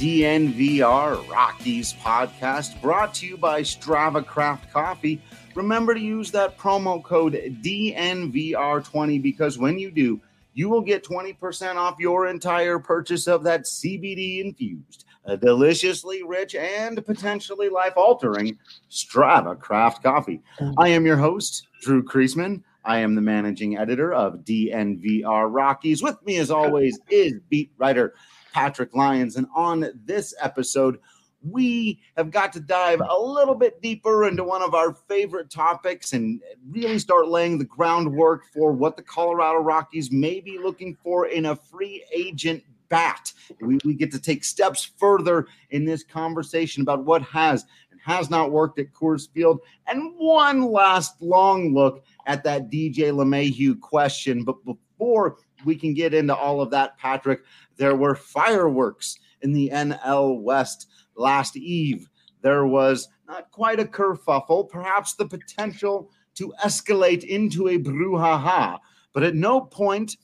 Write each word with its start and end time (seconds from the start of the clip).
DNVR 0.00 1.28
Rockies 1.28 1.92
podcast 1.92 2.80
brought 2.80 3.12
to 3.12 3.26
you 3.26 3.36
by 3.36 3.60
Strava 3.60 4.24
Craft 4.24 4.72
Coffee. 4.72 5.20
Remember 5.54 5.92
to 5.92 6.00
use 6.00 6.30
that 6.30 6.56
promo 6.56 7.04
code 7.04 7.34
DNVR20 7.62 9.22
because 9.22 9.58
when 9.58 9.78
you 9.78 9.90
do, 9.90 10.18
you 10.54 10.70
will 10.70 10.80
get 10.80 11.04
20% 11.04 11.76
off 11.76 11.96
your 11.98 12.28
entire 12.28 12.78
purchase 12.78 13.28
of 13.28 13.42
that 13.42 13.64
CBD 13.64 14.42
infused, 14.42 15.04
uh, 15.26 15.36
deliciously 15.36 16.22
rich 16.22 16.54
and 16.54 17.04
potentially 17.04 17.68
life 17.68 17.98
altering 17.98 18.56
Strava 18.90 19.60
Craft 19.60 20.02
Coffee. 20.02 20.40
Mm. 20.60 20.74
I 20.78 20.88
am 20.88 21.04
your 21.04 21.18
host, 21.18 21.66
Drew 21.82 22.02
Creasman. 22.02 22.62
I 22.86 23.00
am 23.00 23.14
the 23.14 23.20
managing 23.20 23.76
editor 23.76 24.14
of 24.14 24.46
DNVR 24.46 25.52
Rockies. 25.52 26.02
With 26.02 26.16
me, 26.24 26.38
as 26.38 26.50
always, 26.50 26.98
is 27.10 27.34
beat 27.50 27.70
writer 27.76 28.14
Patrick 28.52 28.94
Lyons. 28.94 29.36
And 29.36 29.46
on 29.54 29.90
this 30.04 30.34
episode, 30.40 30.98
we 31.42 32.00
have 32.16 32.30
got 32.30 32.52
to 32.52 32.60
dive 32.60 33.00
a 33.00 33.18
little 33.18 33.54
bit 33.54 33.80
deeper 33.80 34.26
into 34.26 34.44
one 34.44 34.62
of 34.62 34.74
our 34.74 34.92
favorite 34.92 35.50
topics 35.50 36.12
and 36.12 36.40
really 36.68 36.98
start 36.98 37.28
laying 37.28 37.58
the 37.58 37.64
groundwork 37.64 38.44
for 38.52 38.72
what 38.72 38.96
the 38.96 39.02
Colorado 39.02 39.60
Rockies 39.60 40.12
may 40.12 40.40
be 40.40 40.58
looking 40.58 40.96
for 41.02 41.26
in 41.26 41.46
a 41.46 41.56
free 41.56 42.04
agent 42.14 42.62
bat. 42.90 43.32
We, 43.60 43.78
we 43.84 43.94
get 43.94 44.12
to 44.12 44.20
take 44.20 44.44
steps 44.44 44.90
further 44.98 45.46
in 45.70 45.86
this 45.86 46.04
conversation 46.04 46.82
about 46.82 47.04
what 47.04 47.22
has 47.22 47.64
and 47.90 48.00
has 48.04 48.28
not 48.28 48.50
worked 48.50 48.78
at 48.78 48.92
Coors 48.92 49.30
Field, 49.32 49.60
and 49.86 50.12
one 50.16 50.62
last 50.62 51.22
long 51.22 51.72
look 51.72 52.04
at 52.26 52.44
that 52.44 52.70
DJ 52.70 53.12
LeMahieu 53.12 53.80
question. 53.80 54.44
But 54.44 54.62
before 54.64 55.38
we 55.64 55.76
can 55.76 55.94
get 55.94 56.14
into 56.14 56.34
all 56.34 56.60
of 56.60 56.70
that, 56.70 56.98
Patrick, 56.98 57.42
there 57.76 57.96
were 57.96 58.14
fireworks 58.14 59.18
in 59.42 59.52
the 59.52 59.70
NL 59.72 60.40
West 60.40 60.88
last 61.16 61.56
eve. 61.56 62.08
There 62.42 62.66
was 62.66 63.08
not 63.26 63.50
quite 63.50 63.80
a 63.80 63.84
kerfuffle, 63.84 64.68
perhaps 64.68 65.14
the 65.14 65.26
potential 65.26 66.10
to 66.34 66.52
escalate 66.64 67.24
into 67.24 67.68
a 67.68 67.78
brouhaha, 67.78 68.78
but 69.12 69.22
at 69.22 69.34
no 69.34 69.60
point 69.60 70.16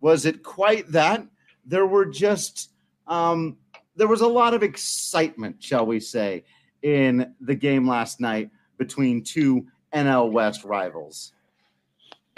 was 0.00 0.26
it 0.26 0.42
quite 0.42 0.90
that. 0.92 1.26
There 1.64 1.86
were 1.86 2.06
just 2.06 2.70
um, 3.06 3.56
there 3.96 4.08
was 4.08 4.20
a 4.20 4.28
lot 4.28 4.54
of 4.54 4.62
excitement, 4.62 5.62
shall 5.62 5.84
we 5.84 5.98
say, 5.98 6.44
in 6.82 7.34
the 7.40 7.54
game 7.54 7.86
last 7.88 8.20
night 8.20 8.50
between 8.76 9.24
two 9.24 9.66
NL 9.92 10.30
West 10.30 10.64
rivals. 10.64 11.32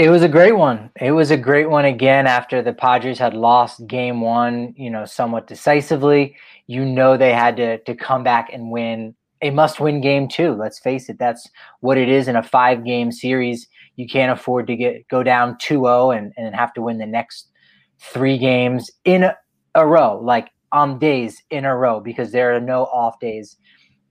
It 0.00 0.08
was 0.08 0.22
a 0.22 0.28
great 0.28 0.56
one. 0.56 0.90
It 0.98 1.12
was 1.12 1.30
a 1.30 1.36
great 1.36 1.68
one 1.68 1.84
again 1.84 2.26
after 2.26 2.62
the 2.62 2.72
Padres 2.72 3.18
had 3.18 3.34
lost 3.34 3.86
game 3.86 4.22
one, 4.22 4.72
you 4.74 4.88
know, 4.88 5.04
somewhat 5.04 5.46
decisively. 5.46 6.36
You 6.66 6.86
know 6.86 7.18
they 7.18 7.34
had 7.34 7.58
to 7.58 7.76
to 7.80 7.94
come 7.94 8.24
back 8.24 8.48
and 8.50 8.70
win 8.70 9.14
a 9.42 9.50
must-win 9.50 10.00
game 10.00 10.26
too. 10.26 10.52
Let's 10.54 10.78
face 10.78 11.10
it, 11.10 11.18
that's 11.18 11.46
what 11.80 11.98
it 11.98 12.08
is 12.08 12.28
in 12.28 12.36
a 12.36 12.42
five-game 12.42 13.12
series. 13.12 13.68
You 13.96 14.08
can't 14.08 14.32
afford 14.32 14.68
to 14.68 14.76
get 14.76 15.06
go 15.08 15.22
down 15.22 15.56
2-0 15.56 16.16
and, 16.16 16.32
and 16.38 16.54
have 16.54 16.72
to 16.74 16.80
win 16.80 16.96
the 16.96 17.04
next 17.04 17.50
three 17.98 18.38
games 18.38 18.90
in 19.04 19.24
a, 19.24 19.36
a 19.74 19.86
row, 19.86 20.18
like 20.18 20.48
on 20.72 20.98
days 20.98 21.42
in 21.50 21.66
a 21.66 21.76
row, 21.76 22.00
because 22.00 22.32
there 22.32 22.56
are 22.56 22.60
no 22.60 22.84
off 22.84 23.20
days 23.20 23.58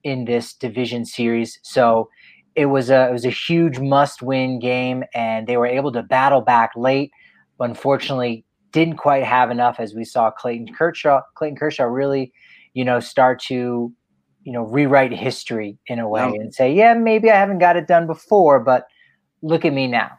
in 0.03 0.25
this 0.25 0.53
division 0.53 1.03
series. 1.03 1.57
So 1.63 2.09
it 2.59 2.65
was 2.65 2.89
a 2.89 3.07
it 3.07 3.13
was 3.13 3.25
a 3.25 3.29
huge 3.29 3.79
must 3.79 4.21
win 4.21 4.59
game 4.59 5.05
and 5.13 5.47
they 5.47 5.55
were 5.55 5.65
able 5.65 5.93
to 5.93 6.03
battle 6.03 6.41
back 6.41 6.71
late 6.75 7.09
but 7.57 7.69
unfortunately 7.69 8.43
didn't 8.71 8.97
quite 8.97 9.23
have 9.23 9.49
enough 9.49 9.79
as 9.79 9.95
we 9.95 10.03
saw 10.03 10.29
Clayton 10.29 10.73
Kershaw 10.75 11.21
Clayton 11.35 11.57
Kershaw 11.57 11.85
really 11.85 12.33
you 12.73 12.83
know 12.83 12.99
start 12.99 13.39
to 13.43 13.93
you 14.43 14.51
know 14.51 14.63
rewrite 14.63 15.13
history 15.13 15.77
in 15.87 15.99
a 15.99 16.07
way 16.09 16.21
Yeah. 16.21 16.41
and 16.41 16.53
say 16.53 16.73
yeah 16.73 16.93
maybe 16.95 17.31
I 17.31 17.37
haven't 17.37 17.59
got 17.59 17.77
it 17.77 17.87
done 17.87 18.05
before 18.07 18.59
but 18.59 18.83
look 19.41 19.63
at 19.63 19.71
me 19.73 19.87
now 19.87 20.18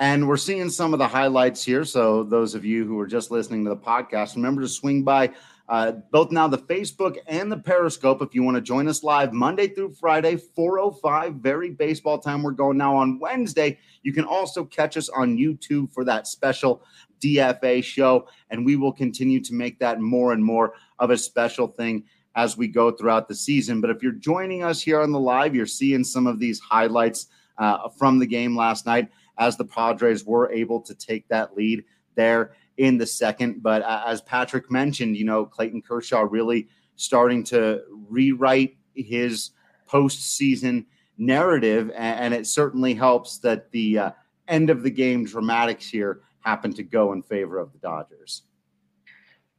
And 0.00 0.26
we're 0.26 0.38
seeing 0.38 0.70
some 0.70 0.94
of 0.94 0.98
the 0.98 1.06
highlights 1.06 1.62
here. 1.62 1.84
So, 1.84 2.24
those 2.24 2.54
of 2.54 2.64
you 2.64 2.86
who 2.86 2.98
are 2.98 3.06
just 3.06 3.30
listening 3.30 3.64
to 3.64 3.70
the 3.70 3.76
podcast, 3.76 4.34
remember 4.34 4.62
to 4.62 4.68
swing 4.68 5.04
by 5.04 5.30
uh, 5.68 5.92
both 6.10 6.32
now 6.32 6.48
the 6.48 6.56
Facebook 6.56 7.18
and 7.26 7.52
the 7.52 7.58
Periscope 7.58 8.22
if 8.22 8.34
you 8.34 8.42
want 8.42 8.56
to 8.56 8.62
join 8.62 8.88
us 8.88 9.04
live 9.04 9.34
Monday 9.34 9.68
through 9.68 9.92
Friday, 9.92 10.36
405, 10.36 11.34
very 11.34 11.70
baseball 11.70 12.18
time. 12.18 12.42
We're 12.42 12.52
going 12.52 12.78
now 12.78 12.96
on 12.96 13.18
Wednesday. 13.18 13.78
You 14.02 14.14
can 14.14 14.24
also 14.24 14.64
catch 14.64 14.96
us 14.96 15.10
on 15.10 15.36
YouTube 15.36 15.92
for 15.92 16.02
that 16.04 16.26
special 16.26 16.82
DFA 17.22 17.84
show. 17.84 18.26
And 18.48 18.64
we 18.64 18.76
will 18.76 18.94
continue 18.94 19.38
to 19.40 19.52
make 19.52 19.78
that 19.80 20.00
more 20.00 20.32
and 20.32 20.42
more 20.42 20.72
of 20.98 21.10
a 21.10 21.18
special 21.18 21.68
thing 21.68 22.04
as 22.36 22.56
we 22.56 22.68
go 22.68 22.90
throughout 22.90 23.28
the 23.28 23.34
season. 23.34 23.82
But 23.82 23.90
if 23.90 24.02
you're 24.02 24.12
joining 24.12 24.62
us 24.62 24.80
here 24.80 25.02
on 25.02 25.12
the 25.12 25.20
live, 25.20 25.54
you're 25.54 25.66
seeing 25.66 26.04
some 26.04 26.26
of 26.26 26.38
these 26.38 26.58
highlights 26.58 27.26
uh, 27.58 27.90
from 27.90 28.18
the 28.18 28.26
game 28.26 28.56
last 28.56 28.86
night 28.86 29.10
as 29.40 29.56
the 29.56 29.64
Padres 29.64 30.24
were 30.24 30.52
able 30.52 30.80
to 30.82 30.94
take 30.94 31.26
that 31.28 31.56
lead 31.56 31.82
there 32.14 32.52
in 32.76 32.98
the 32.98 33.06
second. 33.06 33.62
But 33.62 33.82
uh, 33.82 34.04
as 34.06 34.20
Patrick 34.20 34.70
mentioned, 34.70 35.16
you 35.16 35.24
know, 35.24 35.44
Clayton 35.44 35.82
Kershaw 35.82 36.20
really 36.20 36.68
starting 36.94 37.42
to 37.44 37.82
rewrite 38.08 38.76
his 38.94 39.50
postseason 39.88 40.84
narrative, 41.16 41.90
and, 41.96 42.32
it 42.32 42.46
certainly 42.46 42.94
helps 42.94 43.38
that 43.38 43.70
the 43.72 43.98
uh, 43.98 44.10
end 44.48 44.70
of 44.70 44.82
the 44.82 44.90
game 44.90 45.24
dramatics 45.24 45.88
here 45.88 46.20
happen 46.40 46.72
to 46.74 46.82
go 46.82 47.12
in 47.12 47.22
favor 47.22 47.58
of 47.58 47.72
the 47.72 47.78
Dodgers. 47.78 48.42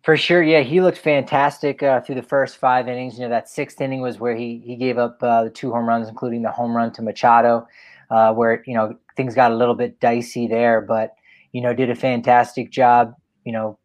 For 0.03 0.17
sure, 0.17 0.41
yeah, 0.41 0.61
he 0.61 0.81
looked 0.81 0.97
fantastic 0.97 1.83
uh, 1.83 2.01
through 2.01 2.15
the 2.15 2.23
first 2.23 2.57
five 2.57 2.87
innings. 2.87 3.15
You 3.15 3.25
know, 3.25 3.29
that 3.29 3.47
sixth 3.47 3.79
inning 3.81 4.01
was 4.01 4.19
where 4.19 4.35
he 4.35 4.59
he 4.65 4.75
gave 4.75 4.97
up 4.97 5.21
uh, 5.21 5.43
the 5.43 5.49
two 5.51 5.71
home 5.71 5.87
runs, 5.87 6.09
including 6.09 6.41
the 6.41 6.51
home 6.51 6.75
run 6.75 6.91
to 6.93 7.03
Machado, 7.03 7.67
uh, 8.09 8.33
where 8.33 8.63
you 8.65 8.73
know 8.73 8.97
things 9.15 9.35
got 9.35 9.51
a 9.51 9.55
little 9.55 9.75
bit 9.75 9.99
dicey 9.99 10.47
there. 10.47 10.81
But 10.81 11.15
you 11.51 11.61
know, 11.61 11.73
did 11.73 11.89
a 11.89 11.95
fantastic 11.95 12.71
job. 12.71 13.13
You 13.45 13.51
know, 13.51 13.79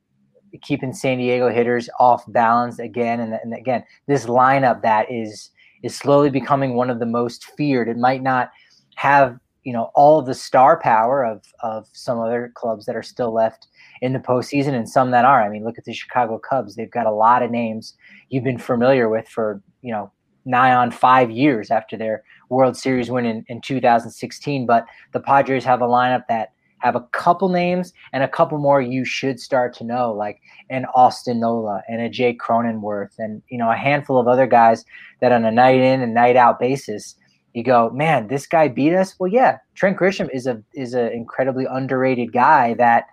keeping 0.63 0.93
San 0.93 1.19
Diego 1.19 1.51
hitters 1.51 1.89
off 1.99 2.25
balance 2.29 2.79
again, 2.79 3.21
and, 3.21 3.35
and 3.35 3.55
again, 3.55 3.85
this 4.07 4.27
lineup 4.27 4.83
that 4.83 5.11
is 5.11 5.51
is 5.83 5.95
slowly 5.95 6.31
becoming 6.31 6.75
one 6.75 6.91
of 6.91 6.99
the 6.99 7.07
most 7.07 7.45
feared. 7.57 7.89
It 7.89 7.99
might 7.99 8.23
not 8.23 8.51
have 8.97 9.39
you 9.65 9.73
know 9.73 9.91
all 9.95 10.23
the 10.23 10.35
star 10.35 10.79
power 10.79 11.25
of 11.25 11.43
of 11.63 11.89
some 11.93 12.21
other 12.21 12.53
clubs 12.55 12.87
that 12.87 12.97
are 12.97 13.03
still 13.03 13.35
left 13.35 13.67
in 14.01 14.13
the 14.13 14.19
postseason 14.19 14.75
and 14.75 14.89
some 14.89 15.11
that 15.11 15.25
are. 15.25 15.43
I 15.43 15.49
mean, 15.49 15.65
look 15.65 15.79
at 15.79 15.85
the 15.85 15.93
Chicago 15.93 16.39
Cubs. 16.39 16.77
They've 16.77 16.91
got 16.91 17.07
a 17.07 17.13
lot 17.13 17.43
of 17.43 17.51
names 17.51 17.95
you've 18.31 18.45
been 18.45 18.59
familiar 18.59 19.09
with 19.09 19.29
for, 19.29 19.63
you 19.83 19.93
know, 19.93 20.13
nigh 20.45 20.75
on 20.75 20.91
five 20.91 21.31
years 21.31 21.71
after 21.71 21.97
their 21.97 22.23
World 22.49 22.77
Series 22.77 23.11
win 23.11 23.25
in, 23.27 23.45
in 23.49 23.61
2016. 23.61 24.67
But 24.67 24.87
the 25.13 25.21
Padres 25.21 25.65
have 25.65 25.83
a 25.83 25.87
lineup 25.87 26.27
that 26.29 26.53
have 26.79 26.95
a 26.95 27.01
couple 27.13 27.49
names 27.49 27.93
and 28.13 28.23
a 28.23 28.29
couple 28.29 28.59
more 28.59 28.81
you 28.81 29.05
should 29.05 29.41
start 29.41 29.73
to 29.75 29.85
know, 29.85 30.13
like 30.13 30.41
an 30.71 30.85
Austin 30.95 31.41
Nola 31.41 31.83
and 31.89 32.01
a 32.01 32.09
Jake 32.09 32.39
Cronenworth 32.41 33.19
and, 33.19 33.43
you 33.49 33.59
know, 33.59 33.71
a 33.71 33.77
handful 33.77 34.19
of 34.19 34.29
other 34.29 34.47
guys 34.47 34.85
that 35.21 35.33
on 35.33 35.45
a 35.45 35.51
night 35.51 35.81
in 35.81 36.03
and 36.03 36.13
night 36.15 36.37
out 36.37 36.61
basis, 36.61 37.17
you 37.55 37.65
go, 37.65 37.89
man, 37.91 38.29
this 38.29 38.47
guy 38.47 38.69
beat 38.69 38.93
us. 38.93 39.15
Well, 39.19 39.33
yeah, 39.33 39.59
Trent 39.75 39.97
Grisham 39.97 40.29
is 40.35 40.47
a 40.47 40.63
is 40.75 40.93
an 40.93 41.09
incredibly 41.09 41.65
underrated 41.65 42.33
guy 42.33 42.75
that, 42.75 43.07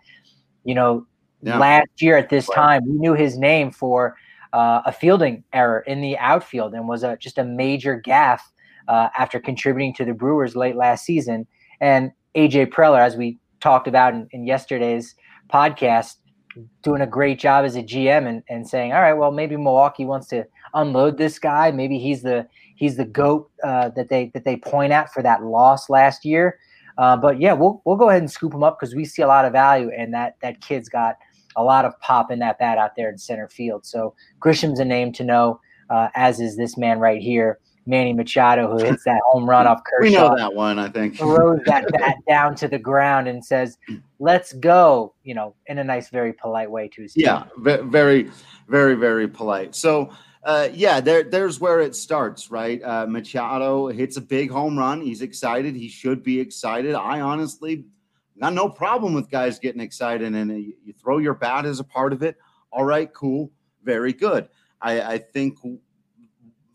you 0.65 0.75
know, 0.75 1.07
Yeah. 1.41 1.57
last 1.57 2.01
year 2.01 2.17
at 2.17 2.29
this 2.29 2.47
time 2.49 2.81
we 2.85 2.97
knew 2.99 3.13
his 3.13 3.37
name 3.37 3.71
for 3.71 4.15
uh, 4.51 4.81
a 4.85 4.91
fielding 4.91 5.43
error 5.53 5.79
in 5.87 6.01
the 6.01 6.17
outfield 6.17 6.73
and 6.73 6.87
was 6.87 7.03
a 7.03 7.15
just 7.17 7.37
a 7.37 7.43
major 7.43 8.01
gaffe 8.05 8.41
uh, 8.87 9.09
after 9.17 9.39
contributing 9.39 9.93
to 9.95 10.05
the 10.05 10.13
Brewers 10.13 10.55
late 10.55 10.75
last 10.75 11.05
season. 11.05 11.47
And 11.79 12.11
AJ 12.35 12.67
Preller, 12.67 12.99
as 12.99 13.15
we 13.15 13.39
talked 13.59 13.87
about 13.87 14.13
in, 14.13 14.27
in 14.31 14.45
yesterday's 14.45 15.15
podcast, 15.51 16.15
doing 16.83 17.01
a 17.01 17.07
great 17.07 17.39
job 17.39 17.65
as 17.65 17.75
a 17.75 17.83
GM 17.83 18.27
and, 18.27 18.43
and 18.49 18.67
saying, 18.67 18.93
all 18.93 19.01
right, 19.01 19.13
well, 19.13 19.31
maybe 19.31 19.55
Milwaukee 19.57 20.05
wants 20.05 20.27
to 20.27 20.45
unload 20.73 21.17
this 21.17 21.39
guy. 21.39 21.71
Maybe 21.71 21.97
he's 21.97 22.21
the 22.21 22.47
he's 22.75 22.97
the 22.97 23.05
goat 23.05 23.49
uh, 23.63 23.89
that 23.89 24.09
they 24.09 24.31
that 24.33 24.45
they 24.45 24.57
point 24.57 24.93
at 24.93 25.11
for 25.11 25.23
that 25.23 25.43
loss 25.43 25.89
last 25.89 26.25
year. 26.25 26.59
Uh, 26.97 27.17
but 27.17 27.39
yeah, 27.39 27.53
we'll 27.53 27.81
we'll 27.85 27.95
go 27.95 28.09
ahead 28.09 28.21
and 28.21 28.31
scoop 28.31 28.53
him 28.53 28.63
up 28.63 28.79
because 28.79 28.95
we 28.95 29.05
see 29.05 29.21
a 29.21 29.27
lot 29.27 29.45
of 29.45 29.51
value, 29.51 29.89
and 29.97 30.13
that 30.13 30.35
that 30.41 30.61
kid's 30.61 30.89
got 30.89 31.15
a 31.55 31.63
lot 31.63 31.85
of 31.85 31.99
pop 31.99 32.31
in 32.31 32.39
that 32.39 32.59
bat 32.59 32.77
out 32.77 32.95
there 32.95 33.09
in 33.09 33.17
center 33.17 33.47
field. 33.47 33.85
So 33.85 34.15
Grisham's 34.39 34.79
a 34.79 34.85
name 34.85 35.11
to 35.13 35.23
know, 35.23 35.59
uh, 35.89 36.09
as 36.15 36.39
is 36.39 36.57
this 36.57 36.77
man 36.77 36.99
right 36.99 37.21
here. 37.21 37.59
Manny 37.85 38.13
Machado, 38.13 38.69
who 38.69 38.83
hits 38.83 39.03
that 39.03 39.19
home 39.25 39.49
run 39.49 39.67
off 39.67 39.81
Kershaw. 39.83 40.03
We 40.03 40.15
know 40.15 40.35
that 40.35 40.53
one, 40.53 40.79
I 40.79 40.89
think. 40.89 41.17
throws 41.17 41.59
that 41.65 41.85
bat 41.91 42.15
down 42.27 42.55
to 42.55 42.67
the 42.67 42.79
ground 42.79 43.27
and 43.27 43.43
says, 43.43 43.77
"Let's 44.19 44.53
go," 44.53 45.13
you 45.23 45.33
know, 45.33 45.55
in 45.67 45.79
a 45.79 45.83
nice, 45.83 46.09
very 46.09 46.33
polite 46.33 46.71
way 46.71 46.87
to 46.89 47.01
his 47.01 47.13
team. 47.13 47.25
Yeah, 47.25 47.43
very, 47.57 48.29
very, 48.69 48.95
very 48.95 49.27
polite. 49.27 49.75
So, 49.75 50.11
uh, 50.43 50.69
yeah, 50.73 51.01
there, 51.01 51.23
there's 51.23 51.59
where 51.59 51.81
it 51.81 51.95
starts, 51.95 52.49
right? 52.49 52.81
Uh, 52.81 53.05
Machado 53.07 53.87
hits 53.87 54.17
a 54.17 54.21
big 54.21 54.49
home 54.49 54.77
run. 54.77 55.01
He's 55.01 55.21
excited. 55.21 55.75
He 55.75 55.89
should 55.89 56.23
be 56.23 56.39
excited. 56.39 56.95
I 56.95 57.21
honestly 57.21 57.85
got 58.39 58.53
no 58.53 58.69
problem 58.69 59.13
with 59.13 59.29
guys 59.29 59.59
getting 59.59 59.81
excited, 59.81 60.33
and 60.33 60.51
you, 60.51 60.73
you 60.83 60.93
throw 60.93 61.17
your 61.17 61.33
bat 61.33 61.65
as 61.65 61.79
a 61.79 61.83
part 61.83 62.13
of 62.13 62.23
it. 62.23 62.37
All 62.71 62.85
right, 62.85 63.13
cool, 63.13 63.51
very 63.83 64.13
good. 64.13 64.47
I, 64.81 65.01
I 65.01 65.17
think 65.17 65.57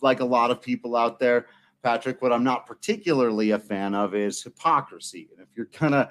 like 0.00 0.20
a 0.20 0.24
lot 0.24 0.50
of 0.50 0.62
people 0.62 0.96
out 0.96 1.18
there, 1.18 1.46
Patrick, 1.82 2.20
what 2.20 2.32
I'm 2.32 2.44
not 2.44 2.66
particularly 2.66 3.52
a 3.52 3.58
fan 3.58 3.94
of 3.94 4.14
is 4.14 4.42
hypocrisy. 4.42 5.28
And 5.32 5.40
if 5.40 5.48
you're 5.56 5.68
going 5.78 5.92
to 5.92 6.10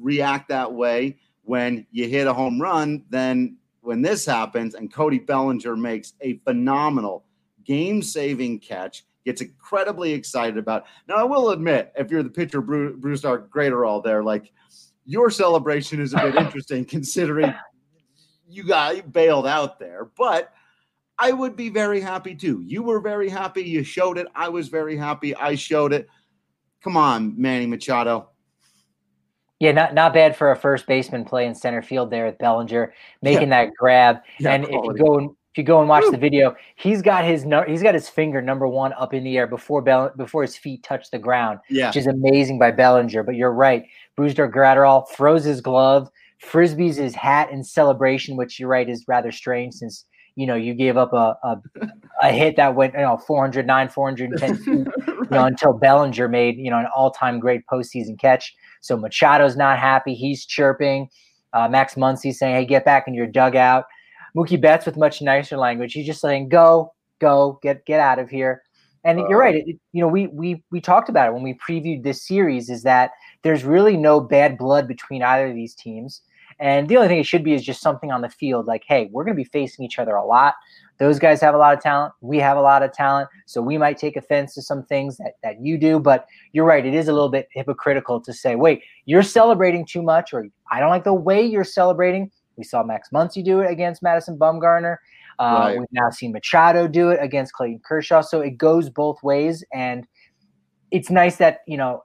react 0.00 0.48
that 0.48 0.72
way 0.72 1.18
when 1.42 1.86
you 1.90 2.08
hit 2.08 2.26
a 2.26 2.32
home 2.32 2.60
run, 2.60 3.04
then 3.10 3.56
when 3.80 4.02
this 4.02 4.24
happens 4.24 4.74
and 4.74 4.92
Cody 4.92 5.18
Bellinger 5.18 5.76
makes 5.76 6.14
a 6.20 6.38
phenomenal 6.38 7.24
game 7.64 8.02
saving 8.02 8.60
catch, 8.60 9.04
gets 9.24 9.40
incredibly 9.40 10.12
excited 10.12 10.58
about. 10.58 10.84
Now, 11.08 11.16
I 11.16 11.24
will 11.24 11.50
admit, 11.50 11.92
if 11.96 12.10
you're 12.10 12.22
the 12.22 12.30
pitcher, 12.30 12.60
Bruce, 12.60 13.24
greater 13.50 13.84
all 13.84 14.00
there, 14.00 14.22
like 14.22 14.52
your 15.04 15.30
celebration 15.30 16.00
is 16.00 16.14
a 16.14 16.18
bit 16.18 16.34
interesting 16.36 16.84
considering 16.84 17.54
you 18.48 18.64
got 18.64 19.12
bailed 19.12 19.46
out 19.46 19.78
there, 19.78 20.10
but 20.16 20.52
I 21.18 21.32
would 21.32 21.56
be 21.56 21.68
very 21.68 22.00
happy 22.00 22.34
too. 22.34 22.62
You 22.66 22.82
were 22.82 23.00
very 23.00 23.28
happy. 23.28 23.62
You 23.62 23.84
showed 23.84 24.18
it. 24.18 24.26
I 24.34 24.48
was 24.48 24.68
very 24.68 24.96
happy. 24.96 25.34
I 25.36 25.54
showed 25.54 25.92
it. 25.92 26.08
Come 26.82 26.96
on, 26.96 27.34
Manny 27.40 27.66
Machado. 27.66 28.30
Yeah, 29.60 29.72
not 29.72 29.94
not 29.94 30.12
bad 30.12 30.36
for 30.36 30.50
a 30.50 30.56
first 30.56 30.86
baseman 30.86 31.24
playing 31.24 31.54
center 31.54 31.80
field 31.80 32.10
there 32.10 32.26
with 32.26 32.38
Bellinger 32.38 32.92
making 33.22 33.48
yeah. 33.48 33.64
that 33.66 33.74
grab. 33.78 34.20
Yeah, 34.38 34.52
and 34.52 34.66
quality. 34.66 34.88
if 34.88 34.98
you 34.98 35.04
go 35.04 35.18
and 35.18 35.30
if 35.30 35.58
you 35.58 35.64
go 35.64 35.78
and 35.78 35.88
watch 35.88 36.02
Woo. 36.02 36.10
the 36.10 36.18
video, 36.18 36.56
he's 36.74 37.00
got 37.00 37.24
his 37.24 37.46
he's 37.68 37.82
got 37.82 37.94
his 37.94 38.08
finger 38.08 38.42
number 38.42 38.66
one 38.66 38.92
up 38.94 39.14
in 39.14 39.22
the 39.22 39.38
air 39.38 39.46
before 39.46 39.80
Bell 39.80 40.10
before 40.16 40.42
his 40.42 40.56
feet 40.56 40.82
touch 40.82 41.10
the 41.12 41.18
ground, 41.18 41.60
yeah. 41.70 41.86
which 41.86 41.96
is 41.96 42.08
amazing 42.08 42.58
by 42.58 42.72
Bellinger. 42.72 43.22
But 43.22 43.36
you're 43.36 43.52
right, 43.52 43.86
Brusdar 44.18 44.52
Graterol 44.52 45.08
throws 45.08 45.44
his 45.44 45.60
glove, 45.60 46.10
frisbees 46.42 46.96
his 46.96 47.14
hat 47.14 47.52
in 47.52 47.62
celebration, 47.62 48.36
which 48.36 48.58
you're 48.58 48.68
right 48.68 48.88
is 48.88 49.04
rather 49.06 49.30
strange 49.30 49.74
since 49.74 50.04
you 50.36 50.46
know, 50.46 50.54
you 50.54 50.74
gave 50.74 50.96
up 50.96 51.12
a, 51.12 51.36
a, 51.42 51.62
a 52.22 52.32
hit 52.32 52.56
that 52.56 52.74
went, 52.74 52.94
you 52.94 53.00
know, 53.00 53.16
409, 53.16 53.88
410 53.88 54.56
feet, 54.64 54.88
you 55.06 55.26
know, 55.30 55.44
until 55.44 55.72
Bellinger 55.72 56.28
made, 56.28 56.56
you 56.56 56.70
know, 56.70 56.78
an 56.78 56.86
all 56.94 57.10
time 57.10 57.38
great 57.38 57.66
postseason 57.66 58.18
catch. 58.18 58.54
So 58.80 58.96
Machado's 58.96 59.56
not 59.56 59.78
happy. 59.78 60.14
He's 60.14 60.44
chirping. 60.44 61.08
Uh, 61.52 61.68
Max 61.68 61.94
Muncy 61.94 62.34
saying, 62.34 62.56
hey, 62.56 62.64
get 62.64 62.84
back 62.84 63.06
in 63.06 63.14
your 63.14 63.28
dugout. 63.28 63.84
Mookie 64.36 64.60
Betts 64.60 64.86
with 64.86 64.96
much 64.96 65.22
nicer 65.22 65.56
language. 65.56 65.92
He's 65.92 66.06
just 66.06 66.20
saying, 66.20 66.48
go, 66.48 66.92
go, 67.20 67.60
get 67.62 67.86
get 67.86 68.00
out 68.00 68.18
of 68.18 68.28
here. 68.28 68.62
And 69.04 69.20
uh, 69.20 69.28
you're 69.28 69.38
right. 69.38 69.54
It, 69.54 69.78
you 69.92 70.00
know, 70.00 70.08
we 70.08 70.26
we 70.28 70.64
we 70.72 70.80
talked 70.80 71.08
about 71.08 71.28
it 71.28 71.34
when 71.34 71.44
we 71.44 71.54
previewed 71.54 72.02
this 72.02 72.26
series. 72.26 72.68
Is 72.68 72.82
that 72.82 73.12
there's 73.42 73.62
really 73.62 73.96
no 73.96 74.20
bad 74.20 74.58
blood 74.58 74.88
between 74.88 75.22
either 75.22 75.46
of 75.46 75.54
these 75.54 75.74
teams. 75.74 76.22
And 76.60 76.88
the 76.88 76.96
only 76.96 77.08
thing 77.08 77.18
it 77.18 77.26
should 77.26 77.44
be 77.44 77.52
is 77.52 77.64
just 77.64 77.80
something 77.80 78.12
on 78.12 78.20
the 78.20 78.28
field 78.28 78.66
like, 78.66 78.84
hey, 78.86 79.08
we're 79.12 79.24
going 79.24 79.36
to 79.36 79.42
be 79.42 79.48
facing 79.48 79.84
each 79.84 79.98
other 79.98 80.14
a 80.14 80.24
lot. 80.24 80.54
Those 80.98 81.18
guys 81.18 81.40
have 81.40 81.54
a 81.54 81.58
lot 81.58 81.74
of 81.74 81.82
talent. 81.82 82.14
We 82.20 82.38
have 82.38 82.56
a 82.56 82.60
lot 82.60 82.82
of 82.82 82.92
talent. 82.92 83.28
So 83.46 83.60
we 83.60 83.76
might 83.78 83.98
take 83.98 84.16
offense 84.16 84.54
to 84.54 84.62
some 84.62 84.84
things 84.84 85.16
that, 85.16 85.32
that 85.42 85.60
you 85.60 85.76
do. 85.76 85.98
But 85.98 86.26
you're 86.52 86.64
right. 86.64 86.86
It 86.86 86.94
is 86.94 87.08
a 87.08 87.12
little 87.12 87.28
bit 87.28 87.48
hypocritical 87.52 88.20
to 88.20 88.32
say, 88.32 88.54
wait, 88.54 88.82
you're 89.04 89.24
celebrating 89.24 89.84
too 89.84 90.02
much, 90.02 90.32
or 90.32 90.46
I 90.70 90.78
don't 90.78 90.90
like 90.90 91.04
the 91.04 91.12
way 91.12 91.44
you're 91.44 91.64
celebrating. 91.64 92.30
We 92.56 92.62
saw 92.62 92.84
Max 92.84 93.08
Muncy 93.12 93.44
do 93.44 93.58
it 93.60 93.70
against 93.70 94.02
Madison 94.02 94.38
Bumgarner. 94.38 94.98
Uh, 95.40 95.56
right. 95.58 95.78
We've 95.80 95.88
now 95.90 96.10
seen 96.10 96.30
Machado 96.30 96.86
do 96.86 97.10
it 97.10 97.18
against 97.20 97.54
Clayton 97.54 97.80
Kershaw. 97.84 98.20
So 98.20 98.40
it 98.40 98.56
goes 98.56 98.88
both 98.88 99.20
ways. 99.24 99.64
And 99.72 100.06
it's 100.92 101.10
nice 101.10 101.36
that, 101.38 101.62
you 101.66 101.76
know, 101.76 102.04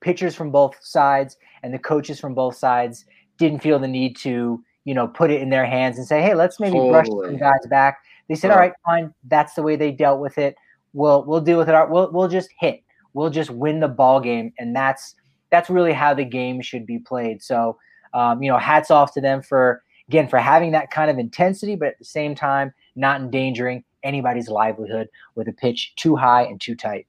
pitchers 0.00 0.34
from 0.34 0.50
both 0.50 0.74
sides 0.80 1.36
and 1.62 1.74
the 1.74 1.78
coaches 1.78 2.18
from 2.18 2.34
both 2.34 2.56
sides 2.56 3.04
didn't 3.38 3.60
feel 3.60 3.78
the 3.78 3.88
need 3.88 4.16
to, 4.16 4.62
you 4.84 4.94
know, 4.94 5.08
put 5.08 5.30
it 5.30 5.42
in 5.42 5.50
their 5.50 5.66
hands 5.66 5.98
and 5.98 6.06
say, 6.06 6.22
hey, 6.22 6.34
let's 6.34 6.60
maybe 6.60 6.78
brush 6.78 7.06
some 7.06 7.36
guys 7.36 7.66
back. 7.68 7.98
They 8.28 8.34
said, 8.34 8.50
all 8.50 8.58
right, 8.58 8.72
fine, 8.84 9.14
that's 9.24 9.54
the 9.54 9.62
way 9.62 9.76
they 9.76 9.92
dealt 9.92 10.20
with 10.20 10.38
it. 10.38 10.56
We'll 10.92 11.24
we'll 11.24 11.40
deal 11.40 11.58
with 11.58 11.68
it. 11.68 11.90
We'll 11.90 12.10
we'll 12.10 12.28
just 12.28 12.50
hit. 12.58 12.82
We'll 13.12 13.30
just 13.30 13.50
win 13.50 13.80
the 13.80 13.88
ball 13.88 14.20
game, 14.20 14.52
and 14.58 14.74
that's 14.74 15.14
that's 15.50 15.70
really 15.70 15.92
how 15.92 16.14
the 16.14 16.24
game 16.24 16.60
should 16.60 16.86
be 16.86 16.98
played. 16.98 17.42
So, 17.42 17.78
um, 18.14 18.42
you 18.42 18.50
know, 18.50 18.58
hats 18.58 18.90
off 18.90 19.12
to 19.14 19.20
them 19.20 19.42
for 19.42 19.82
again 20.08 20.28
for 20.28 20.38
having 20.38 20.72
that 20.72 20.90
kind 20.90 21.10
of 21.10 21.18
intensity, 21.18 21.76
but 21.76 21.88
at 21.88 21.98
the 21.98 22.04
same 22.04 22.34
time 22.34 22.72
not 22.94 23.20
endangering 23.20 23.84
anybody's 24.02 24.48
livelihood 24.48 25.08
with 25.34 25.48
a 25.48 25.52
pitch 25.52 25.92
too 25.96 26.16
high 26.16 26.42
and 26.42 26.60
too 26.60 26.74
tight. 26.74 27.06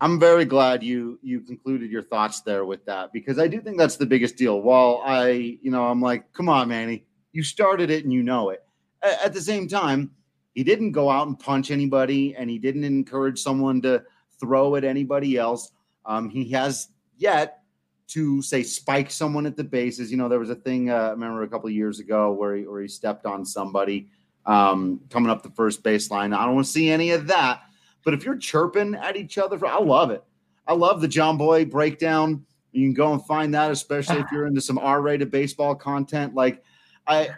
I'm 0.00 0.20
very 0.20 0.44
glad 0.44 0.82
you 0.82 1.18
you 1.22 1.40
concluded 1.40 1.90
your 1.90 2.02
thoughts 2.02 2.40
there 2.40 2.64
with 2.64 2.84
that 2.86 3.12
because 3.12 3.38
I 3.38 3.48
do 3.48 3.60
think 3.60 3.78
that's 3.78 3.96
the 3.96 4.06
biggest 4.06 4.36
deal. 4.36 4.62
While 4.62 5.02
I, 5.04 5.58
you 5.60 5.70
know, 5.70 5.86
I'm 5.86 6.00
like, 6.00 6.32
come 6.32 6.48
on, 6.48 6.68
Manny, 6.68 7.04
you 7.32 7.42
started 7.42 7.90
it 7.90 8.04
and 8.04 8.12
you 8.12 8.22
know 8.22 8.50
it. 8.50 8.64
At, 9.02 9.26
at 9.26 9.34
the 9.34 9.40
same 9.40 9.66
time, 9.66 10.12
he 10.54 10.62
didn't 10.62 10.92
go 10.92 11.10
out 11.10 11.26
and 11.26 11.38
punch 11.38 11.70
anybody, 11.70 12.34
and 12.36 12.48
he 12.48 12.58
didn't 12.58 12.84
encourage 12.84 13.40
someone 13.40 13.82
to 13.82 14.02
throw 14.40 14.76
at 14.76 14.84
anybody 14.84 15.36
else. 15.36 15.72
Um, 16.06 16.28
he 16.30 16.50
has 16.50 16.88
yet 17.16 17.62
to 18.08 18.40
say 18.40 18.62
spike 18.62 19.10
someone 19.10 19.46
at 19.46 19.56
the 19.56 19.64
bases. 19.64 20.10
You 20.10 20.16
know, 20.16 20.28
there 20.28 20.38
was 20.38 20.50
a 20.50 20.54
thing 20.54 20.90
uh, 20.90 20.94
I 20.94 21.10
remember 21.10 21.42
a 21.42 21.48
couple 21.48 21.68
years 21.70 21.98
ago 21.98 22.32
where 22.32 22.56
he 22.56 22.66
where 22.66 22.82
he 22.82 22.88
stepped 22.88 23.26
on 23.26 23.44
somebody 23.44 24.08
um, 24.46 25.00
coming 25.10 25.30
up 25.30 25.42
the 25.42 25.50
first 25.50 25.82
baseline. 25.82 26.36
I 26.36 26.44
don't 26.44 26.54
want 26.54 26.66
to 26.66 26.72
see 26.72 26.88
any 26.88 27.10
of 27.10 27.26
that. 27.26 27.62
But 28.04 28.14
if 28.14 28.24
you're 28.24 28.36
chirping 28.36 28.94
at 28.94 29.16
each 29.16 29.38
other, 29.38 29.64
I 29.66 29.80
love 29.80 30.10
it. 30.10 30.24
I 30.66 30.74
love 30.74 31.00
the 31.00 31.08
Jomboy 31.08 31.70
breakdown. 31.70 32.44
You 32.72 32.86
can 32.86 32.94
go 32.94 33.12
and 33.12 33.24
find 33.24 33.54
that, 33.54 33.70
especially 33.70 34.18
if 34.18 34.26
you're 34.30 34.46
into 34.46 34.60
some 34.60 34.78
R-rated 34.78 35.30
baseball 35.30 35.74
content. 35.74 36.34
Like, 36.34 36.62
I, 37.06 37.30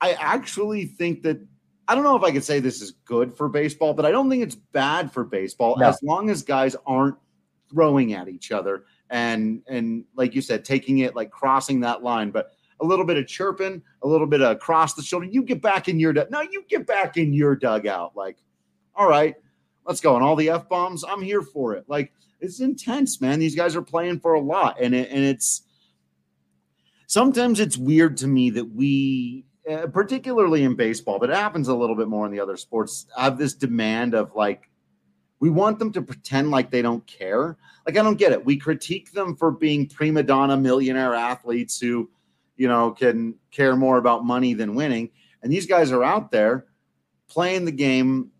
I 0.00 0.12
actually 0.12 0.86
think 0.86 1.22
that 1.22 1.40
I 1.88 1.94
don't 1.94 2.04
know 2.04 2.16
if 2.16 2.22
I 2.22 2.30
could 2.30 2.44
say 2.44 2.60
this 2.60 2.80
is 2.80 2.92
good 3.04 3.36
for 3.36 3.48
baseball, 3.48 3.92
but 3.92 4.06
I 4.06 4.12
don't 4.12 4.30
think 4.30 4.42
it's 4.42 4.54
bad 4.54 5.12
for 5.12 5.24
baseball 5.24 5.76
no. 5.78 5.88
as 5.88 6.02
long 6.02 6.30
as 6.30 6.42
guys 6.42 6.76
aren't 6.86 7.16
throwing 7.68 8.12
at 8.12 8.28
each 8.28 8.52
other 8.52 8.84
and 9.12 9.62
and 9.68 10.04
like 10.16 10.34
you 10.34 10.40
said, 10.40 10.64
taking 10.64 10.98
it 10.98 11.14
like 11.14 11.30
crossing 11.30 11.80
that 11.80 12.02
line. 12.02 12.30
But 12.30 12.52
a 12.80 12.84
little 12.84 13.04
bit 13.04 13.18
of 13.18 13.26
chirping, 13.26 13.80
a 14.02 14.08
little 14.08 14.26
bit 14.26 14.40
of 14.40 14.50
across 14.50 14.94
the 14.94 15.02
shoulder. 15.02 15.26
You 15.26 15.44
get 15.44 15.62
back 15.62 15.88
in 15.88 16.00
your 16.00 16.12
no, 16.30 16.40
you 16.40 16.64
get 16.68 16.86
back 16.86 17.16
in 17.16 17.32
your 17.32 17.54
dugout. 17.54 18.16
Like, 18.16 18.38
all 18.96 19.08
right, 19.08 19.36
let's 19.86 20.00
go. 20.00 20.16
And 20.16 20.24
all 20.24 20.36
the 20.36 20.50
F 20.50 20.68
bombs, 20.68 21.04
I'm 21.04 21.22
here 21.22 21.42
for 21.42 21.74
it. 21.74 21.84
Like 21.88 22.12
it's 22.40 22.60
intense, 22.60 23.20
man. 23.20 23.38
These 23.38 23.54
guys 23.54 23.76
are 23.76 23.82
playing 23.82 24.20
for 24.20 24.34
a 24.34 24.40
lot. 24.40 24.78
And 24.80 24.94
it, 24.94 25.10
and 25.10 25.24
it's 25.24 25.62
sometimes 27.06 27.60
it's 27.60 27.76
weird 27.76 28.16
to 28.18 28.26
me 28.26 28.50
that 28.50 28.64
we, 28.64 29.44
uh, 29.70 29.86
particularly 29.86 30.64
in 30.64 30.74
baseball, 30.74 31.18
but 31.18 31.30
it 31.30 31.36
happens 31.36 31.68
a 31.68 31.74
little 31.74 31.94
bit 31.94 32.08
more 32.08 32.26
in 32.26 32.32
the 32.32 32.40
other 32.40 32.56
sports, 32.56 33.06
have 33.16 33.38
this 33.38 33.54
demand 33.54 34.14
of 34.14 34.34
like, 34.34 34.68
we 35.38 35.50
want 35.50 35.78
them 35.78 35.92
to 35.92 36.02
pretend 36.02 36.50
like 36.50 36.70
they 36.70 36.82
don't 36.82 37.06
care. 37.06 37.56
Like, 37.84 37.96
I 37.96 38.02
don't 38.02 38.18
get 38.18 38.32
it. 38.32 38.44
We 38.44 38.56
critique 38.56 39.12
them 39.12 39.36
for 39.36 39.50
being 39.50 39.88
prima 39.88 40.22
donna 40.22 40.56
millionaire 40.56 41.14
athletes 41.14 41.80
who, 41.80 42.08
you 42.56 42.68
know, 42.68 42.92
can 42.92 43.34
care 43.50 43.74
more 43.74 43.98
about 43.98 44.24
money 44.24 44.54
than 44.54 44.74
winning. 44.74 45.10
And 45.42 45.52
these 45.52 45.66
guys 45.66 45.90
are 45.90 46.04
out 46.04 46.30
there 46.30 46.66
playing 47.28 47.64
the 47.64 47.72
game 47.72 48.30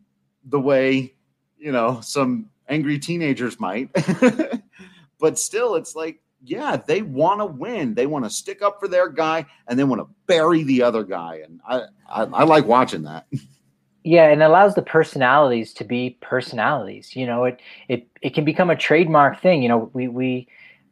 the 0.44 0.61
way 0.61 1.14
you 1.62 1.73
know, 1.73 2.00
some 2.00 2.50
angry 2.69 2.99
teenagers 2.99 3.61
might. 3.61 3.90
but 5.21 5.38
still, 5.38 5.76
it's 5.76 5.95
like, 5.95 6.21
yeah, 6.45 6.76
they 6.76 7.02
want 7.02 7.40
to 7.40 7.47
win. 7.47 7.95
They 7.95 8.07
want 8.07 8.25
to 8.25 8.31
stick 8.31 8.62
up 8.62 8.81
for 8.81 8.88
their 8.88 9.09
guy 9.09 9.47
and 9.69 9.78
they 9.78 9.85
want 9.85 10.00
to 10.00 10.09
bury 10.26 10.64
the 10.64 10.83
other 10.83 11.04
guy. 11.04 11.42
And 11.45 11.61
I, 11.66 11.83
I, 12.09 12.23
I 12.25 12.45
like 12.45 12.66
watching 12.66 13.02
that. 13.02 13.26
Yeah, 14.04 14.31
and 14.31 14.42
allows 14.42 14.75
the 14.75 14.83
personalities 14.83 15.73
to 15.75 15.85
be 15.85 16.19
personalities. 16.21 17.14
You 17.14 17.25
know, 17.25 17.45
it 17.45 17.61
it 17.87 18.09
it 18.21 18.35
can 18.35 18.45
become 18.45 18.69
a 18.69 18.75
trademark 18.75 19.40
thing. 19.40 19.62
You 19.62 19.69
know, 19.69 19.90
we 19.92 20.09
we 20.09 20.49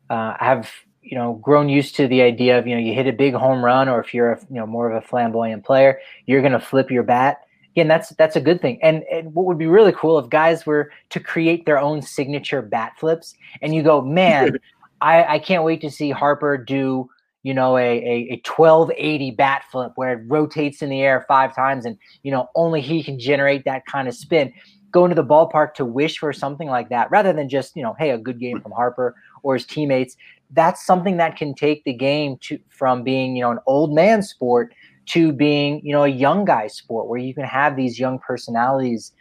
uh, 0.08 0.36
have 0.38 0.70
you 1.02 1.18
know 1.18 1.34
grown 1.42 1.68
used 1.68 1.96
to 1.96 2.06
the 2.06 2.22
idea 2.22 2.56
of 2.56 2.68
you 2.68 2.74
know 2.76 2.80
you 2.80 2.94
hit 2.94 3.08
a 3.08 3.12
big 3.12 3.34
home 3.34 3.64
run 3.64 3.88
or 3.88 4.00
if 4.00 4.14
you're 4.14 4.34
a 4.34 4.40
you 4.48 4.60
know 4.60 4.66
more 4.66 4.88
of 4.88 5.02
a 5.02 5.04
flamboyant 5.04 5.64
player 5.64 5.98
you're 6.26 6.40
going 6.40 6.52
to 6.52 6.60
flip 6.60 6.90
your 6.90 7.02
bat 7.02 7.40
again 7.80 7.88
that's 7.88 8.10
that's 8.10 8.36
a 8.36 8.40
good 8.40 8.60
thing. 8.60 8.78
And, 8.82 9.04
and 9.10 9.34
what 9.34 9.46
would 9.46 9.58
be 9.58 9.66
really 9.66 9.92
cool 9.92 10.18
if 10.18 10.28
guys 10.28 10.66
were 10.66 10.92
to 11.10 11.20
create 11.20 11.64
their 11.64 11.78
own 11.78 12.02
signature 12.02 12.60
bat 12.60 12.92
flips 12.98 13.34
and 13.62 13.74
you 13.74 13.82
go 13.82 14.02
man 14.02 14.58
I, 15.00 15.36
I 15.36 15.38
can't 15.38 15.64
wait 15.64 15.80
to 15.80 15.90
see 15.90 16.10
harper 16.10 16.58
do 16.58 17.08
you 17.42 17.54
know 17.54 17.78
a, 17.78 17.80
a, 17.80 18.16
a 18.32 18.42
1280 18.46 19.30
bat 19.30 19.64
flip 19.72 19.92
where 19.94 20.12
it 20.12 20.22
rotates 20.26 20.82
in 20.82 20.90
the 20.90 21.00
air 21.00 21.24
five 21.26 21.56
times 21.56 21.86
and 21.86 21.96
you 22.22 22.30
know 22.30 22.50
only 22.54 22.82
he 22.82 23.02
can 23.02 23.18
generate 23.18 23.64
that 23.64 23.86
kind 23.86 24.08
of 24.08 24.14
spin. 24.14 24.52
Going 24.92 25.10
to 25.10 25.14
the 25.14 25.24
ballpark 25.24 25.74
to 25.74 25.84
wish 25.84 26.18
for 26.18 26.32
something 26.32 26.68
like 26.68 26.88
that 26.88 27.10
rather 27.12 27.32
than 27.32 27.48
just 27.48 27.76
you 27.76 27.82
know 27.82 27.94
hey 27.98 28.10
a 28.10 28.18
good 28.18 28.38
game 28.38 28.60
from 28.60 28.72
harper 28.72 29.14
or 29.42 29.54
his 29.54 29.64
teammates. 29.64 30.16
That's 30.50 30.84
something 30.84 31.16
that 31.18 31.36
can 31.36 31.54
take 31.54 31.84
the 31.84 31.94
game 31.94 32.36
to 32.42 32.58
from 32.68 33.04
being 33.04 33.36
you 33.36 33.42
know 33.42 33.52
an 33.52 33.60
old 33.66 33.94
man 33.94 34.22
sport 34.22 34.74
to 35.06 35.32
being 35.32 35.80
you 35.84 35.92
know 35.92 36.04
a 36.04 36.08
young 36.08 36.44
guy 36.44 36.66
sport 36.66 37.08
where 37.08 37.18
you 37.18 37.34
can 37.34 37.44
have 37.44 37.76
these 37.76 37.98
young 37.98 38.18
personalities 38.18 39.12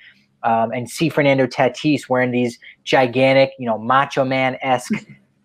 um, 0.43 0.71
and 0.71 0.89
see 0.89 1.09
Fernando 1.09 1.45
Tatis 1.45 2.07
wearing 2.09 2.31
these 2.31 2.57
gigantic 2.83 3.51
you 3.59 3.65
know 3.65 3.77
macho 3.77 4.24
man 4.24 4.57
esque 4.62 4.93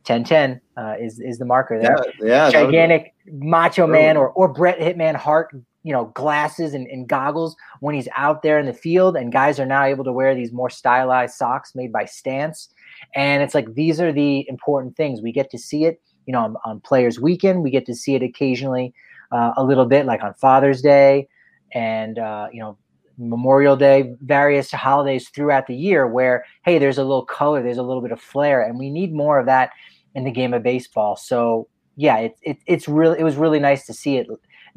1010 0.06 0.60
uh, 0.76 0.94
is 1.00 1.20
is 1.20 1.38
the 1.38 1.44
marker 1.44 1.80
there 1.80 1.96
yeah, 2.20 2.26
yeah 2.26 2.50
gigantic 2.50 3.14
macho 3.26 3.86
man 3.86 4.16
or 4.16 4.30
or 4.30 4.48
Bret 4.48 4.78
Hitman 4.78 5.14
Hart 5.14 5.54
you 5.82 5.92
know 5.92 6.06
glasses 6.14 6.74
and, 6.74 6.86
and 6.88 7.08
goggles 7.08 7.56
when 7.80 7.94
he's 7.94 8.08
out 8.16 8.42
there 8.42 8.58
in 8.58 8.66
the 8.66 8.72
field 8.72 9.16
and 9.16 9.32
guys 9.32 9.60
are 9.60 9.66
now 9.66 9.84
able 9.84 10.04
to 10.04 10.12
wear 10.12 10.34
these 10.34 10.52
more 10.52 10.70
stylized 10.70 11.34
socks 11.34 11.74
made 11.74 11.92
by 11.92 12.04
Stance 12.04 12.68
and 13.14 13.42
it's 13.42 13.54
like 13.54 13.74
these 13.74 14.00
are 14.00 14.12
the 14.12 14.46
important 14.48 14.96
things. 14.96 15.20
We 15.20 15.32
get 15.32 15.50
to 15.50 15.58
see 15.58 15.84
it, 15.84 16.00
you 16.26 16.32
know, 16.32 16.40
on, 16.40 16.56
on 16.64 16.80
Players 16.80 17.20
Weekend. 17.20 17.62
We 17.62 17.70
get 17.70 17.86
to 17.86 17.94
see 17.94 18.14
it 18.14 18.22
occasionally, 18.22 18.94
uh, 19.32 19.52
a 19.56 19.64
little 19.64 19.86
bit, 19.86 20.06
like 20.06 20.22
on 20.22 20.34
Father's 20.34 20.82
Day, 20.82 21.28
and 21.72 22.18
uh, 22.18 22.48
you 22.52 22.60
know, 22.60 22.78
Memorial 23.18 23.76
Day, 23.76 24.14
various 24.22 24.70
holidays 24.70 25.28
throughout 25.28 25.66
the 25.66 25.74
year. 25.74 26.06
Where 26.06 26.44
hey, 26.64 26.78
there's 26.78 26.98
a 26.98 27.02
little 27.02 27.24
color, 27.24 27.62
there's 27.62 27.78
a 27.78 27.82
little 27.82 28.02
bit 28.02 28.12
of 28.12 28.20
flair, 28.20 28.62
and 28.62 28.78
we 28.78 28.90
need 28.90 29.12
more 29.12 29.38
of 29.38 29.46
that 29.46 29.70
in 30.14 30.24
the 30.24 30.30
game 30.30 30.54
of 30.54 30.62
baseball. 30.62 31.16
So 31.16 31.68
yeah, 31.96 32.18
it, 32.18 32.36
it 32.42 32.58
it's 32.66 32.88
really 32.88 33.18
it 33.18 33.24
was 33.24 33.36
really 33.36 33.60
nice 33.60 33.86
to 33.86 33.94
see 33.94 34.16
it 34.16 34.26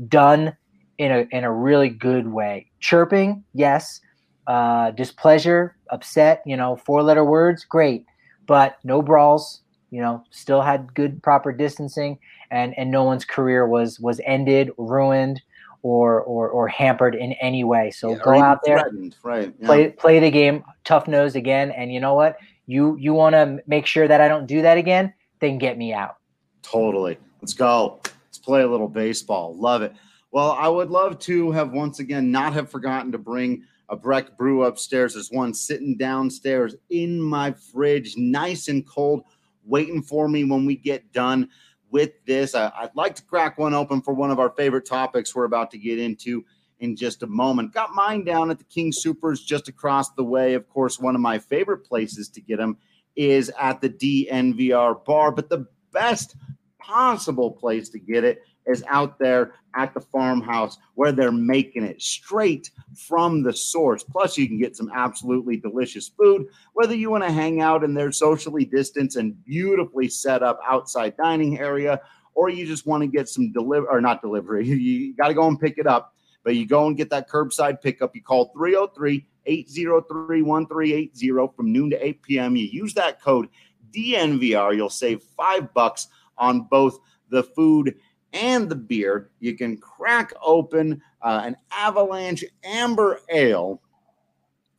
done 0.07 0.55
in 0.97 1.11
a 1.11 1.27
in 1.31 1.43
a 1.43 1.51
really 1.51 1.89
good 1.89 2.27
way. 2.27 2.71
Chirping, 2.79 3.43
yes. 3.53 4.01
Uh, 4.47 4.91
displeasure, 4.91 5.75
upset, 5.91 6.41
you 6.45 6.55
know, 6.55 6.77
four 6.77 7.03
letter 7.03 7.25
words, 7.25 7.65
great 7.65 8.05
but 8.47 8.77
no 8.83 9.01
brawls. 9.01 9.61
You 9.91 10.01
know, 10.01 10.23
still 10.31 10.61
had 10.61 10.93
good 10.95 11.23
proper 11.23 11.53
distancing, 11.53 12.19
and 12.51 12.77
and 12.77 12.91
no 12.91 13.03
one's 13.03 13.25
career 13.25 13.67
was 13.67 13.99
was 13.99 14.21
ended, 14.25 14.71
ruined, 14.77 15.41
or 15.81 16.21
or 16.21 16.49
or 16.49 16.67
hampered 16.67 17.15
in 17.15 17.33
any 17.33 17.63
way. 17.63 17.91
So 17.91 18.11
yeah, 18.11 18.17
go 18.23 18.41
out 18.41 18.59
there, 18.65 18.89
right? 19.23 19.53
Yeah. 19.59 19.65
Play 19.65 19.89
play 19.91 20.19
the 20.19 20.31
game, 20.31 20.63
tough 20.83 21.07
nose 21.07 21.35
again. 21.35 21.71
And 21.71 21.93
you 21.93 21.99
know 21.99 22.13
what? 22.13 22.37
You 22.65 22.97
you 22.97 23.13
want 23.13 23.33
to 23.33 23.59
make 23.67 23.85
sure 23.85 24.07
that 24.07 24.21
I 24.21 24.27
don't 24.27 24.47
do 24.47 24.61
that 24.61 24.77
again? 24.77 25.13
Then 25.39 25.57
get 25.57 25.77
me 25.77 25.93
out. 25.93 26.17
Totally. 26.61 27.17
Let's 27.41 27.53
go. 27.53 27.99
Let's 28.03 28.37
play 28.37 28.61
a 28.61 28.67
little 28.67 28.89
baseball. 28.89 29.55
Love 29.55 29.81
it. 29.81 29.93
Well, 30.31 30.51
I 30.51 30.67
would 30.67 30.89
love 30.89 31.19
to 31.19 31.51
have 31.51 31.71
once 31.71 31.99
again 31.99 32.31
not 32.31 32.53
have 32.53 32.69
forgotten 32.69 33.11
to 33.13 33.17
bring 33.17 33.63
a 33.89 33.95
Breck 33.95 34.37
brew 34.37 34.63
upstairs. 34.63 35.13
There's 35.13 35.31
one 35.31 35.53
sitting 35.53 35.95
downstairs 35.95 36.75
in 36.89 37.21
my 37.21 37.53
fridge, 37.53 38.17
nice 38.17 38.67
and 38.67 38.85
cold, 38.85 39.23
waiting 39.65 40.01
for 40.01 40.27
me 40.27 40.43
when 40.43 40.65
we 40.65 40.75
get 40.75 41.13
done 41.13 41.49
with 41.91 42.11
this. 42.25 42.55
I, 42.55 42.71
would 42.81 42.95
like 42.95 43.15
to 43.15 43.23
crack 43.23 43.57
one 43.57 43.73
open 43.73 44.01
for 44.01 44.13
one 44.13 44.31
of 44.31 44.39
our 44.39 44.49
favorite 44.49 44.85
topics 44.85 45.35
we're 45.35 45.45
about 45.45 45.71
to 45.71 45.77
get 45.77 45.99
into 45.99 46.43
in 46.79 46.95
just 46.95 47.23
a 47.23 47.27
moment. 47.27 47.73
Got 47.73 47.93
mine 47.93 48.23
down 48.23 48.51
at 48.51 48.59
the 48.59 48.63
King 48.65 48.91
Soopers 48.91 49.43
just 49.45 49.67
across 49.67 50.11
the 50.11 50.23
way. 50.23 50.53
Of 50.53 50.69
course, 50.69 50.99
one 50.99 51.15
of 51.15 51.21
my 51.21 51.39
favorite 51.39 51.79
places 51.79 52.29
to 52.29 52.41
get 52.41 52.57
them 52.57 52.77
is 53.15 53.51
at 53.59 53.81
the 53.81 53.89
DNVR 53.89 55.03
bar, 55.03 55.31
but 55.31 55.49
the 55.49 55.65
best 55.91 56.35
possible 56.79 57.51
place 57.51 57.89
to 57.89 57.99
get 57.99 58.23
it 58.23 58.43
is 58.67 58.83
out 58.87 59.17
there 59.17 59.53
at 59.75 59.93
the 59.93 60.01
farmhouse 60.01 60.77
where 60.95 61.11
they're 61.11 61.31
making 61.31 61.83
it 61.83 62.01
straight 62.01 62.71
from 62.95 63.43
the 63.43 63.53
source. 63.53 64.03
Plus, 64.03 64.37
you 64.37 64.47
can 64.47 64.59
get 64.59 64.75
some 64.75 64.91
absolutely 64.93 65.57
delicious 65.57 66.09
food, 66.09 66.47
whether 66.73 66.95
you 66.95 67.09
want 67.09 67.23
to 67.23 67.31
hang 67.31 67.61
out 67.61 67.83
in 67.83 67.93
their 67.93 68.11
socially 68.11 68.65
distanced 68.65 69.17
and 69.17 69.43
beautifully 69.45 70.09
set 70.09 70.43
up 70.43 70.59
outside 70.67 71.15
dining 71.17 71.59
area, 71.59 72.01
or 72.33 72.49
you 72.49 72.65
just 72.65 72.85
want 72.85 73.01
to 73.01 73.07
get 73.07 73.29
some 73.29 73.51
deliver 73.51 73.87
or 73.87 74.01
not 74.01 74.21
delivery. 74.21 74.67
You 74.67 75.15
got 75.15 75.29
to 75.29 75.33
go 75.33 75.47
and 75.47 75.59
pick 75.59 75.77
it 75.77 75.87
up, 75.87 76.13
but 76.43 76.55
you 76.55 76.67
go 76.67 76.87
and 76.87 76.97
get 76.97 77.09
that 77.11 77.29
curbside 77.29 77.81
pickup. 77.81 78.15
You 78.15 78.23
call 78.23 78.51
303 78.55 79.25
803 79.45 80.41
1380 80.41 81.55
from 81.55 81.71
noon 81.71 81.89
to 81.91 82.05
8 82.05 82.21
p.m. 82.21 82.55
You 82.55 82.65
use 82.65 82.93
that 82.95 83.21
code 83.21 83.47
DNVR, 83.91 84.75
you'll 84.75 84.89
save 84.89 85.23
five 85.23 85.73
bucks 85.73 86.07
on 86.37 86.61
both 86.61 86.99
the 87.29 87.43
food 87.43 87.95
and 88.37 88.69
the 88.69 88.75
beer. 88.75 89.29
You 89.39 89.55
can 89.55 89.77
crack 89.77 90.33
open 90.41 91.01
uh, 91.21 91.41
an 91.45 91.57
Avalanche 91.71 92.45
Amber 92.63 93.19
Ale, 93.29 93.81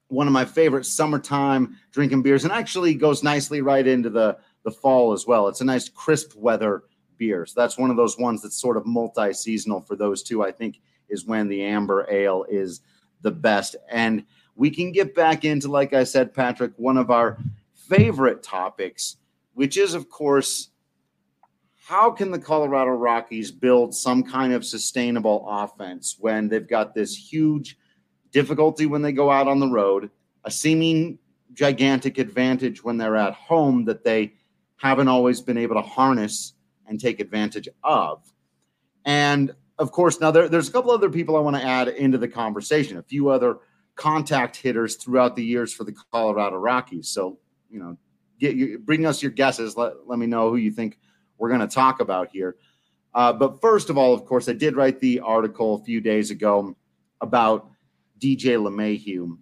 one 0.08 0.26
of 0.26 0.32
my 0.32 0.44
favorite 0.44 0.86
summertime 0.86 1.76
drinking 1.92 2.22
beers, 2.22 2.44
and 2.44 2.52
actually 2.52 2.94
goes 2.94 3.22
nicely 3.22 3.60
right 3.60 3.86
into 3.86 4.10
the, 4.10 4.38
the 4.64 4.70
fall 4.70 5.12
as 5.12 5.26
well. 5.26 5.48
It's 5.48 5.60
a 5.60 5.64
nice 5.64 5.88
crisp 5.88 6.34
weather 6.36 6.84
beer. 7.18 7.44
So 7.44 7.60
that's 7.60 7.76
one 7.76 7.90
of 7.90 7.96
those 7.96 8.18
ones 8.18 8.42
that's 8.42 8.60
sort 8.60 8.76
of 8.76 8.86
multi 8.86 9.32
seasonal 9.32 9.80
for 9.80 9.96
those 9.96 10.22
two, 10.22 10.42
I 10.42 10.52
think, 10.52 10.80
is 11.08 11.26
when 11.26 11.48
the 11.48 11.62
Amber 11.64 12.06
Ale 12.10 12.46
is 12.48 12.80
the 13.22 13.30
best. 13.30 13.76
And 13.90 14.24
we 14.54 14.70
can 14.70 14.92
get 14.92 15.14
back 15.14 15.44
into, 15.44 15.68
like 15.68 15.92
I 15.92 16.04
said, 16.04 16.34
Patrick, 16.34 16.72
one 16.76 16.96
of 16.96 17.10
our 17.10 17.38
favorite 17.74 18.42
topics, 18.42 19.16
which 19.54 19.76
is, 19.76 19.94
of 19.94 20.08
course, 20.08 20.70
how 21.88 22.10
can 22.10 22.30
the 22.30 22.38
Colorado 22.38 22.90
Rockies 22.90 23.50
build 23.50 23.94
some 23.94 24.22
kind 24.22 24.52
of 24.52 24.62
sustainable 24.62 25.46
offense 25.48 26.16
when 26.20 26.46
they've 26.46 26.68
got 26.68 26.94
this 26.94 27.16
huge 27.16 27.78
difficulty 28.30 28.84
when 28.84 29.00
they 29.00 29.10
go 29.10 29.30
out 29.30 29.48
on 29.48 29.58
the 29.58 29.70
road, 29.70 30.10
a 30.44 30.50
seeming 30.50 31.18
gigantic 31.54 32.18
advantage 32.18 32.84
when 32.84 32.98
they're 32.98 33.16
at 33.16 33.32
home 33.32 33.86
that 33.86 34.04
they 34.04 34.34
haven't 34.76 35.08
always 35.08 35.40
been 35.40 35.56
able 35.56 35.76
to 35.76 35.80
harness 35.80 36.52
and 36.86 37.00
take 37.00 37.20
advantage 37.20 37.70
of? 37.82 38.20
And 39.06 39.54
of 39.78 39.90
course, 39.90 40.20
now 40.20 40.30
there, 40.30 40.46
there's 40.46 40.68
a 40.68 40.72
couple 40.72 40.90
other 40.90 41.08
people 41.08 41.36
I 41.36 41.40
want 41.40 41.56
to 41.56 41.64
add 41.64 41.88
into 41.88 42.18
the 42.18 42.28
conversation, 42.28 42.98
a 42.98 43.02
few 43.02 43.30
other 43.30 43.60
contact 43.94 44.56
hitters 44.56 44.96
throughout 44.96 45.36
the 45.36 45.44
years 45.44 45.72
for 45.72 45.84
the 45.84 45.94
Colorado 46.12 46.56
Rockies. 46.56 47.08
So, 47.08 47.38
you 47.70 47.80
know, 47.80 47.96
get 48.38 48.84
bring 48.84 49.06
us 49.06 49.22
your 49.22 49.32
guesses. 49.32 49.74
Let, 49.74 50.06
let 50.06 50.18
me 50.18 50.26
know 50.26 50.50
who 50.50 50.56
you 50.56 50.70
think 50.70 50.98
we're 51.38 51.48
going 51.48 51.60
to 51.60 51.66
talk 51.66 52.00
about 52.00 52.28
here. 52.30 52.56
Uh, 53.14 53.32
but 53.32 53.60
first 53.60 53.90
of 53.90 53.96
all, 53.96 54.12
of 54.12 54.24
course, 54.26 54.48
I 54.48 54.52
did 54.52 54.76
write 54.76 55.00
the 55.00 55.20
article 55.20 55.76
a 55.76 55.84
few 55.84 56.00
days 56.00 56.30
ago 56.30 56.76
about 57.20 57.70
DJ 58.20 58.56
LeMahieu. 58.58 59.38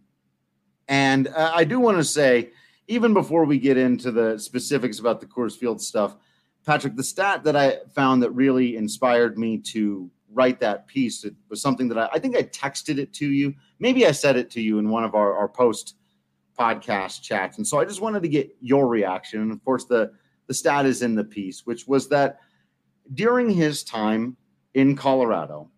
And 0.89 1.29
uh, 1.29 1.53
I 1.55 1.65
do 1.65 1.81
want 1.81 1.97
to 1.97 2.05
say, 2.05 2.51
even 2.89 3.13
before 3.13 3.45
we 3.45 3.59
get 3.59 3.77
into 3.77 4.13
the 4.13 4.39
specifics 4.39 5.01
about 5.01 5.21
the 5.21 5.27
Coors 5.27 5.57
Field 5.57 5.81
stuff, 5.81 6.17
Patrick, 6.65 6.97
the 6.97 7.03
stat 7.03 7.45
that 7.45 7.57
I 7.57 7.79
found 7.95 8.23
that 8.23 8.31
really 8.31 8.77
inspired 8.77 9.39
me 9.39 9.59
to 9.59 10.11
write 10.33 10.61
that 10.61 10.87
piece 10.87 11.25
it 11.25 11.35
was 11.49 11.63
something 11.63 11.89
that 11.89 11.99
I, 11.99 12.09
I 12.15 12.19
think 12.19 12.37
I 12.37 12.43
texted 12.43 12.99
it 12.99 13.13
to 13.15 13.27
you. 13.27 13.55
Maybe 13.79 14.07
I 14.07 14.13
said 14.13 14.37
it 14.37 14.51
to 14.51 14.61
you 14.61 14.79
in 14.79 14.91
one 14.91 15.05
of 15.05 15.15
our, 15.15 15.35
our 15.35 15.49
post 15.49 15.97
podcast 16.59 17.23
chats. 17.23 17.59
And 17.59 17.67
so 17.67 17.81
I 17.81 17.85
just 17.85 18.01
wanted 18.01 18.23
to 18.23 18.29
get 18.29 18.55
your 18.61 18.89
reaction. 18.89 19.41
And 19.41 19.53
of 19.53 19.65
course, 19.65 19.85
the 19.85 20.13
the 20.47 20.55
stat 20.55 20.87
is 20.87 21.03
in 21.03 21.15
the 21.15 21.25
piece, 21.25 21.67
which 21.67 21.87
was 21.87 22.09
that 22.09 22.41
during 23.15 23.51
his 23.51 23.85
time 23.85 24.37
in 24.75 24.97
Colorado, 24.97 25.71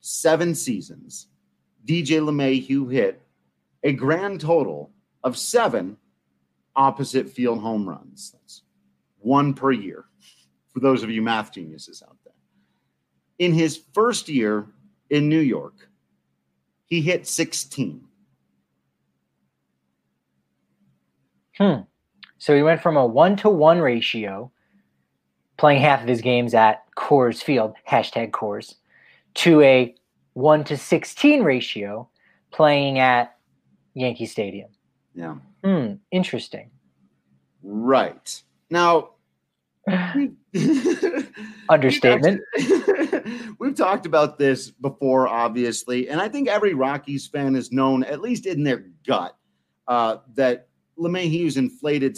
seven 0.00 0.54
seasons, 0.54 1.28
DJ 1.84 2.20
LeMahieu 2.20 2.90
hit 2.90 3.22
a 3.82 3.92
grand 3.92 4.40
total 4.40 4.90
of 5.22 5.36
seven 5.36 5.96
opposite 6.74 7.28
field 7.28 7.60
home 7.60 7.88
runs. 7.88 8.32
That's 8.32 8.62
one 9.18 9.54
per 9.54 9.72
year 9.72 10.04
for 10.72 10.80
those 10.80 11.02
of 11.02 11.10
you 11.10 11.22
math 11.22 11.52
geniuses 11.52 12.02
out 12.06 12.16
there. 12.24 12.34
In 13.38 13.52
his 13.52 13.80
first 13.94 14.28
year 14.28 14.66
in 15.10 15.28
New 15.28 15.40
York, 15.40 15.88
he 16.84 17.00
hit 17.00 17.26
16. 17.26 18.04
Hmm. 21.56 21.80
So 22.38 22.54
he 22.54 22.62
went 22.62 22.82
from 22.82 22.96
a 22.96 23.06
one 23.06 23.36
to 23.36 23.48
one 23.48 23.80
ratio, 23.80 24.50
playing 25.56 25.80
half 25.80 26.02
of 26.02 26.08
his 26.08 26.20
games 26.20 26.54
at 26.54 26.82
Coors 26.96 27.42
Field, 27.42 27.74
hashtag 27.88 28.30
Coors, 28.30 28.74
to 29.34 29.60
a 29.62 29.94
one 30.34 30.64
to 30.64 30.76
16 30.76 31.42
ratio, 31.42 32.08
playing 32.50 32.98
at 32.98 33.36
Yankee 33.94 34.26
Stadium. 34.26 34.68
Yeah. 35.14 35.36
Hmm. 35.64 35.94
Interesting. 36.10 36.70
Right. 37.62 38.42
Now, 38.70 39.10
Understatement. 41.68 42.40
We've 43.58 43.74
talked 43.74 44.06
about 44.06 44.38
this 44.38 44.70
before, 44.70 45.28
obviously, 45.28 46.08
and 46.08 46.20
I 46.20 46.28
think 46.28 46.48
every 46.48 46.74
Rockies 46.74 47.28
fan 47.28 47.54
has 47.54 47.70
known, 47.70 48.02
at 48.04 48.20
least 48.20 48.46
in 48.46 48.64
their 48.64 48.86
gut, 49.06 49.36
uh, 49.86 50.16
that 50.34 50.68
LeMahieu's 50.98 51.56
inflated, 51.56 52.16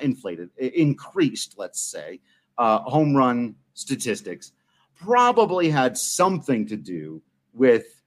inflated, 0.00 0.50
increased, 0.58 1.54
let's 1.58 1.80
say, 1.80 2.20
uh, 2.58 2.78
home 2.80 3.14
run 3.14 3.54
statistics 3.74 4.52
probably 4.94 5.68
had 5.68 5.96
something 5.96 6.66
to 6.66 6.76
do 6.76 7.20
with 7.52 8.02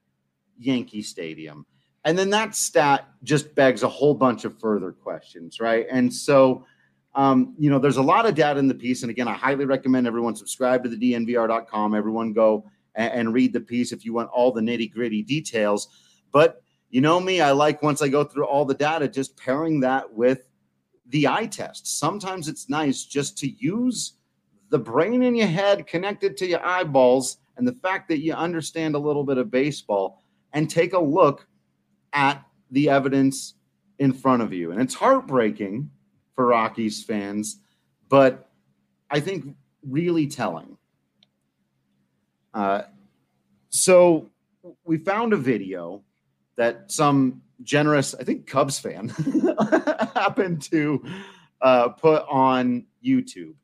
Yankee 0.58 1.02
Stadium. 1.02 1.66
And 2.04 2.18
then 2.18 2.30
that 2.30 2.54
stat 2.54 3.06
just 3.22 3.54
begs 3.54 3.82
a 3.82 3.88
whole 3.88 4.14
bunch 4.14 4.44
of 4.44 4.58
further 4.58 4.92
questions, 4.92 5.60
right? 5.60 5.86
And 5.90 6.12
so, 6.12 6.64
um, 7.14 7.54
you 7.58 7.70
know, 7.70 7.78
there's 7.78 7.96
a 7.96 8.02
lot 8.02 8.26
of 8.26 8.34
data 8.34 8.58
in 8.58 8.68
the 8.68 8.74
piece. 8.74 9.02
And 9.02 9.10
again, 9.10 9.28
I 9.28 9.34
highly 9.34 9.64
recommend 9.64 10.06
everyone 10.06 10.34
subscribe 10.34 10.82
to 10.84 10.88
the 10.88 10.96
DNVR.com. 10.96 11.94
Everyone 11.94 12.32
go 12.32 12.64
and, 12.94 13.12
and 13.12 13.34
read 13.34 13.52
the 13.52 13.60
piece 13.60 13.92
if 13.92 14.04
you 14.04 14.14
want 14.14 14.30
all 14.30 14.52
the 14.52 14.60
nitty 14.60 14.92
gritty 14.92 15.22
details. 15.22 15.88
But 16.32 16.62
you 16.90 17.00
know 17.00 17.20
me, 17.20 17.40
I 17.40 17.50
like 17.50 17.82
once 17.82 18.00
I 18.00 18.08
go 18.08 18.24
through 18.24 18.46
all 18.46 18.64
the 18.64 18.74
data, 18.74 19.08
just 19.08 19.36
pairing 19.36 19.80
that 19.80 20.12
with 20.12 20.48
the 21.08 21.28
eye 21.28 21.46
test. 21.46 21.98
Sometimes 21.98 22.48
it's 22.48 22.68
nice 22.68 23.04
just 23.04 23.36
to 23.38 23.48
use 23.48 24.14
the 24.70 24.78
brain 24.78 25.22
in 25.22 25.34
your 25.34 25.46
head 25.46 25.86
connected 25.86 26.36
to 26.38 26.46
your 26.46 26.64
eyeballs 26.64 27.38
and 27.56 27.66
the 27.66 27.72
fact 27.72 28.08
that 28.08 28.20
you 28.20 28.32
understand 28.34 28.94
a 28.94 28.98
little 28.98 29.24
bit 29.24 29.38
of 29.38 29.50
baseball 29.50 30.22
and 30.52 30.70
take 30.70 30.92
a 30.92 30.98
look 30.98 31.46
at 32.12 32.42
the 32.70 32.88
evidence 32.88 33.54
in 33.98 34.12
front 34.12 34.42
of 34.42 34.52
you. 34.52 34.70
And 34.70 34.80
it's 34.80 34.94
heartbreaking 34.94 35.90
for 36.34 36.46
Rockies 36.46 37.02
fans, 37.02 37.60
but 38.08 38.48
I 39.10 39.20
think 39.20 39.56
really 39.82 40.26
telling. 40.26 40.76
Uh, 42.54 42.82
so 43.70 44.28
we 44.84 44.98
found 44.98 45.32
a 45.32 45.36
video 45.36 46.02
that 46.58 46.90
some 46.90 47.40
generous, 47.62 48.14
I 48.14 48.24
think 48.24 48.46
Cubs 48.46 48.78
fan 48.78 49.08
happened 50.14 50.60
to 50.70 51.02
uh, 51.62 51.88
put 51.90 52.24
on 52.28 52.84
YouTube 53.02 53.54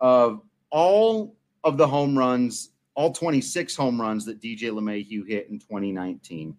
of 0.00 0.42
all 0.70 1.36
of 1.62 1.78
the 1.78 1.86
home 1.86 2.18
runs, 2.18 2.70
all 2.94 3.12
26 3.12 3.74
home 3.74 3.98
runs 3.98 4.24
that 4.26 4.42
DJ 4.42 4.64
LeMahieu 4.64 5.26
hit 5.26 5.48
in 5.48 5.58
2019. 5.58 6.54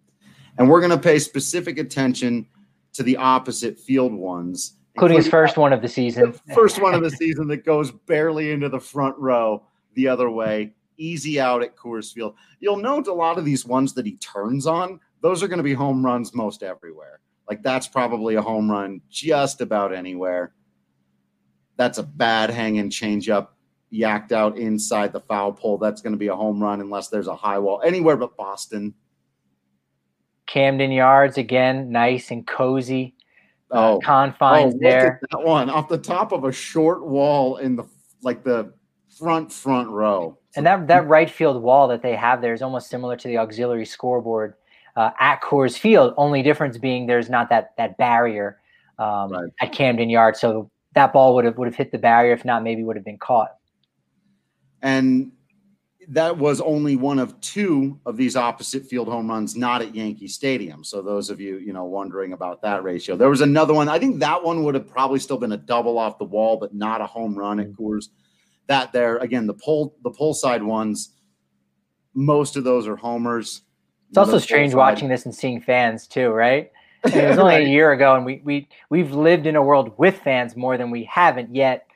And 0.58 0.68
we're 0.68 0.80
going 0.80 0.90
to 0.90 0.98
pay 0.98 1.18
specific 1.18 1.78
attention 1.78 2.46
to 2.94 3.02
the 3.02 3.18
opposite 3.18 3.78
field 3.78 4.14
ones, 4.14 4.78
including, 4.94 5.18
his 5.18 5.28
first 5.28 5.58
one 5.58 5.74
of 5.74 5.82
the 5.82 5.88
season. 5.88 6.32
The 6.46 6.54
first 6.54 6.80
one 6.80 6.94
of 6.94 7.02
the 7.02 7.10
season 7.10 7.46
that 7.48 7.66
goes 7.66 7.90
barely 7.90 8.50
into 8.50 8.70
the 8.70 8.80
front 8.80 9.16
row 9.18 9.62
the 9.92 10.08
other 10.08 10.30
way, 10.30 10.72
easy 10.96 11.38
out 11.38 11.62
at 11.62 11.76
Coors 11.76 12.12
Field. 12.12 12.34
You'll 12.60 12.78
note 12.78 13.06
a 13.06 13.12
lot 13.12 13.36
of 13.36 13.44
these 13.44 13.66
ones 13.66 13.92
that 13.94 14.06
he 14.06 14.16
turns 14.16 14.66
on, 14.66 14.98
those 15.20 15.42
are 15.42 15.48
going 15.48 15.58
to 15.58 15.64
be 15.64 15.74
home 15.74 16.04
runs 16.04 16.34
most 16.34 16.62
everywhere. 16.62 17.20
Like 17.48 17.62
that's 17.62 17.86
probably 17.86 18.34
a 18.34 18.42
home 18.42 18.70
run 18.70 19.00
just 19.08 19.60
about 19.60 19.94
anywhere. 19.94 20.52
That's 21.76 21.98
a 21.98 22.02
bad 22.02 22.50
hanging 22.50 22.90
changeup 22.90 23.48
yacked 23.92 24.32
out 24.32 24.58
inside 24.58 25.12
the 25.12 25.20
foul 25.20 25.52
pole. 25.52 25.78
That's 25.78 26.02
going 26.02 26.12
to 26.12 26.18
be 26.18 26.28
a 26.28 26.34
home 26.34 26.62
run 26.62 26.80
unless 26.80 27.08
there's 27.08 27.28
a 27.28 27.36
high 27.36 27.58
wall 27.58 27.82
anywhere 27.84 28.16
but 28.16 28.36
Boston. 28.36 28.94
Camden 30.46 30.92
Yards 30.92 31.38
again, 31.38 31.90
nice 31.90 32.30
and 32.30 32.46
cozy. 32.46 33.14
Uh, 33.72 33.94
oh, 33.94 33.98
confines 33.98 34.74
oh, 34.74 34.78
there. 34.80 35.20
that 35.32 35.42
one 35.42 35.68
off 35.68 35.88
the 35.88 35.98
top 35.98 36.30
of 36.30 36.44
a 36.44 36.52
short 36.52 37.04
wall 37.04 37.56
in 37.56 37.74
the 37.74 37.84
like 38.22 38.44
the 38.44 38.72
front 39.18 39.52
front 39.52 39.88
row. 39.88 40.38
And 40.54 40.64
that 40.66 40.86
that 40.86 41.08
right 41.08 41.28
field 41.28 41.60
wall 41.62 41.88
that 41.88 42.00
they 42.00 42.14
have 42.14 42.40
there 42.40 42.54
is 42.54 42.62
almost 42.62 42.88
similar 42.88 43.16
to 43.16 43.28
the 43.28 43.38
auxiliary 43.38 43.86
scoreboard 43.86 44.54
uh, 44.96 45.10
at 45.18 45.40
Coors 45.42 45.78
Field. 45.78 46.14
Only 46.16 46.42
difference 46.42 46.78
being 46.78 47.06
there's 47.06 47.30
not 47.30 47.48
that 47.50 47.74
that 47.76 47.96
barrier 47.96 48.58
um, 48.98 49.30
right. 49.30 49.50
at 49.60 49.72
Camden 49.72 50.10
Yard, 50.10 50.36
so 50.36 50.70
that 50.94 51.12
ball 51.12 51.34
would 51.34 51.44
have 51.44 51.58
would 51.58 51.66
have 51.66 51.76
hit 51.76 51.92
the 51.92 51.98
barrier. 51.98 52.32
If 52.32 52.44
not, 52.44 52.62
maybe 52.62 52.82
would 52.82 52.96
have 52.96 53.04
been 53.04 53.18
caught. 53.18 53.54
And 54.82 55.32
that 56.08 56.38
was 56.38 56.60
only 56.60 56.96
one 56.96 57.18
of 57.18 57.38
two 57.40 57.98
of 58.06 58.16
these 58.16 58.36
opposite 58.36 58.86
field 58.86 59.08
home 59.08 59.28
runs 59.28 59.56
not 59.56 59.82
at 59.82 59.94
Yankee 59.94 60.28
Stadium. 60.28 60.84
So 60.84 61.02
those 61.02 61.30
of 61.30 61.40
you, 61.40 61.58
you 61.58 61.72
know, 61.72 61.84
wondering 61.84 62.32
about 62.32 62.62
that 62.62 62.84
ratio. 62.84 63.16
There 63.16 63.28
was 63.28 63.40
another 63.40 63.74
one. 63.74 63.88
I 63.88 63.98
think 63.98 64.20
that 64.20 64.42
one 64.42 64.62
would 64.64 64.74
have 64.74 64.88
probably 64.88 65.18
still 65.18 65.38
been 65.38 65.52
a 65.52 65.56
double 65.56 65.98
off 65.98 66.18
the 66.18 66.24
wall, 66.24 66.58
but 66.58 66.74
not 66.74 67.00
a 67.00 67.06
home 67.06 67.34
run 67.36 67.58
at 67.58 67.72
Coors. 67.72 68.08
That 68.68 68.92
there 68.92 69.18
again, 69.18 69.46
the 69.46 69.54
pull 69.54 69.96
the 70.02 70.10
pull 70.10 70.34
side 70.34 70.62
ones, 70.62 71.12
most 72.14 72.56
of 72.56 72.64
those 72.64 72.86
are 72.86 72.96
homers. 72.96 73.62
It's 74.08 74.18
also 74.18 74.38
strange 74.38 74.74
watching 74.74 75.08
this 75.08 75.24
and 75.24 75.34
seeing 75.34 75.60
fans 75.60 76.06
too, 76.06 76.28
right? 76.28 76.70
it 77.04 77.28
was 77.28 77.38
only 77.38 77.56
a 77.56 77.68
year 77.68 77.92
ago, 77.92 78.14
and 78.14 78.24
we 78.24 78.40
we 78.44 78.68
we've 78.90 79.12
lived 79.12 79.46
in 79.46 79.56
a 79.56 79.62
world 79.62 79.92
with 79.98 80.18
fans 80.18 80.56
more 80.56 80.76
than 80.76 80.90
we 80.90 81.04
haven't 81.04 81.54
yet. 81.54 81.86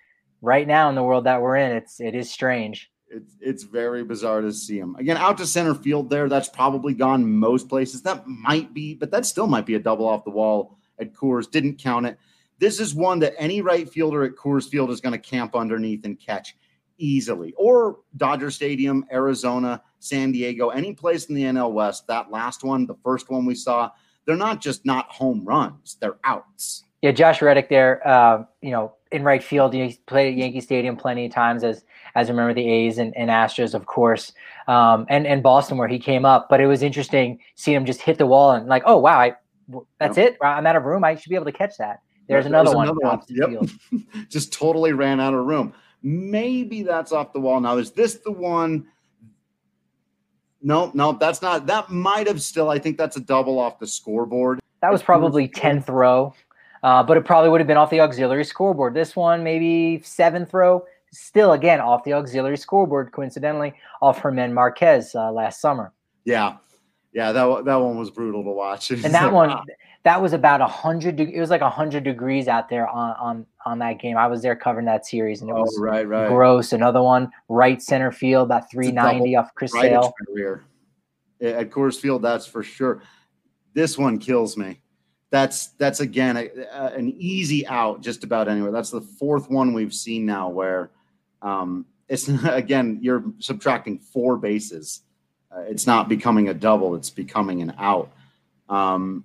Right 0.42 0.66
now, 0.66 0.88
in 0.88 0.94
the 0.94 1.02
world 1.02 1.24
that 1.24 1.42
we're 1.42 1.56
in, 1.56 1.72
it's 1.72 2.00
it 2.00 2.14
is 2.14 2.30
strange. 2.30 2.90
It's 3.08 3.36
it's 3.40 3.62
very 3.64 4.04
bizarre 4.04 4.40
to 4.40 4.52
see 4.52 4.78
him 4.78 4.96
again 4.96 5.16
out 5.16 5.38
to 5.38 5.46
center 5.46 5.74
field. 5.74 6.08
There, 6.10 6.28
that's 6.28 6.48
probably 6.48 6.94
gone 6.94 7.30
most 7.30 7.68
places. 7.68 8.02
That 8.02 8.26
might 8.26 8.72
be, 8.72 8.94
but 8.94 9.10
that 9.10 9.26
still 9.26 9.46
might 9.46 9.66
be 9.66 9.74
a 9.74 9.80
double 9.80 10.06
off 10.06 10.24
the 10.24 10.30
wall 10.30 10.78
at 10.98 11.12
Coors. 11.12 11.50
Didn't 11.50 11.78
count 11.78 12.06
it. 12.06 12.18
This 12.58 12.78
is 12.78 12.94
one 12.94 13.18
that 13.20 13.34
any 13.38 13.62
right 13.62 13.88
fielder 13.88 14.22
at 14.22 14.36
Coors 14.36 14.68
Field 14.68 14.90
is 14.90 15.00
going 15.00 15.12
to 15.12 15.18
camp 15.18 15.56
underneath 15.56 16.04
and 16.04 16.20
catch 16.20 16.56
easily. 17.00 17.54
Or 17.56 17.98
Dodger 18.16 18.50
Stadium, 18.50 19.04
Arizona, 19.12 19.82
San 19.98 20.32
Diego, 20.32 20.68
any 20.68 20.92
place 20.92 21.26
in 21.26 21.34
the 21.34 21.42
NL 21.42 21.72
West. 21.72 22.06
That 22.06 22.30
last 22.30 22.62
one, 22.62 22.86
the 22.86 22.96
first 23.02 23.30
one 23.30 23.46
we 23.46 23.54
saw, 23.54 23.90
they're 24.26 24.36
not 24.36 24.60
just 24.60 24.84
not 24.86 25.10
home 25.10 25.44
runs; 25.44 25.96
they're 26.00 26.18
outs. 26.24 26.84
Yeah, 27.02 27.12
Josh 27.12 27.40
Reddick 27.40 27.68
there. 27.68 28.06
Uh, 28.06 28.44
you 28.60 28.70
know, 28.70 28.92
in 29.10 29.24
right 29.24 29.42
field, 29.42 29.72
he's 29.72 29.98
played 29.98 30.32
at 30.32 30.38
Yankee 30.38 30.60
Stadium 30.60 30.96
plenty 30.96 31.26
of 31.26 31.32
times 31.32 31.64
as 31.64 31.84
as 32.14 32.28
a 32.28 32.32
member 32.32 32.50
of 32.50 32.56
the 32.56 32.68
A's 32.68 32.98
and, 32.98 33.16
and 33.16 33.30
Astros, 33.30 33.74
of 33.74 33.86
course, 33.86 34.32
um, 34.68 35.06
and 35.08 35.26
and 35.26 35.42
Boston 35.42 35.78
where 35.78 35.88
he 35.88 35.98
came 35.98 36.24
up. 36.24 36.48
But 36.48 36.60
it 36.60 36.66
was 36.66 36.82
interesting 36.82 37.40
seeing 37.54 37.76
him 37.76 37.86
just 37.86 38.00
hit 38.00 38.18
the 38.18 38.26
wall 38.26 38.52
and 38.52 38.66
like, 38.66 38.82
oh 38.86 38.98
wow, 38.98 39.18
I, 39.18 39.34
that's 39.98 40.18
it. 40.18 40.36
I'm 40.42 40.66
out 40.66 40.76
of 40.76 40.84
room. 40.84 41.04
I 41.04 41.14
should 41.14 41.30
be 41.30 41.36
able 41.36 41.46
to 41.46 41.52
catch 41.52 41.76
that. 41.78 42.00
There's 42.28 42.46
another 42.46 42.70
There's 42.70 42.76
one. 42.76 42.88
Another 42.88 43.58
one. 43.58 43.70
Yep. 43.92 44.28
just 44.28 44.52
totally 44.52 44.92
ran 44.92 45.18
out 45.18 45.34
of 45.34 45.44
room. 45.44 45.74
Maybe 46.02 46.82
that's 46.82 47.12
off 47.12 47.32
the 47.32 47.40
wall. 47.40 47.60
Now 47.60 47.76
is 47.76 47.92
this 47.92 48.16
the 48.16 48.32
one? 48.32 48.86
No, 50.62 50.90
no, 50.94 51.12
that's 51.12 51.40
not. 51.40 51.66
That 51.66 51.90
might 51.90 52.26
have 52.26 52.42
still. 52.42 52.70
I 52.70 52.78
think 52.78 52.98
that's 52.98 53.16
a 53.16 53.20
double 53.20 53.58
off 53.58 53.78
the 53.78 53.86
scoreboard. 53.86 54.60
That 54.82 54.92
was 54.92 55.02
probably 55.02 55.48
tenth 55.48 55.88
row, 55.88 56.34
uh, 56.82 57.02
but 57.02 57.16
it 57.16 57.24
probably 57.24 57.50
would 57.50 57.60
have 57.60 57.68
been 57.68 57.76
off 57.76 57.90
the 57.90 58.00
auxiliary 58.00 58.44
scoreboard. 58.44 58.94
This 58.94 59.16
one 59.16 59.42
maybe 59.42 60.02
seventh 60.04 60.52
row 60.52 60.84
still 61.12 61.52
again 61.52 61.80
off 61.80 62.04
the 62.04 62.12
auxiliary 62.12 62.56
scoreboard, 62.56 63.12
coincidentally, 63.12 63.74
off 64.00 64.22
German 64.22 64.54
Marquez 64.54 65.14
uh, 65.14 65.32
last 65.32 65.60
summer. 65.60 65.92
Yeah, 66.24 66.56
yeah, 67.12 67.32
that 67.32 67.64
that 67.64 67.76
one 67.76 67.98
was 67.98 68.10
brutal 68.10 68.44
to 68.44 68.50
watch. 68.50 68.90
and 68.90 69.02
that 69.02 69.32
one, 69.32 69.50
that 70.02 70.20
was 70.20 70.32
about 70.32 70.60
a 70.60 70.66
hundred. 70.66 71.16
De- 71.16 71.34
it 71.34 71.40
was 71.40 71.50
like 71.50 71.60
a 71.60 71.68
hundred 71.70 72.04
degrees 72.04 72.48
out 72.48 72.68
there 72.68 72.88
on 72.88 73.14
on 73.16 73.46
on 73.66 73.78
that 73.80 74.00
game. 74.00 74.16
I 74.16 74.26
was 74.26 74.42
there 74.42 74.56
covering 74.56 74.86
that 74.86 75.06
series, 75.06 75.42
and 75.42 75.50
it 75.50 75.54
was 75.54 75.76
oh, 75.78 75.82
right, 75.82 76.08
right. 76.08 76.28
gross. 76.28 76.72
Another 76.72 77.02
one, 77.02 77.30
right 77.48 77.82
center 77.82 78.10
field, 78.10 78.46
about 78.46 78.70
three 78.70 78.90
ninety 78.90 79.36
off 79.36 79.54
Chris 79.54 79.74
right 79.74 79.90
Sale. 79.90 80.14
At 81.42 81.70
Coors 81.70 81.98
Field, 81.98 82.22
that's 82.22 82.46
for 82.46 82.62
sure. 82.62 83.02
This 83.72 83.96
one 83.96 84.18
kills 84.18 84.56
me. 84.56 84.80
That's 85.30 85.68
that's 85.78 86.00
again 86.00 86.36
a, 86.36 86.48
a, 86.72 86.86
an 86.94 87.14
easy 87.18 87.66
out 87.66 88.00
just 88.00 88.24
about 88.24 88.48
anywhere. 88.48 88.72
That's 88.72 88.90
the 88.90 89.00
fourth 89.00 89.50
one 89.50 89.74
we've 89.74 89.94
seen 89.94 90.26
now 90.26 90.48
where 90.48 90.90
um, 91.42 91.86
it's 92.08 92.28
again 92.44 92.98
you're 93.02 93.24
subtracting 93.38 93.98
four 93.98 94.38
bases. 94.38 95.02
Uh, 95.54 95.60
it's 95.62 95.86
not 95.86 96.08
becoming 96.08 96.48
a 96.48 96.54
double; 96.54 96.94
it's 96.94 97.10
becoming 97.10 97.60
an 97.60 97.74
out. 97.78 98.10
Um, 98.68 99.24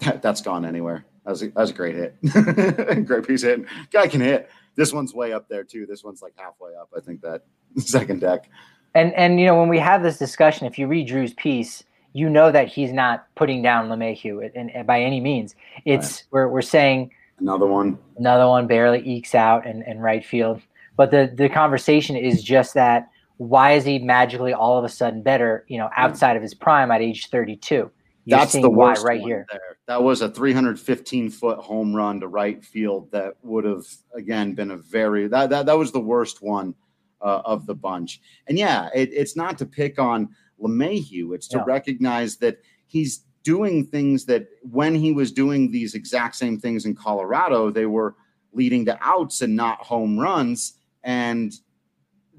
that, 0.00 0.22
has 0.22 0.40
gone 0.40 0.64
anywhere. 0.64 1.04
That 1.24 1.30
was 1.30 1.42
a, 1.42 1.46
that 1.48 1.56
was 1.56 1.70
a 1.70 1.74
great 1.74 1.94
hit, 1.94 3.06
great 3.06 3.26
piece 3.26 3.42
hit. 3.42 3.64
Guy 3.92 4.08
can 4.08 4.20
hit. 4.20 4.50
This 4.74 4.92
one's 4.92 5.12
way 5.12 5.32
up 5.32 5.48
there 5.48 5.64
too. 5.64 5.86
This 5.86 6.02
one's 6.02 6.22
like 6.22 6.32
halfway 6.36 6.74
up. 6.74 6.90
I 6.96 7.00
think 7.00 7.20
that 7.22 7.44
second 7.78 8.20
deck. 8.20 8.48
And 8.94 9.12
and 9.14 9.38
you 9.38 9.46
know 9.46 9.58
when 9.58 9.68
we 9.68 9.78
have 9.78 10.02
this 10.02 10.18
discussion, 10.18 10.66
if 10.66 10.78
you 10.78 10.86
read 10.86 11.06
Drew's 11.06 11.34
piece, 11.34 11.84
you 12.12 12.28
know 12.28 12.50
that 12.50 12.68
he's 12.68 12.92
not 12.92 13.26
putting 13.34 13.62
down 13.62 13.88
LeMahieu 13.88 14.50
and, 14.54 14.70
and 14.70 14.86
by 14.86 15.00
any 15.00 15.20
means. 15.20 15.54
It's 15.84 16.12
right. 16.12 16.24
we're 16.30 16.48
we're 16.48 16.62
saying 16.62 17.12
another 17.38 17.66
one, 17.66 17.98
another 18.16 18.48
one 18.48 18.66
barely 18.66 19.00
ekes 19.06 19.34
out 19.34 19.66
and 19.66 19.82
in, 19.82 19.92
in 19.92 19.98
right 19.98 20.24
field. 20.24 20.60
But 20.96 21.10
the 21.10 21.32
the 21.32 21.48
conversation 21.48 22.16
is 22.16 22.42
just 22.42 22.74
that 22.74 23.10
why 23.36 23.72
is 23.72 23.86
he 23.86 23.98
magically 23.98 24.52
all 24.52 24.76
of 24.76 24.84
a 24.84 24.88
sudden 24.88 25.22
better, 25.22 25.64
you 25.66 25.78
know, 25.78 25.88
outside 25.96 26.36
of 26.36 26.42
his 26.42 26.52
prime 26.52 26.90
at 26.90 27.00
age 27.00 27.28
32? 27.28 27.90
You're 28.24 28.38
That's 28.38 28.52
the 28.52 28.68
why 28.70 28.94
right 28.94 29.20
here. 29.20 29.46
There. 29.50 29.78
That 29.86 30.02
was 30.02 30.20
a 30.20 30.30
315 30.30 31.30
foot 31.30 31.58
home 31.58 31.94
run 31.94 32.20
to 32.20 32.28
right 32.28 32.62
field 32.64 33.10
that 33.12 33.34
would 33.42 33.64
have 33.64 33.84
again 34.14 34.54
been 34.54 34.72
a 34.72 34.76
very 34.76 35.26
that 35.28 35.50
that, 35.50 35.66
that 35.66 35.78
was 35.78 35.90
the 35.90 36.00
worst 36.00 36.42
one 36.42 36.74
uh, 37.22 37.42
of 37.44 37.66
the 37.66 37.74
bunch. 37.74 38.20
And 38.46 38.58
yeah, 38.58 38.88
it, 38.94 39.10
it's 39.12 39.36
not 39.36 39.58
to 39.58 39.66
pick 39.66 39.98
on 39.98 40.28
LeMahieu. 40.62 41.34
It's 41.34 41.48
to 41.48 41.58
Yeah. 41.58 41.64
recognize 41.66 42.36
that 42.38 42.58
he's 42.86 43.24
doing 43.42 43.86
things 43.86 44.26
that 44.26 44.48
when 44.62 44.94
he 44.94 45.12
was 45.12 45.32
doing 45.32 45.70
these 45.70 45.94
exact 45.94 46.36
same 46.36 46.58
things 46.58 46.84
in 46.84 46.94
Colorado, 46.94 47.70
they 47.70 47.86
were 47.86 48.16
leading 48.52 48.84
to 48.84 48.98
outs 49.00 49.40
and 49.40 49.56
not 49.56 49.78
home 49.78 50.18
runs. 50.18 50.74
And 51.04 51.52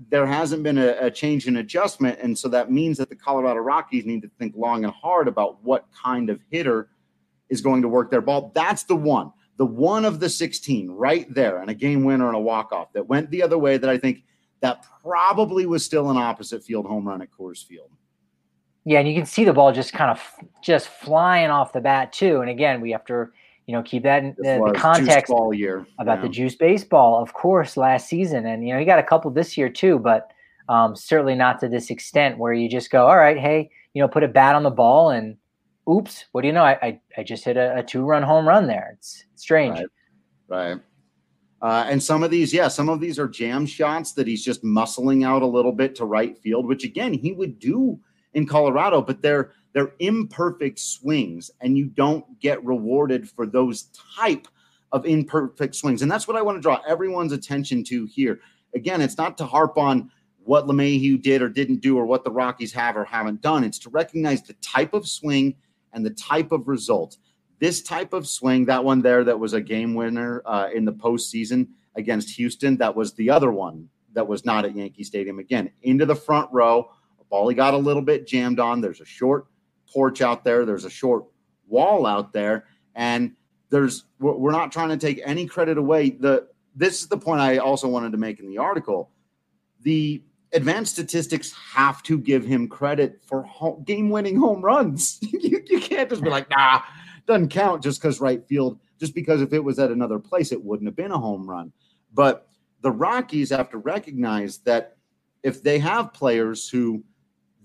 there 0.10 0.26
hasn't 0.26 0.64
been 0.64 0.78
a, 0.78 0.96
a 1.00 1.12
change 1.12 1.48
in 1.48 1.58
adjustment. 1.58 2.20
And 2.22 2.38
so 2.38 2.48
that 2.50 2.72
means 2.72 2.98
that 2.98 3.10
the 3.10 3.16
Colorado 3.16 3.60
Rockies 3.60 4.06
need 4.06 4.22
to 4.24 4.32
think 4.40 4.56
long 4.56 4.84
and 4.84 4.94
hard 4.94 5.28
about 5.28 5.64
what 5.64 5.86
kind 5.92 6.30
of 6.30 6.40
hitter 6.50 6.90
is 7.50 7.62
going 7.62 7.82
to 7.82 7.88
work 7.88 8.10
their 8.10 8.22
ball. 8.22 8.52
That's 8.56 8.84
the 8.84 8.96
one, 8.96 9.32
the 9.58 9.66
one 9.66 10.06
of 10.06 10.20
the 10.20 10.30
16 10.30 10.90
right 10.90 11.32
there, 11.34 11.60
and 11.60 11.70
a 11.70 11.74
game 11.74 12.04
winner 12.04 12.28
and 12.28 12.36
a 12.36 12.40
walk 12.40 12.72
off 12.72 12.94
that 12.94 13.08
went 13.08 13.30
the 13.30 13.44
other 13.44 13.58
way 13.58 13.78
that 13.78 13.90
I 13.90 13.98
think 13.98 14.24
that 14.62 14.86
probably 15.04 15.66
was 15.66 15.84
still 15.84 16.10
an 16.10 16.18
opposite 16.18 16.64
field 16.64 16.86
home 16.86 17.08
run 17.08 17.22
at 17.22 17.30
Coors 17.32 17.66
Field. 17.66 17.90
Yeah, 18.86 19.00
and 19.00 19.08
you 19.08 19.14
can 19.14 19.26
see 19.26 19.44
the 19.44 19.54
ball 19.54 19.72
just 19.72 19.94
kind 19.94 20.10
of 20.10 20.22
just 20.64 20.88
flying 20.88 21.52
off 21.52 21.74
the 21.74 21.82
bat 21.82 22.14
too. 22.14 22.42
And 22.42 22.50
again, 22.50 22.82
we 22.82 22.92
have 22.92 23.06
to 23.06 23.28
you 23.68 23.74
know 23.76 23.84
keep 23.84 24.04
that 24.04 24.24
in 24.24 24.36
the, 24.38 24.62
the 24.66 24.74
context 24.78 25.34
year 25.54 25.86
about 26.00 26.18
Yeah. 26.20 26.24
the 26.24 26.30
juice 26.30 26.56
baseball, 26.56 27.22
of 27.22 27.34
course, 27.34 27.78
last 27.78 28.08
season, 28.08 28.46
and 28.46 28.68
you 28.68 28.74
know 28.74 28.80
he 28.80 28.86
got 28.86 29.00
a 29.00 29.04
couple 29.04 29.32
this 29.32 29.58
year 29.58 29.70
too, 29.70 30.00
but 30.00 30.32
um, 30.70 30.96
certainly 30.96 31.36
not 31.36 31.60
to 31.60 31.68
this 31.68 31.90
extent 31.90 32.38
where 32.38 32.54
you 32.54 32.70
just 32.70 32.92
go, 32.92 33.06
all 33.08 33.18
right, 33.18 33.38
hey, 33.38 33.70
you 33.94 34.02
know, 34.02 34.08
put 34.08 34.24
a 34.24 34.28
bat 34.28 34.56
on 34.56 34.64
the 34.64 34.70
ball 34.70 35.10
and 35.10 35.36
oops, 35.90 36.26
what 36.32 36.42
do 36.42 36.48
you 36.48 36.54
know? 36.54 36.64
I 36.64 36.78
I, 36.82 37.00
I 37.18 37.24
just 37.24 37.44
hit 37.44 37.58
a, 37.58 37.78
a 37.78 37.84
two 37.84 38.04
run 38.04 38.24
home 38.24 38.48
run 38.48 38.68
there. 38.68 38.92
It's 38.98 39.26
strange. 39.36 39.80
Right. 39.80 39.88
Right. 40.48 40.80
Uh, 41.62 41.86
and 41.88 42.02
some 42.02 42.24
of 42.24 42.32
these, 42.32 42.52
yeah, 42.52 42.68
some 42.68 42.90
of 42.90 43.00
these 43.00 43.20
are 43.20 43.28
jam 43.28 43.68
shots 43.68 44.14
that 44.14 44.26
he's 44.26 44.44
just 44.44 44.64
muscling 44.64 45.24
out 45.26 45.44
a 45.44 45.46
little 45.46 45.72
bit 45.72 45.94
to 45.96 46.06
right 46.06 46.36
field, 46.40 46.66
which 46.66 46.84
again 46.84 47.14
he 47.14 47.34
would 47.34 47.60
do 47.60 48.00
in 48.34 48.48
Colorado, 48.48 49.02
but 49.02 49.22
they're 49.22 49.52
they're 49.74 49.94
imperfect 50.00 50.80
swings, 50.80 51.52
and 51.62 51.78
you 51.78 51.86
don't 51.86 52.40
get 52.40 52.64
rewarded 52.64 53.30
for 53.30 53.46
those 53.46 53.90
type 54.18 54.48
of 54.92 55.06
imperfect 55.06 55.76
swings. 55.76 56.02
And 56.02 56.12
that's 56.12 56.28
what 56.28 56.38
I 56.38 56.42
want 56.42 56.58
to 56.58 56.62
draw 56.62 56.82
everyone's 56.88 57.32
attention 57.32 57.84
to 57.86 58.06
here. 58.06 58.42
Again, 58.76 59.02
it's 59.02 59.18
not 59.18 59.38
to 59.38 59.46
harp 59.46 59.78
on 59.78 60.12
what 60.44 60.66
LeMahieu 60.68 61.22
did 61.22 61.42
or 61.42 61.50
didn't 61.50 61.82
do 61.82 61.98
or 61.98 62.06
what 62.06 62.24
the 62.24 62.32
Rockies 62.32 62.74
have 62.74 62.98
or 62.98 63.06
haven't 63.06 63.42
done. 63.42 63.64
It's 63.64 63.80
to 63.80 63.90
recognize 63.90 64.42
the 64.42 64.54
type 64.56 64.94
of 64.94 65.08
swing 65.08 65.56
and 65.94 66.06
the 66.06 66.12
type 66.12 66.52
of 66.52 66.68
result. 66.68 67.18
This 67.60 67.82
type 67.82 68.14
of 68.14 68.28
swing, 68.28 68.66
that 68.66 68.84
one 68.84 69.02
there 69.02 69.24
that 69.24 69.40
was 69.40 69.54
a 69.54 69.62
game 69.62 69.94
winner 69.94 70.42
uh, 70.46 70.70
in 70.74 70.84
the 70.84 70.94
postseason 70.94 71.68
against 71.96 72.32
Houston, 72.32 72.78
that 72.78 72.96
was 72.96 73.14
the 73.14 73.30
other 73.30 73.52
one 73.52 73.88
that 74.14 74.28
was 74.28 74.46
not 74.46 74.66
at 74.66 74.76
Yankee 74.76 75.04
Stadium. 75.04 75.40
Again, 75.40 75.70
into 75.84 76.06
the 76.06 76.16
front 76.16 76.50
row. 76.52 76.92
A 77.20 77.24
ball 77.26 77.48
he 77.48 77.56
got 77.56 77.74
a 77.74 77.78
little 77.78 78.02
bit 78.02 78.28
jammed 78.28 78.60
on. 78.60 78.82
There's 78.82 79.02
a 79.02 79.06
short 79.06 79.46
porch 79.92 80.22
out 80.22 80.44
there. 80.44 80.66
There's 80.66 80.86
a 80.86 80.90
short 80.90 81.26
wall 81.68 82.06
out 82.06 82.34
there, 82.34 82.66
and 82.96 83.34
there's 83.70 84.06
we're 84.20 84.52
not 84.52 84.72
trying 84.72 84.90
to 84.90 84.98
take 84.98 85.22
any 85.26 85.46
credit 85.46 85.78
away. 85.78 86.12
The 86.12 86.48
this 86.76 87.02
is 87.02 87.08
the 87.08 87.18
point 87.18 87.42
I 87.42 87.58
also 87.58 87.88
wanted 87.88 88.12
to 88.12 88.18
make 88.18 88.40
in 88.40 88.48
the 88.48 88.58
article. 88.58 89.12
The 89.82 90.22
advanced 90.54 90.94
statistics 90.94 91.54
have 91.74 92.04
to 92.04 92.18
give 92.18 92.46
him 92.46 92.68
credit 92.68 93.22
for 93.26 93.48
game-winning 93.86 94.38
home 94.38 94.62
runs. 94.62 95.18
you, 95.22 95.64
you 95.66 95.80
can't 95.80 96.10
just 96.10 96.22
be 96.22 96.30
like, 96.30 96.50
nah, 96.50 96.82
doesn't 97.26 97.50
count 97.50 97.84
just 97.84 98.02
because 98.02 98.20
right 98.20 98.46
field. 98.48 98.80
Just 99.00 99.16
because 99.16 99.42
if 99.42 99.54
it 99.54 99.64
was 99.64 99.80
at 99.80 99.92
another 99.92 100.20
place, 100.20 100.52
it 100.52 100.64
wouldn't 100.64 100.88
have 100.88 100.96
been 100.96 101.12
a 101.12 101.18
home 101.18 101.50
run. 101.50 101.72
But 102.14 102.48
the 102.82 102.92
Rockies 102.92 103.50
have 103.50 103.70
to 103.72 103.78
recognize 103.78 104.60
that 104.60 104.98
if 105.44 105.64
they 105.64 105.80
have 105.80 106.14
players 106.14 106.70
who 106.70 107.04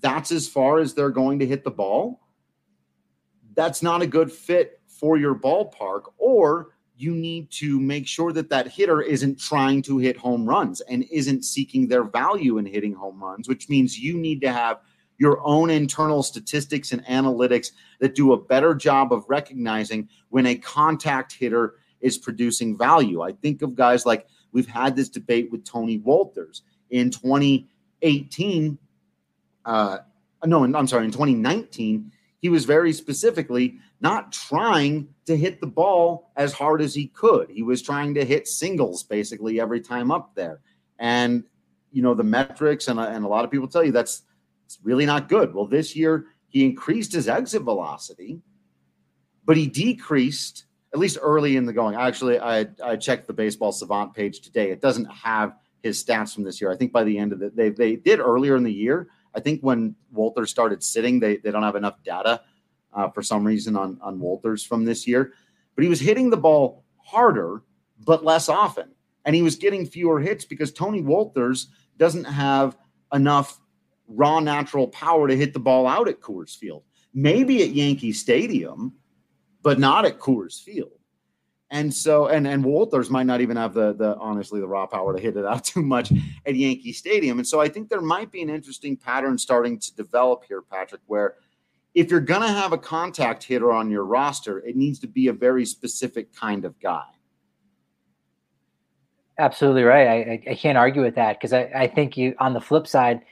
that's 0.01 0.33
as 0.33 0.49
far 0.49 0.79
as 0.79 0.95
they're 0.95 1.11
going 1.11 1.39
to 1.39 1.47
hit 1.47 1.65
the 1.65 1.71
ball, 1.71 2.21
that's 3.55 3.83
not 3.83 4.03
a 4.03 4.07
good 4.07 4.31
fit 4.31 4.81
for 4.87 5.17
your 5.17 5.35
ballpark, 5.35 6.03
or 6.19 6.69
you 6.97 7.15
need 7.15 7.51
to 7.51 7.79
make 7.79 8.07
sure 8.07 8.33
that 8.33 8.49
that 8.49 8.69
hitter 8.69 9.03
isn't 9.03 9.39
trying 9.39 9.83
to 9.83 9.99
hit 9.99 10.17
home 10.17 10.47
runs 10.47 10.81
and 10.83 11.05
isn't 11.11 11.45
seeking 11.45 11.89
their 11.89 12.05
value 12.05 12.59
in 12.59 12.65
hitting 12.65 12.95
home 12.95 13.23
runs, 13.23 13.49
which 13.49 13.69
means 13.69 13.99
you 13.99 14.17
need 14.17 14.41
to 14.41 14.53
have 14.53 14.81
your 15.19 15.41
own 15.47 15.71
internal 15.71 16.23
statistics 16.23 16.93
and 16.93 17.05
analytics 17.07 17.73
that 18.01 18.15
do 18.15 18.33
a 18.33 18.43
better 18.43 18.75
job 18.75 19.13
of 19.13 19.25
recognizing 19.29 20.09
when 20.31 20.47
a 20.47 20.55
contact 20.57 21.33
hitter 21.33 21.75
is 22.01 22.19
producing 22.19 22.77
value. 22.77 23.23
I 23.23 23.33
think 23.33 23.63
of 23.63 23.75
guys 23.75 24.07
like 24.07 24.27
we've 24.53 24.69
had 24.69 24.97
this 24.97 25.09
debate 25.09 25.51
with 25.51 25.65
Tony 25.65 25.99
Wolters 25.99 26.63
in 26.91 27.11
2018. 27.11 28.79
Uh, 29.67 29.99
no, 30.45 30.65
I'm 30.65 30.87
sorry, 30.87 31.05
in 31.05 31.11
2019, 31.11 32.13
he 32.41 32.49
was 32.49 32.65
very 32.65 32.93
specifically 32.93 33.79
not 34.01 34.33
trying 34.33 35.09
to 35.27 35.37
hit 35.37 35.61
the 35.61 35.67
ball 35.67 36.31
as 36.37 36.53
hard 36.53 36.81
as 36.81 36.95
he 36.95 37.09
could. 37.09 37.51
He 37.51 37.63
was 37.63 37.83
trying 37.83 38.15
to 38.15 38.25
hit 38.25 38.47
singles 38.47 39.03
basically 39.03 39.61
every 39.61 39.81
time 39.81 40.11
up 40.11 40.35
there. 40.35 40.61
And, 40.99 41.45
you 41.91 42.03
know, 42.03 42.15
the 42.15 42.23
metrics, 42.23 42.89
and, 42.89 43.01
and 43.01 43.25
a 43.25 43.29
lot 43.29 43.45
of 43.45 43.51
people 43.51 43.69
tell 43.69 43.85
you 43.85 43.93
that's 43.93 44.23
it's 44.65 44.79
really 44.83 45.07
not 45.07 45.29
good. 45.29 45.55
Well, 45.55 45.67
this 45.67 45.97
year 45.97 46.27
he 46.49 46.65
increased 46.65 47.13
his 47.13 47.29
exit 47.29 47.63
velocity, 47.63 48.41
but 49.45 49.57
he 49.57 49.67
decreased 49.67 50.65
at 50.93 50.99
least 50.99 51.19
early 51.21 51.57
in 51.57 51.67
the 51.67 51.73
going. 51.73 51.95
Actually, 51.95 52.39
I, 52.39 52.67
I 52.83 52.97
checked 52.97 53.27
the 53.27 53.33
baseball 53.33 53.73
savant 53.73 54.15
page 54.15 54.41
today. 54.41 54.71
It 54.71 54.81
doesn't 54.81 55.07
have 55.07 55.55
his 55.83 56.03
stats 56.03 56.35
from 56.35 56.45
this 56.45 56.61
year. 56.61 56.71
I 56.71 56.77
think 56.77 56.93
by 56.93 57.05
the 57.05 57.19
end 57.19 57.33
of 57.33 57.43
it, 57.43 57.57
they, 57.57 57.71
they 57.71 57.97
did 57.97 58.19
earlier 58.19 58.57
in 58.57 58.63
the 58.63 58.73
year. 58.73 59.09
I 59.37 59.41
think 59.41 59.61
when 59.61 59.95
Walter 60.11 60.47
started 60.47 60.83
sitting, 60.83 61.21
they, 61.21 61.37
they 61.37 61.51
don't 61.51 61.63
have 61.63 61.77
enough 61.77 62.03
data 62.03 62.41
uh, 62.95 63.11
for 63.11 63.23
some 63.23 63.47
reason 63.47 63.77
on, 63.77 63.99
on 64.01 64.19
Wolters 64.19 64.67
from 64.67 64.85
this 64.85 65.07
year. 65.07 65.35
But 65.75 65.85
he 65.85 65.91
was 65.91 66.01
hitting 66.01 66.31
the 66.31 66.39
ball 66.39 66.85
harder, 66.97 67.63
but 68.05 68.25
less 68.25 68.49
often. 68.49 68.91
And 69.27 69.37
he 69.37 69.43
was 69.43 69.57
getting 69.57 69.85
fewer 69.85 70.21
hits 70.21 70.47
because 70.47 70.73
Tony 70.73 71.03
Wolters 71.03 71.67
doesn't 71.99 72.25
have 72.25 72.79
enough 73.13 73.61
raw 74.09 74.41
natural 74.41 74.89
power 74.89 75.29
to 75.29 75.37
hit 75.37 75.53
the 75.53 75.61
ball 75.61 75.87
out 75.87 76.09
at 76.09 76.21
Coors 76.21 76.57
Field. 76.57 76.85
Maybe 77.13 77.63
at 77.63 77.71
Yankee 77.71 78.13
Stadium, 78.13 78.95
but 79.63 79.79
not 79.79 80.07
at 80.07 80.19
Coors 80.19 80.63
Field. 80.63 80.93
And 81.71 81.93
so, 81.93 82.29
and 82.29 82.47
and 82.47 82.65
Wolters 82.65 83.11
might 83.11 83.27
not 83.27 83.41
even 83.41 83.57
have 83.57 83.75
the 83.75 83.93
the 83.93 84.17
honestly 84.19 84.61
the 84.61 84.69
raw 84.69 84.87
power 84.87 85.15
to 85.17 85.21
hit 85.21 85.37
it 85.37 85.45
out 85.45 85.65
too 85.73 85.83
much 85.83 86.13
at 86.47 86.55
Yankee 86.55 86.93
Stadium. 86.93 87.39
And 87.39 87.47
so, 87.47 87.61
I 87.61 87.69
think 87.69 87.89
there 87.89 88.01
might 88.01 88.31
be 88.31 88.43
an 88.43 88.51
interesting 88.51 88.97
pattern 88.97 89.37
starting 89.37 89.79
to 89.81 89.95
develop 89.97 90.45
here, 90.47 90.63
Patrick, 90.63 91.01
where 91.07 91.35
if 91.97 92.11
you're 92.11 92.21
going 92.21 92.43
to 92.43 92.49
have 92.49 92.73
a 92.73 92.79
contact 92.79 93.43
hitter 93.43 93.73
on 93.73 93.91
your 93.91 94.05
roster, 94.05 94.59
it 94.59 94.77
needs 94.77 94.99
to 94.99 95.07
be 95.09 95.29
a 95.29 95.33
very 95.33 95.65
specific 95.65 96.33
kind 96.35 96.67
of 96.67 96.79
guy. 96.79 97.07
Absolutely 99.39 99.83
right. 99.83 100.07
I, 100.07 100.51
I, 100.51 100.55
can't 100.55 100.79
argue 100.79 101.03
with 101.03 101.15
that 101.15 101.39
because 101.39 101.53
I, 101.53 101.71
I 101.75 101.87
think 101.89 102.17
you 102.17 102.35
on 102.39 102.53
the 102.53 102.61
flip 102.61 102.87
side, 102.87 103.23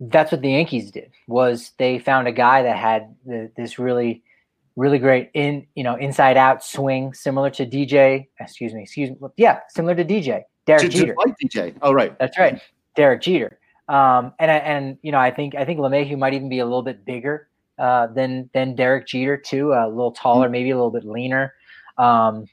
that's 0.00 0.32
what 0.32 0.42
the 0.42 0.50
Yankees 0.50 0.90
did 0.90 1.10
was 1.28 1.72
they 1.78 1.98
found 1.98 2.26
a 2.26 2.32
guy 2.32 2.62
that 2.62 2.76
had 2.76 3.14
the, 3.24 3.50
this 3.56 3.78
really, 3.78 4.22
really 4.80 4.98
great 4.98 5.30
in 5.34 5.66
you 5.74 5.84
know 5.84 5.94
inside 5.96 6.36
out 6.36 6.64
swing 6.64 7.12
similar 7.12 7.50
to 7.50 7.66
DJ. 7.66 8.26
Excuse 8.40 8.72
me, 8.72 8.82
excuse 8.82 9.10
me. 9.10 9.16
Yeah, 9.36 9.60
similar 9.68 9.94
to 9.94 10.04
DJ 10.04 10.42
Derek 10.66 10.82
Just 10.82 10.96
Jeter. 10.96 11.14
like 11.24 11.34
DJ. 11.42 11.74
Oh, 11.82 11.92
right. 11.92 12.18
That's 12.18 12.38
right, 12.38 12.60
Derek 12.96 13.22
Jeter. 13.22 13.58
Um, 13.88 14.32
and 14.38 14.50
I, 14.50 14.56
and 14.56 14.98
you 15.02 15.12
know 15.12 15.18
I 15.18 15.30
think 15.30 15.54
I 15.54 15.64
think 15.64 15.80
LeMahieu 15.80 16.18
might 16.18 16.34
even 16.34 16.48
be 16.48 16.60
a 16.60 16.64
little 16.64 16.82
bit 16.82 17.04
bigger 17.04 17.48
uh, 17.78 18.06
than 18.08 18.48
than 18.54 18.74
Derek 18.74 19.06
Jeter 19.06 19.36
too, 19.36 19.72
a 19.72 19.88
little 19.88 20.12
taller, 20.12 20.48
maybe 20.48 20.70
a 20.70 20.76
little 20.76 20.90
bit 20.90 21.04
leaner. 21.04 21.54
Um, 21.98 22.46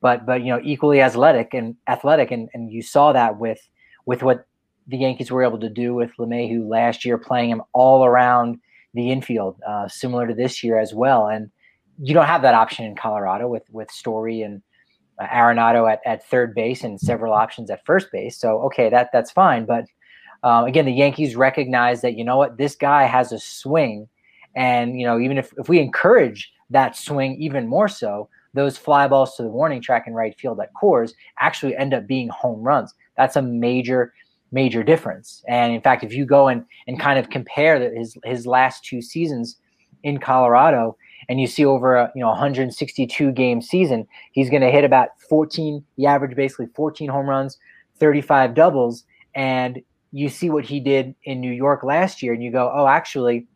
but 0.00 0.24
but 0.24 0.42
you 0.42 0.48
know 0.48 0.60
equally 0.62 1.00
athletic 1.00 1.52
and 1.52 1.76
athletic 1.88 2.30
and 2.30 2.48
and 2.54 2.70
you 2.70 2.80
saw 2.82 3.12
that 3.12 3.38
with 3.38 3.60
with 4.06 4.22
what 4.22 4.46
the 4.86 4.98
Yankees 4.98 5.30
were 5.30 5.42
able 5.42 5.58
to 5.58 5.70
do 5.70 5.94
with 5.94 6.10
LeMahieu 6.18 6.68
last 6.68 7.04
year, 7.04 7.18
playing 7.18 7.50
him 7.50 7.62
all 7.72 8.04
around 8.04 8.60
the 8.92 9.10
infield, 9.10 9.58
uh, 9.66 9.88
similar 9.88 10.26
to 10.28 10.34
this 10.34 10.62
year 10.62 10.78
as 10.78 10.94
well. 10.94 11.26
And 11.26 11.50
you 12.00 12.14
don't 12.14 12.26
have 12.26 12.42
that 12.42 12.54
option 12.54 12.84
in 12.84 12.96
Colorado 12.96 13.48
with 13.48 13.64
with 13.70 13.90
Story 13.90 14.42
and 14.42 14.62
uh, 15.18 15.26
Arenado 15.26 15.90
at, 15.90 16.00
at 16.04 16.26
third 16.28 16.54
base 16.54 16.82
and 16.82 17.00
several 17.00 17.32
options 17.32 17.70
at 17.70 17.84
first 17.84 18.10
base. 18.12 18.36
So 18.36 18.60
okay, 18.62 18.88
that 18.90 19.10
that's 19.12 19.30
fine. 19.30 19.64
But 19.64 19.84
um, 20.42 20.64
again, 20.64 20.84
the 20.84 20.92
Yankees 20.92 21.36
recognize 21.36 22.00
that 22.02 22.16
you 22.16 22.24
know 22.24 22.36
what 22.36 22.58
this 22.58 22.74
guy 22.74 23.04
has 23.04 23.32
a 23.32 23.38
swing, 23.38 24.08
and 24.54 24.98
you 24.98 25.06
know 25.06 25.18
even 25.18 25.38
if 25.38 25.52
if 25.58 25.68
we 25.68 25.78
encourage 25.78 26.52
that 26.70 26.96
swing 26.96 27.36
even 27.40 27.68
more 27.68 27.88
so, 27.88 28.28
those 28.54 28.76
fly 28.76 29.06
balls 29.06 29.36
to 29.36 29.42
the 29.42 29.48
warning 29.48 29.80
track 29.80 30.04
and 30.06 30.16
right 30.16 30.38
field 30.38 30.60
at 30.60 30.72
Coors 30.74 31.12
actually 31.38 31.76
end 31.76 31.94
up 31.94 32.06
being 32.06 32.28
home 32.28 32.62
runs. 32.62 32.94
That's 33.16 33.36
a 33.36 33.42
major 33.42 34.12
major 34.52 34.82
difference. 34.82 35.42
And 35.48 35.72
in 35.72 35.80
fact, 35.80 36.04
if 36.04 36.12
you 36.12 36.24
go 36.24 36.48
and 36.48 36.64
and 36.86 36.98
kind 36.98 37.18
of 37.18 37.30
compare 37.30 37.92
his 37.92 38.16
his 38.24 38.46
last 38.46 38.84
two 38.84 39.02
seasons 39.02 39.56
in 40.02 40.18
Colorado, 40.18 40.96
and 41.28 41.40
you 41.40 41.46
see 41.46 41.64
over 41.64 41.96
a 41.96 42.12
you 42.14 42.20
know 42.20 42.28
162 42.28 43.32
game 43.32 43.60
season, 43.62 44.06
he's 44.32 44.50
going 44.50 44.62
to 44.62 44.70
hit 44.70 44.84
about 44.84 45.08
14. 45.28 45.84
He 45.96 46.06
averaged 46.06 46.36
basically 46.36 46.66
14 46.74 47.08
home 47.08 47.28
runs, 47.28 47.58
35 47.98 48.54
doubles, 48.54 49.04
and 49.34 49.80
you 50.12 50.28
see 50.28 50.50
what 50.50 50.64
he 50.64 50.80
did 50.80 51.14
in 51.24 51.40
New 51.40 51.52
York 51.52 51.82
last 51.82 52.22
year, 52.22 52.32
and 52.32 52.42
you 52.42 52.52
go, 52.52 52.72
oh, 52.74 52.86
actually, 52.86 53.46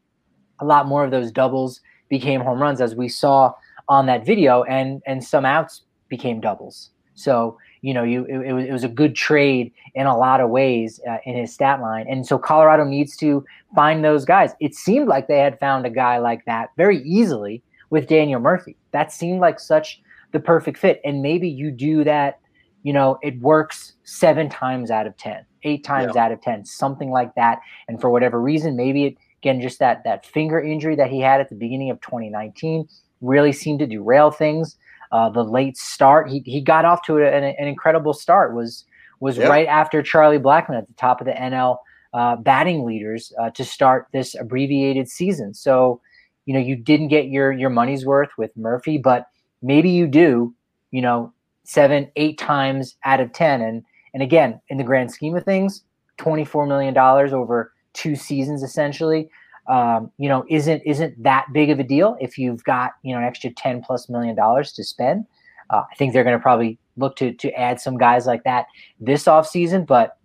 a 0.60 0.64
lot 0.64 0.86
more 0.86 1.04
of 1.04 1.10
those 1.10 1.30
doubles 1.30 1.80
became 2.08 2.40
home 2.40 2.60
runs, 2.60 2.80
as 2.80 2.94
we 2.94 3.08
saw 3.08 3.52
on 3.88 4.06
that 4.06 4.26
video, 4.26 4.62
and 4.64 5.02
and 5.06 5.22
some 5.24 5.44
outs 5.44 5.82
became 6.08 6.40
doubles. 6.40 6.90
So 7.14 7.58
you 7.80 7.94
know, 7.94 8.02
you 8.02 8.24
it, 8.24 8.48
it, 8.48 8.52
was, 8.52 8.64
it 8.64 8.72
was 8.72 8.84
a 8.84 8.88
good 8.88 9.14
trade 9.14 9.72
in 9.94 10.06
a 10.06 10.16
lot 10.16 10.40
of 10.40 10.50
ways 10.50 11.00
uh, 11.08 11.18
in 11.24 11.36
his 11.36 11.52
stat 11.52 11.80
line. 11.80 12.06
And 12.08 12.26
so 12.26 12.38
Colorado 12.38 12.84
needs 12.84 13.16
to 13.18 13.44
find 13.74 14.04
those 14.04 14.24
guys. 14.24 14.52
It 14.60 14.74
seemed 14.74 15.08
like 15.08 15.28
they 15.28 15.38
had 15.38 15.58
found 15.58 15.86
a 15.86 15.90
guy 15.90 16.18
like 16.18 16.44
that 16.46 16.70
very 16.76 17.02
easily 17.02 17.62
with 17.90 18.08
Daniel 18.08 18.40
Murphy. 18.40 18.76
That 18.92 19.12
seemed 19.12 19.40
like 19.40 19.60
such 19.60 20.00
the 20.32 20.40
perfect 20.40 20.78
fit. 20.78 21.00
And 21.04 21.22
maybe 21.22 21.48
you 21.48 21.70
do 21.70 22.04
that, 22.04 22.40
you 22.82 22.92
know, 22.92 23.18
it 23.22 23.38
works 23.40 23.94
seven 24.04 24.48
times 24.48 24.90
out 24.90 25.06
of 25.06 25.16
10, 25.16 25.44
eight 25.62 25.84
times 25.84 26.12
yeah. 26.14 26.24
out 26.24 26.32
of 26.32 26.40
10, 26.42 26.64
something 26.64 27.10
like 27.10 27.34
that. 27.34 27.60
And 27.88 28.00
for 28.00 28.10
whatever 28.10 28.40
reason, 28.40 28.76
maybe 28.76 29.04
it, 29.04 29.16
again, 29.42 29.60
just 29.60 29.78
that, 29.78 30.04
that 30.04 30.26
finger 30.26 30.60
injury 30.60 30.96
that 30.96 31.10
he 31.10 31.20
had 31.20 31.40
at 31.40 31.48
the 31.48 31.54
beginning 31.54 31.90
of 31.90 32.00
2019 32.00 32.88
really 33.20 33.52
seemed 33.52 33.78
to 33.80 33.86
derail 33.86 34.30
things. 34.30 34.76
Uh, 35.10 35.28
the 35.30 35.44
late 35.44 35.76
start, 35.76 36.28
he, 36.28 36.42
he 36.44 36.60
got 36.60 36.84
off 36.84 37.02
to 37.02 37.16
an, 37.18 37.44
an 37.44 37.68
incredible 37.68 38.12
start. 38.12 38.54
Was 38.54 38.84
was 39.20 39.36
yep. 39.36 39.48
right 39.48 39.66
after 39.66 40.02
Charlie 40.02 40.38
Blackmon 40.38 40.78
at 40.78 40.86
the 40.86 40.94
top 40.94 41.20
of 41.20 41.26
the 41.26 41.32
NL 41.32 41.78
uh, 42.14 42.36
batting 42.36 42.84
leaders 42.84 43.32
uh, 43.40 43.50
to 43.50 43.64
start 43.64 44.06
this 44.12 44.34
abbreviated 44.34 45.08
season. 45.08 45.54
So, 45.54 46.00
you 46.46 46.54
know, 46.54 46.60
you 46.60 46.76
didn't 46.76 47.08
get 47.08 47.28
your 47.28 47.52
your 47.52 47.70
money's 47.70 48.06
worth 48.06 48.30
with 48.38 48.56
Murphy, 48.56 48.98
but 48.98 49.26
maybe 49.62 49.90
you 49.90 50.06
do. 50.06 50.54
You 50.90 51.02
know, 51.02 51.32
seven, 51.64 52.10
eight 52.16 52.38
times 52.38 52.96
out 53.04 53.20
of 53.20 53.32
ten, 53.32 53.60
and 53.60 53.82
and 54.14 54.22
again, 54.22 54.60
in 54.68 54.78
the 54.78 54.84
grand 54.84 55.10
scheme 55.10 55.36
of 55.36 55.44
things, 55.44 55.82
twenty 56.16 56.44
four 56.44 56.66
million 56.66 56.94
dollars 56.94 57.32
over 57.32 57.72
two 57.94 58.14
seasons 58.14 58.62
essentially 58.62 59.28
um, 59.68 60.10
you 60.16 60.28
know, 60.28 60.44
isn't 60.48 60.82
isn't 60.84 61.22
that 61.22 61.46
big 61.52 61.70
of 61.70 61.78
a 61.78 61.84
deal 61.84 62.16
if 62.20 62.38
you've 62.38 62.64
got 62.64 62.92
you 63.02 63.12
know 63.12 63.18
an 63.20 63.24
extra 63.24 63.50
ten 63.50 63.82
plus 63.82 64.08
million 64.08 64.34
dollars 64.34 64.72
to 64.72 64.84
spend. 64.84 65.26
Uh, 65.70 65.82
I 65.90 65.94
think 65.96 66.12
they're 66.12 66.24
going 66.24 66.36
to 66.36 66.42
probably 66.42 66.78
look 66.96 67.16
to 67.16 67.32
to 67.34 67.52
add 67.52 67.80
some 67.80 67.98
guys 67.98 68.26
like 68.26 68.44
that 68.44 68.66
this 68.98 69.24
offseason. 69.24 69.86
But 69.86 70.16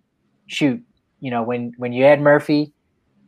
shoot, 0.46 0.82
you 1.20 1.30
know, 1.30 1.42
when 1.42 1.72
when 1.76 1.92
you 1.92 2.04
add 2.04 2.20
Murphy 2.20 2.72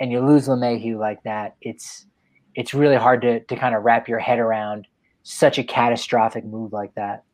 and 0.01 0.11
you 0.11 0.21
lose 0.21 0.49
LeMahieu 0.49 0.99
like 0.99 1.23
that, 1.25 1.57
it's 1.61 2.07
it's 2.55 2.73
really 2.73 2.97
hard 2.97 3.21
to 3.23 3.41
to 3.41 3.57
kind 3.57 3.75
of 3.75 3.85
wrap 3.85 4.09
your 4.09 4.19
head 4.19 4.39
around 4.39 4.87
such 5.23 5.59
a 5.59 5.65
catastrophic 5.65 6.45
move 6.45 6.73
like 6.73 6.95
that. 6.95 7.25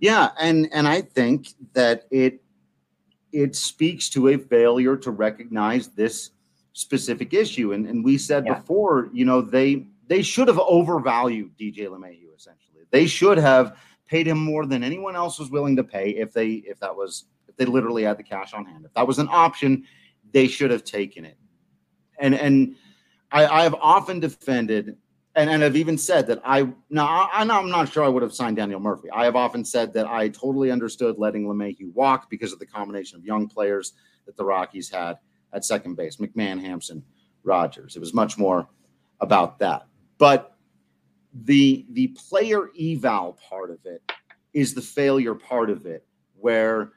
Yeah, 0.00 0.30
and 0.38 0.68
and 0.72 0.86
I 0.86 1.00
think 1.00 1.48
that 1.72 2.04
it 2.12 2.40
it 3.32 3.56
speaks 3.56 4.08
to 4.10 4.28
a 4.28 4.38
failure 4.38 4.96
to 4.96 5.10
recognize 5.10 5.88
this 5.88 6.30
specific 6.78 7.34
issue. 7.34 7.72
And, 7.72 7.86
and 7.86 8.04
we 8.04 8.16
said 8.16 8.46
yeah. 8.46 8.54
before, 8.54 9.10
you 9.12 9.24
know, 9.24 9.40
they 9.40 9.86
they 10.06 10.22
should 10.22 10.48
have 10.48 10.58
overvalued 10.58 11.50
DJ 11.58 11.88
LeMahieu 11.88 12.34
essentially. 12.36 12.84
They 12.90 13.06
should 13.06 13.36
have 13.38 13.76
paid 14.06 14.26
him 14.26 14.38
more 14.38 14.64
than 14.64 14.82
anyone 14.82 15.16
else 15.16 15.38
was 15.38 15.50
willing 15.50 15.76
to 15.76 15.84
pay 15.84 16.10
if 16.10 16.32
they 16.32 16.62
if 16.72 16.78
that 16.80 16.94
was 16.94 17.24
if 17.48 17.56
they 17.56 17.64
literally 17.64 18.04
had 18.04 18.16
the 18.16 18.22
cash 18.22 18.54
on 18.54 18.64
hand. 18.64 18.84
If 18.84 18.94
that 18.94 19.06
was 19.06 19.18
an 19.18 19.28
option, 19.30 19.84
they 20.32 20.46
should 20.46 20.70
have 20.70 20.84
taken 20.84 21.24
it. 21.24 21.36
And 22.18 22.34
and 22.34 22.76
I, 23.32 23.46
I 23.46 23.62
have 23.64 23.74
often 23.74 24.20
defended 24.20 24.96
and, 25.34 25.50
and 25.50 25.62
I've 25.62 25.76
even 25.76 25.98
said 25.98 26.26
that 26.28 26.40
I 26.44 26.68
now 26.90 27.06
I, 27.06 27.42
I'm 27.42 27.68
not 27.68 27.92
sure 27.92 28.04
I 28.04 28.08
would 28.08 28.22
have 28.22 28.32
signed 28.32 28.56
Daniel 28.56 28.80
Murphy. 28.80 29.10
I 29.10 29.24
have 29.24 29.36
often 29.36 29.64
said 29.64 29.92
that 29.94 30.06
I 30.06 30.28
totally 30.28 30.70
understood 30.70 31.16
letting 31.18 31.44
LeMahieu 31.44 31.92
walk 31.92 32.30
because 32.30 32.52
of 32.52 32.60
the 32.60 32.66
combination 32.66 33.18
of 33.18 33.24
young 33.24 33.48
players 33.48 33.94
that 34.26 34.36
the 34.36 34.44
Rockies 34.44 34.88
had 34.88 35.18
at 35.52 35.64
second 35.64 35.96
base 35.96 36.16
McMahon, 36.16 36.60
Hampson, 36.60 37.02
Rodgers. 37.42 37.96
It 37.96 38.00
was 38.00 38.14
much 38.14 38.38
more 38.38 38.68
about 39.20 39.58
that. 39.58 39.86
But 40.18 40.56
the 41.32 41.86
the 41.90 42.08
player 42.08 42.70
eval 42.78 43.38
part 43.48 43.70
of 43.70 43.78
it 43.84 44.02
is 44.52 44.74
the 44.74 44.82
failure 44.82 45.34
part 45.34 45.70
of 45.70 45.86
it, 45.86 46.06
where 46.38 46.92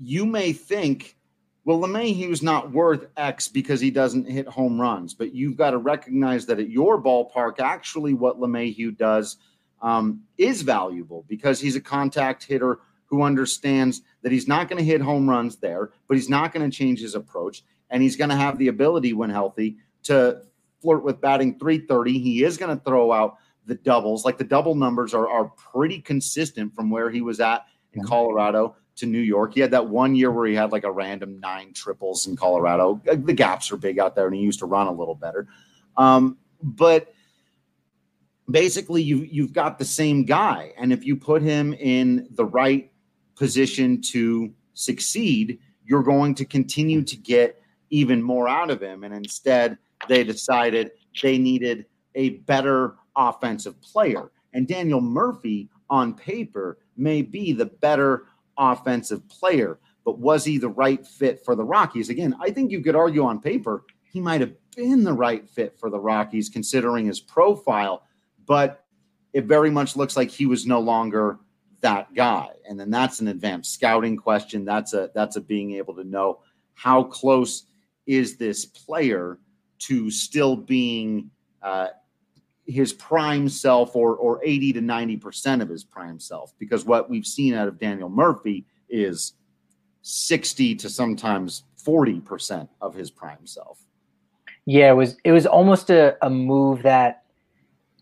you 0.00 0.24
may 0.24 0.52
think, 0.52 1.16
well, 1.64 1.78
LeMahieu's 1.78 2.42
not 2.42 2.72
worth 2.72 3.06
X 3.16 3.48
because 3.48 3.80
he 3.80 3.90
doesn't 3.90 4.28
hit 4.28 4.46
home 4.48 4.80
runs, 4.80 5.12
but 5.12 5.34
you've 5.34 5.56
got 5.56 5.72
to 5.72 5.78
recognize 5.78 6.46
that 6.46 6.58
at 6.58 6.70
your 6.70 7.02
ballpark, 7.02 7.60
actually, 7.60 8.14
what 8.14 8.40
LeMahieu 8.40 8.96
does 8.96 9.36
um, 9.82 10.22
is 10.38 10.62
valuable 10.62 11.24
because 11.28 11.60
he's 11.60 11.76
a 11.76 11.80
contact 11.80 12.44
hitter 12.44 12.80
who 13.06 13.22
understands 13.22 14.02
that 14.22 14.32
he's 14.32 14.48
not 14.48 14.68
going 14.68 14.78
to 14.78 14.84
hit 14.84 15.00
home 15.00 15.28
runs 15.28 15.56
there, 15.56 15.90
but 16.08 16.16
he's 16.16 16.28
not 16.28 16.52
going 16.52 16.68
to 16.68 16.76
change 16.76 17.00
his 17.00 17.14
approach. 17.14 17.62
And 17.90 18.02
he's 18.02 18.16
going 18.16 18.30
to 18.30 18.36
have 18.36 18.58
the 18.58 18.68
ability, 18.68 19.12
when 19.12 19.30
healthy, 19.30 19.76
to 20.04 20.42
flirt 20.80 21.02
with 21.02 21.20
batting 21.20 21.58
330. 21.58 22.18
He 22.18 22.44
is 22.44 22.56
going 22.56 22.76
to 22.76 22.84
throw 22.84 23.12
out 23.12 23.36
the 23.66 23.74
doubles. 23.76 24.24
Like 24.24 24.38
the 24.38 24.44
double 24.44 24.74
numbers 24.74 25.14
are, 25.14 25.28
are 25.28 25.46
pretty 25.56 26.00
consistent 26.00 26.74
from 26.74 26.90
where 26.90 27.10
he 27.10 27.20
was 27.20 27.40
at 27.40 27.66
in 27.92 28.04
Colorado 28.04 28.76
to 28.96 29.06
New 29.06 29.20
York. 29.20 29.54
He 29.54 29.60
had 29.60 29.70
that 29.72 29.88
one 29.88 30.14
year 30.14 30.30
where 30.30 30.46
he 30.46 30.54
had 30.54 30.72
like 30.72 30.84
a 30.84 30.90
random 30.90 31.40
nine 31.40 31.72
triples 31.72 32.26
in 32.26 32.36
Colorado. 32.36 33.00
The 33.04 33.32
gaps 33.32 33.72
are 33.72 33.76
big 33.76 33.98
out 33.98 34.14
there, 34.14 34.26
and 34.26 34.34
he 34.34 34.42
used 34.42 34.60
to 34.60 34.66
run 34.66 34.86
a 34.86 34.92
little 34.92 35.14
better. 35.14 35.48
Um, 35.96 36.38
but 36.62 37.12
basically, 38.50 39.02
you 39.02 39.26
you've 39.30 39.52
got 39.52 39.78
the 39.78 39.84
same 39.84 40.24
guy, 40.24 40.72
and 40.78 40.92
if 40.92 41.04
you 41.04 41.16
put 41.16 41.42
him 41.42 41.74
in 41.74 42.28
the 42.30 42.44
right 42.44 42.89
position 43.40 44.02
to 44.02 44.52
succeed, 44.74 45.58
you're 45.86 46.02
going 46.02 46.34
to 46.34 46.44
continue 46.44 47.00
to 47.02 47.16
get 47.16 47.60
even 47.88 48.22
more 48.22 48.46
out 48.46 48.70
of 48.70 48.82
him. 48.82 49.02
And 49.02 49.14
instead, 49.14 49.78
they 50.08 50.24
decided 50.24 50.90
they 51.22 51.38
needed 51.38 51.86
a 52.14 52.30
better 52.40 52.96
offensive 53.16 53.80
player. 53.80 54.30
And 54.52 54.68
Daniel 54.68 55.00
Murphy, 55.00 55.70
on 55.88 56.12
paper, 56.12 56.78
may 56.98 57.22
be 57.22 57.54
the 57.54 57.64
better 57.64 58.26
offensive 58.58 59.26
player. 59.30 59.78
But 60.04 60.18
was 60.18 60.44
he 60.44 60.58
the 60.58 60.68
right 60.68 61.04
fit 61.06 61.42
for 61.42 61.56
the 61.56 61.64
Rockies? 61.64 62.10
Again, 62.10 62.36
I 62.40 62.50
think 62.50 62.70
you 62.70 62.82
could 62.82 62.94
argue 62.94 63.24
on 63.24 63.40
paper 63.40 63.84
he 64.12 64.20
might 64.20 64.42
have 64.42 64.52
been 64.76 65.02
the 65.02 65.14
right 65.14 65.48
fit 65.48 65.78
for 65.78 65.88
the 65.88 65.98
Rockies 65.98 66.50
considering 66.50 67.06
his 67.06 67.20
profile, 67.20 68.02
but 68.44 68.84
it 69.32 69.44
very 69.44 69.70
much 69.70 69.96
looks 69.96 70.16
like 70.16 70.30
he 70.30 70.44
was 70.44 70.66
no 70.66 70.80
longer 70.80 71.38
that 71.80 72.14
guy. 72.14 72.50
And 72.68 72.78
then 72.78 72.90
that's 72.90 73.20
an 73.20 73.28
advanced 73.28 73.74
scouting 73.74 74.16
question. 74.16 74.64
That's 74.64 74.94
a 74.94 75.10
that's 75.14 75.36
a 75.36 75.40
being 75.40 75.72
able 75.72 75.94
to 75.94 76.04
know 76.04 76.40
how 76.74 77.04
close 77.04 77.64
is 78.06 78.36
this 78.36 78.64
player 78.64 79.38
to 79.80 80.10
still 80.10 80.56
being 80.56 81.30
uh, 81.62 81.88
his 82.66 82.92
prime 82.92 83.48
self 83.48 83.96
or 83.96 84.16
or 84.16 84.40
80 84.44 84.74
to 84.74 84.80
90 84.80 85.16
percent 85.16 85.62
of 85.62 85.68
his 85.68 85.84
prime 85.84 86.20
self. 86.20 86.52
Because 86.58 86.84
what 86.84 87.10
we've 87.10 87.26
seen 87.26 87.54
out 87.54 87.68
of 87.68 87.78
daniel 87.78 88.08
murphy 88.08 88.66
is 88.88 89.34
60 90.02 90.76
to 90.76 90.88
sometimes 90.88 91.64
40 91.76 92.20
percent 92.20 92.70
of 92.80 92.94
his 92.94 93.10
prime 93.10 93.46
self. 93.46 93.84
Yeah 94.66 94.90
it 94.90 94.94
was 94.94 95.16
it 95.24 95.32
was 95.32 95.46
almost 95.46 95.90
a, 95.90 96.16
a 96.24 96.30
move 96.30 96.82
that 96.82 97.19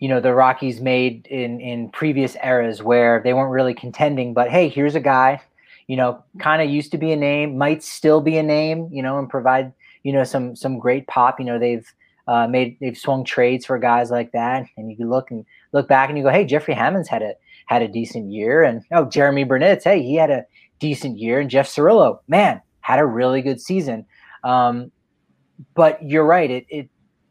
you 0.01 0.09
know 0.09 0.21
the 0.21 0.35
Rockies 0.35 0.81
made 0.81 1.27
in 1.27 1.61
in 1.61 1.91
previous 1.91 2.37
eras 2.43 2.83
where 2.83 3.21
they 3.23 3.35
weren't 3.35 3.51
really 3.51 3.75
contending, 3.75 4.35
but 4.35 4.51
hey, 4.51 4.69
here's 4.69 4.95
a 4.95 5.01
guy, 5.01 5.41
you 5.87 5.97
know, 5.97 6.23
kind 6.39 6.63
of 6.63 6.71
used 6.71 6.93
to 6.93 6.99
be 6.99 7.13
a 7.13 7.17
name, 7.17 7.59
might 7.59 7.83
still 7.83 8.21
be 8.21 8.39
a 8.39 8.43
name, 8.43 8.89
you 8.93 9.03
know, 9.03 9.19
and 9.19 9.29
provide 9.29 9.73
you 10.03 10.13
know 10.13 10.25
some 10.25 10.55
some 10.55 10.79
great 10.79 11.07
pop. 11.07 11.39
You 11.39 11.47
know, 11.47 11.59
they've 11.59 11.87
uh, 12.29 12.47
made 12.47 12.77
they've 12.81 12.97
swung 12.97 13.25
trades 13.25 13.67
for 13.67 13.79
guys 13.79 14.11
like 14.11 14.33
that, 14.33 14.67
and 14.77 14.91
you 14.91 14.97
can 14.97 15.11
look 15.11 15.31
and 15.31 15.45
look 15.73 15.89
back 15.89 16.09
and 16.09 16.19
you 16.19 16.25
go, 16.25 16.31
hey, 16.31 16.45
Jeffrey 16.45 16.75
Hammonds 16.75 17.09
had 17.09 17.23
a 17.23 17.35
had 17.67 17.83
a 17.83 17.89
decent 17.89 18.31
year, 18.31 18.63
and 18.63 18.83
oh, 18.93 19.07
Jeromy 19.07 19.47
Burnitz, 19.47 19.85
hey, 19.85 20.03
he 20.03 20.15
had 20.15 20.31
a 20.31 20.45
decent 20.79 21.19
year, 21.19 21.41
and 21.41 21.51
Jeff 21.51 21.69
Cirillo, 21.69 22.21
man, 22.29 22.61
had 22.81 22.99
a 22.99 23.07
really 23.07 23.43
good 23.43 23.61
season. 23.61 24.07
Um, 24.45 24.93
but 25.75 26.03
you're 26.03 26.25
right, 26.25 26.51
it 26.51 26.67
it 26.69 26.89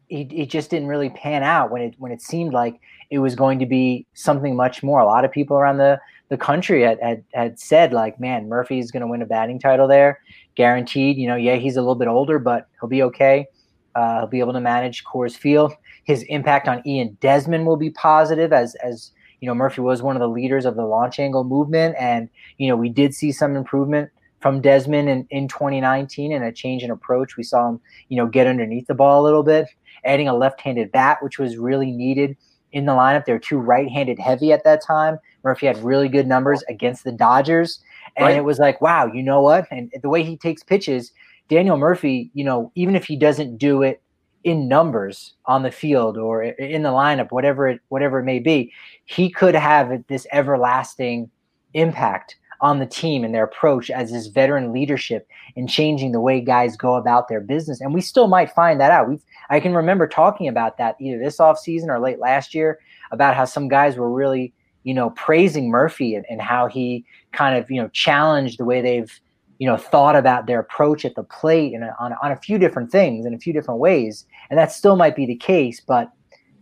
it, 0.10 0.46
just 0.46 0.70
didn't 0.70 0.88
really 0.88 1.10
pan 1.10 1.44
out 1.44 1.72
when 1.72 1.82
it 1.82 1.96
when 1.98 2.12
it 2.12 2.22
seemed 2.22 2.54
like 2.54 2.80
it 3.10 3.20
was 3.20 3.36
going 3.36 3.60
to 3.60 3.66
be 3.66 4.06
something 4.14 4.56
much 4.56 4.84
more. 4.84 5.00
A 5.00 5.06
lot 5.06 5.26
of 5.26 5.32
people 5.32 5.58
around 5.58 5.78
the 5.78 6.00
the 6.30 6.38
country 6.38 6.84
had 6.84 7.00
had, 7.02 7.24
had 7.34 7.60
said 7.60 7.94
like, 7.94 8.20
man, 8.20 8.50
Murphy's 8.50 8.92
going 8.92 9.02
to 9.02 9.08
win 9.08 9.22
a 9.22 9.26
batting 9.26 9.60
title 9.60 9.88
there, 9.88 10.20
guaranteed. 10.56 11.18
You 11.18 11.28
know, 11.28 11.36
yeah, 11.36 11.56
he's 11.56 11.78
a 11.78 11.82
little 11.82 11.96
bit 11.96 12.08
older, 12.08 12.40
but 12.40 12.68
he'll 12.80 12.90
be 12.90 13.04
okay. 13.04 13.48
Uh, 13.96 14.20
he'll 14.20 14.28
be 14.28 14.40
able 14.40 14.54
to 14.54 14.62
manage 14.62 15.04
Coors 15.04 15.36
Field. 15.36 15.74
His 16.04 16.24
impact 16.24 16.68
on 16.68 16.82
Ian 16.86 17.18
Desmond 17.20 17.66
will 17.66 17.78
be 17.78 17.90
positive, 17.90 18.54
as 18.54 18.76
as 18.76 19.12
you 19.42 19.48
know, 19.48 19.56
Murphy 19.56 19.82
was 19.82 20.02
one 20.02 20.16
of 20.16 20.20
the 20.20 20.28
leaders 20.28 20.66
of 20.66 20.76
the 20.76 20.86
launch 20.86 21.20
angle 21.20 21.44
movement, 21.44 21.96
and 22.00 22.30
you 22.58 22.68
know, 22.68 22.76
we 22.76 22.90
did 22.90 23.14
see 23.14 23.32
some 23.32 23.56
improvement 23.56 24.10
from 24.40 24.62
Desmond 24.62 25.10
in, 25.10 25.28
in 25.30 25.48
2019 25.48 26.32
and 26.32 26.44
a 26.44 26.52
change 26.52 26.84
in 26.84 26.92
approach. 26.92 27.38
We 27.38 27.44
saw 27.44 27.70
him, 27.70 27.80
you 28.10 28.18
know, 28.18 28.28
get 28.28 28.48
underneath 28.48 28.88
the 28.88 28.94
ball 28.94 29.22
a 29.22 29.26
little 29.26 29.44
bit. 29.44 29.68
Adding 30.06 30.28
a 30.28 30.36
left-handed 30.36 30.92
bat, 30.92 31.18
which 31.22 31.40
was 31.40 31.58
really 31.58 31.92
needed 31.92 32.38
in 32.72 32.86
the 32.86 32.92
lineup. 32.92 33.26
They 33.26 33.34
were 33.34 33.40
too 33.40 33.58
right-handed 33.58 34.20
heavy 34.20 34.52
at 34.52 34.64
that 34.64 34.84
time. 34.84 35.20
Murphy 35.44 35.68
had 35.68 35.78
really 35.84 36.10
good 36.10 36.28
numbers 36.28 36.64
against 36.70 37.04
the 37.04 37.12
Dodgers, 37.12 37.80
and 38.16 38.28
right. 38.28 38.38
it 38.38 38.44
was 38.44 38.60
like, 38.60 38.82
wow, 38.82 39.06
you 39.06 39.24
know 39.24 39.42
what? 39.42 39.68
And 39.72 39.92
the 40.02 40.10
way 40.10 40.24
he 40.24 40.38
takes 40.38 40.64
pitches, 40.64 41.12
Daniel 41.50 41.78
Murphy, 41.78 42.30
you 42.34 42.44
know, 42.44 42.72
even 42.76 42.96
if 42.96 43.06
he 43.06 43.16
doesn't 43.16 43.58
do 43.58 43.82
it 43.82 44.02
in 44.44 44.68
numbers 44.68 45.34
on 45.46 45.64
the 45.64 45.72
field 45.72 46.18
or 46.18 46.44
in 46.44 46.84
the 46.84 46.90
lineup, 46.90 47.32
whatever 47.32 47.68
it 47.68 47.82
whatever 47.90 48.20
it 48.20 48.24
may 48.24 48.40
be, 48.40 48.72
he 49.06 49.30
could 49.30 49.56
have 49.56 50.04
this 50.08 50.28
everlasting 50.32 51.30
impact 51.74 52.36
on 52.62 52.80
the 52.80 52.86
team 52.86 53.24
and 53.24 53.34
their 53.34 53.44
approach 53.44 53.90
as 53.90 54.12
this 54.12 54.28
veteran 54.28 54.74
leadership 54.74 55.28
in 55.56 55.68
changing 55.68 56.12
the 56.12 56.20
way 56.20 56.42
guys 56.42 56.76
go 56.76 56.96
about 56.96 57.28
their 57.28 57.42
business. 57.42 57.82
And 57.82 57.94
we 57.94 58.02
still 58.02 58.28
might 58.28 58.52
find 58.52 58.80
that 58.82 58.92
out. 58.92 59.10
we 59.10 59.20
I 59.50 59.60
can 59.60 59.74
remember 59.74 60.08
talking 60.08 60.48
about 60.48 60.78
that 60.78 60.96
either 61.00 61.20
this 61.20 61.38
offseason 61.38 61.88
or 61.88 62.00
late 62.00 62.20
last 62.20 62.54
year 62.54 62.80
about 63.12 63.36
how 63.36 63.46
some 63.46 63.68
guys 63.68 63.96
were 63.96 64.12
really, 64.12 64.54
you 64.84 64.94
know, 64.94 65.12
praising 65.12 65.70
Murphy 65.70 66.16
and, 66.16 66.26
and 66.30 66.42
how 66.42 66.68
he 66.68 67.06
kind 67.32 67.58
of, 67.58 67.70
you 67.70 67.82
know, 67.82 67.90
challenged 67.90 68.60
the 68.60 68.66
way 68.66 68.82
they've, 68.82 69.20
you 69.60 69.68
know, 69.68 69.78
thought 69.78 70.16
about 70.16 70.48
their 70.48 70.60
approach 70.60 71.06
at 71.06 71.16
the 71.16 71.24
plate 71.24 71.74
and 71.74 71.84
on, 72.00 72.14
on 72.22 72.32
a 72.32 72.38
few 72.38 72.58
different 72.58 72.92
things 72.92 73.26
in 73.26 73.34
a 73.34 73.40
few 73.40 73.54
different 73.54 73.80
ways. 73.80 74.26
And 74.50 74.58
that 74.58 74.72
still 74.72 74.96
might 74.96 75.16
be 75.16 75.26
the 75.26 75.36
case. 75.36 75.80
But 75.80 76.12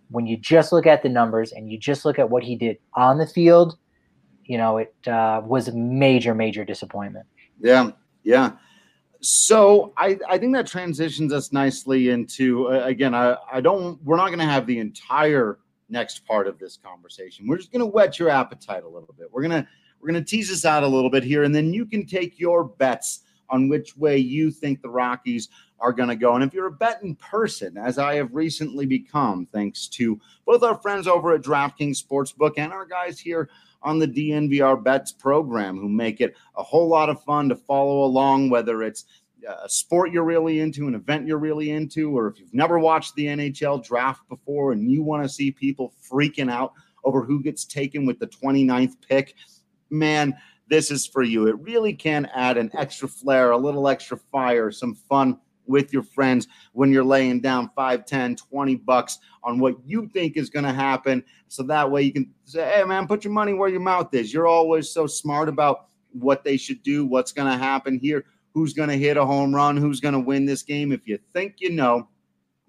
when 0.10 0.28
you 0.28 0.38
just 0.38 0.72
look 0.72 0.86
at 0.86 1.04
the 1.04 1.10
numbers 1.10 1.52
and 1.52 1.72
you 1.72 1.78
just 1.78 2.06
look 2.06 2.20
at 2.20 2.30
what 2.30 2.44
he 2.44 2.56
did 2.56 2.78
on 2.94 3.18
the 3.18 3.28
field, 3.28 3.78
you 4.46 4.58
know, 4.58 4.78
it 4.78 4.94
uh, 5.08 5.42
was 5.44 5.68
a 5.68 5.74
major, 5.74 6.36
major 6.36 6.64
disappointment. 6.64 7.26
Yeah, 7.60 7.92
yeah. 8.24 8.54
So 9.22 9.94
I, 9.98 10.20
I 10.30 10.38
think 10.38 10.54
that 10.54 10.68
transitions 10.68 11.34
us 11.34 11.52
nicely 11.52 12.10
into 12.10 12.68
uh, 12.68 12.84
again. 12.86 13.16
I, 13.16 13.38
I 13.52 13.62
don't. 13.62 14.02
We're 14.04 14.18
not 14.18 14.28
going 14.28 14.40
to 14.40 14.46
have 14.46 14.68
the 14.68 14.80
entire 14.80 15.60
next 15.90 16.26
part 16.26 16.48
of 16.48 16.60
this 16.60 16.78
conversation. 16.78 17.48
We're 17.48 17.58
just 17.58 17.72
going 17.72 17.80
to 17.80 17.88
whet 17.88 18.20
your 18.20 18.30
appetite 18.30 18.84
a 18.84 18.88
little 18.88 19.14
bit. 19.18 19.28
We're 19.32 19.42
gonna 19.42 19.68
we're 20.00 20.08
gonna 20.10 20.24
tease 20.24 20.50
this 20.50 20.66
out 20.66 20.84
a 20.84 20.88
little 20.88 21.10
bit 21.10 21.24
here, 21.24 21.44
and 21.44 21.56
then 21.56 21.74
you 21.74 21.86
can 21.86 22.06
take 22.06 22.40
your 22.40 22.64
bets 22.64 23.22
on 23.50 23.70
which 23.70 23.96
way 23.98 24.18
you 24.18 24.52
think 24.52 24.82
the 24.82 24.90
Rockies 24.90 25.50
are 25.80 25.94
going 25.94 26.10
to 26.10 26.16
go. 26.16 26.36
And 26.36 26.44
if 26.44 26.54
you're 26.54 26.68
a 26.68 26.72
betting 26.72 27.16
person, 27.16 27.78
as 27.78 27.98
I 27.98 28.16
have 28.16 28.34
recently 28.34 28.86
become, 28.86 29.48
thanks 29.52 29.88
to 29.90 30.20
both 30.46 30.64
our 30.64 30.78
friends 30.78 31.08
over 31.08 31.34
at 31.34 31.42
DraftKings 31.42 32.02
Sportsbook 32.04 32.54
and 32.58 32.72
our 32.72 32.86
guys 32.86 33.20
here 33.20 33.50
on 33.86 34.00
the 34.00 34.08
DNVR 34.08 34.84
Bets 34.84 35.14
program 35.14 35.78
who 35.78 35.88
make 35.88 36.20
it 36.20 36.36
a 36.58 36.64
whole 36.64 36.88
lot 36.88 37.10
of 37.10 37.24
fun 37.24 37.48
to 37.50 37.56
follow 37.56 38.04
along, 38.04 38.50
whether 38.50 38.84
it's 38.84 39.06
uh, 39.48 39.56
a 39.64 39.70
sport 39.70 40.12
you're 40.12 40.24
really 40.24 40.60
into, 40.60 40.88
an 40.88 40.96
event 40.96 41.28
you're 41.28 41.38
really 41.38 41.70
into, 41.70 42.18
or 42.18 42.28
if 42.28 42.40
you've 42.40 42.54
never 42.54 42.80
watched 42.80 43.14
the 43.16 43.28
NHL 43.28 43.86
draft 43.86 44.28
before 44.28 44.72
and 44.72 44.92
you 44.92 45.04
want 45.04 45.24
to 45.24 45.30
see 45.30 45.52
people 45.52 45.94
freaking 46.12 46.52
out 46.52 46.74
over 47.04 47.24
who 47.24 47.42
gets 47.42 47.64
taken 47.64 48.06
with 48.06 48.18
the 48.18 48.28
29th 48.28 48.96
pick, 49.08 49.36
man, 49.92 50.36
this 50.68 50.90
is 50.90 51.06
for 51.06 51.22
you. 51.22 51.48
It 51.48 51.60
really 51.60 51.94
can 51.94 52.26
add 52.34 52.58
an 52.58 52.72
extra 52.76 53.08
flair, 53.08 53.52
a 53.52 53.58
little 53.58 53.88
extra 53.88 54.18
fire, 54.18 54.72
some 54.72 54.96
fun 54.96 55.38
with 55.68 55.94
your 55.94 56.04
friends 56.04 56.48
when 56.74 56.92
you're 56.92 57.04
laying 57.04 57.42
down 57.42 57.70
5 57.76 58.06
10 58.06 58.36
20 58.36 58.76
bucks 58.76 59.20
on 59.44 59.60
what 59.60 59.76
you 59.86 60.08
think 60.14 60.38
is 60.38 60.50
going 60.50 60.66
to 60.66 60.74
happen. 60.74 61.24
So 61.48 61.64
that 61.64 61.90
way 61.90 62.04
you 62.04 62.14
can 62.14 62.32
say 62.44 62.64
hey 62.76 62.84
man 62.84 63.08
put 63.08 63.24
your 63.24 63.34
money 63.34 63.54
where 63.54 63.70
your 63.70 63.80
mouth 63.80 64.14
is. 64.14 64.34
You're 64.34 64.48
always 64.48 64.90
so 64.90 65.08
smart 65.08 65.50
about 65.50 65.88
what 66.12 66.44
they 66.44 66.58
should 66.58 66.82
do 66.84 67.06
what's 67.06 67.32
going 67.32 67.52
to 67.52 67.58
happen 67.58 68.00
here 68.00 68.26
who's 68.54 68.74
going 68.74 68.90
to 68.90 68.98
hit 68.98 69.18
a 69.18 69.26
home 69.26 69.54
run 69.54 69.76
who's 69.76 70.00
going 70.00 70.14
to 70.14 70.20
win 70.20 70.46
this 70.46 70.64
game. 70.64 70.92
If 70.92 71.08
you 71.08 71.20
think 71.34 71.56
you 71.60 71.72
know 71.72 72.08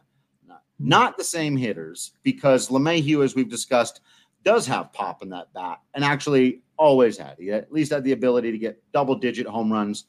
Not 0.79 1.17
the 1.17 1.23
same 1.23 1.55
hitters 1.55 2.11
because 2.23 2.69
LeMahieu, 2.69 3.23
as 3.23 3.35
we've 3.35 3.49
discussed, 3.49 4.01
does 4.43 4.67
have 4.67 4.91
pop 4.91 5.23
in 5.23 5.29
that 5.29 5.53
bat 5.53 5.79
and 5.93 6.03
actually 6.03 6.61
always 6.77 7.17
had. 7.17 7.37
He 7.39 7.51
at 7.51 7.71
least 7.71 7.91
had 7.91 8.03
the 8.03 8.11
ability 8.11 8.51
to 8.51 8.57
get 8.57 8.83
double 8.91 9.15
digit 9.15 9.47
home 9.47 9.71
runs 9.71 10.05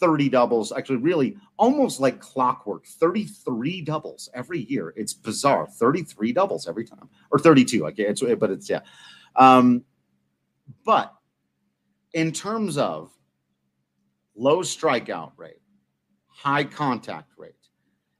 30 0.00 0.28
doubles, 0.28 0.72
actually, 0.72 0.98
really 0.98 1.36
almost 1.56 2.00
like 2.00 2.20
clockwork 2.20 2.86
33 2.86 3.80
doubles 3.82 4.28
every 4.34 4.64
year. 4.64 4.92
It's 4.96 5.14
bizarre 5.14 5.66
33 5.66 6.32
doubles 6.32 6.68
every 6.68 6.84
time, 6.84 7.08
or 7.30 7.38
32. 7.38 7.86
Okay, 7.88 8.04
it's, 8.04 8.22
but 8.38 8.50
it's, 8.50 8.68
yeah. 8.68 8.80
Um, 9.36 9.84
but 10.84 11.14
in 12.12 12.32
terms 12.32 12.76
of 12.76 13.10
low 14.36 14.58
strikeout 14.58 15.32
rate, 15.36 15.60
high 16.28 16.64
contact 16.64 17.32
rate, 17.36 17.52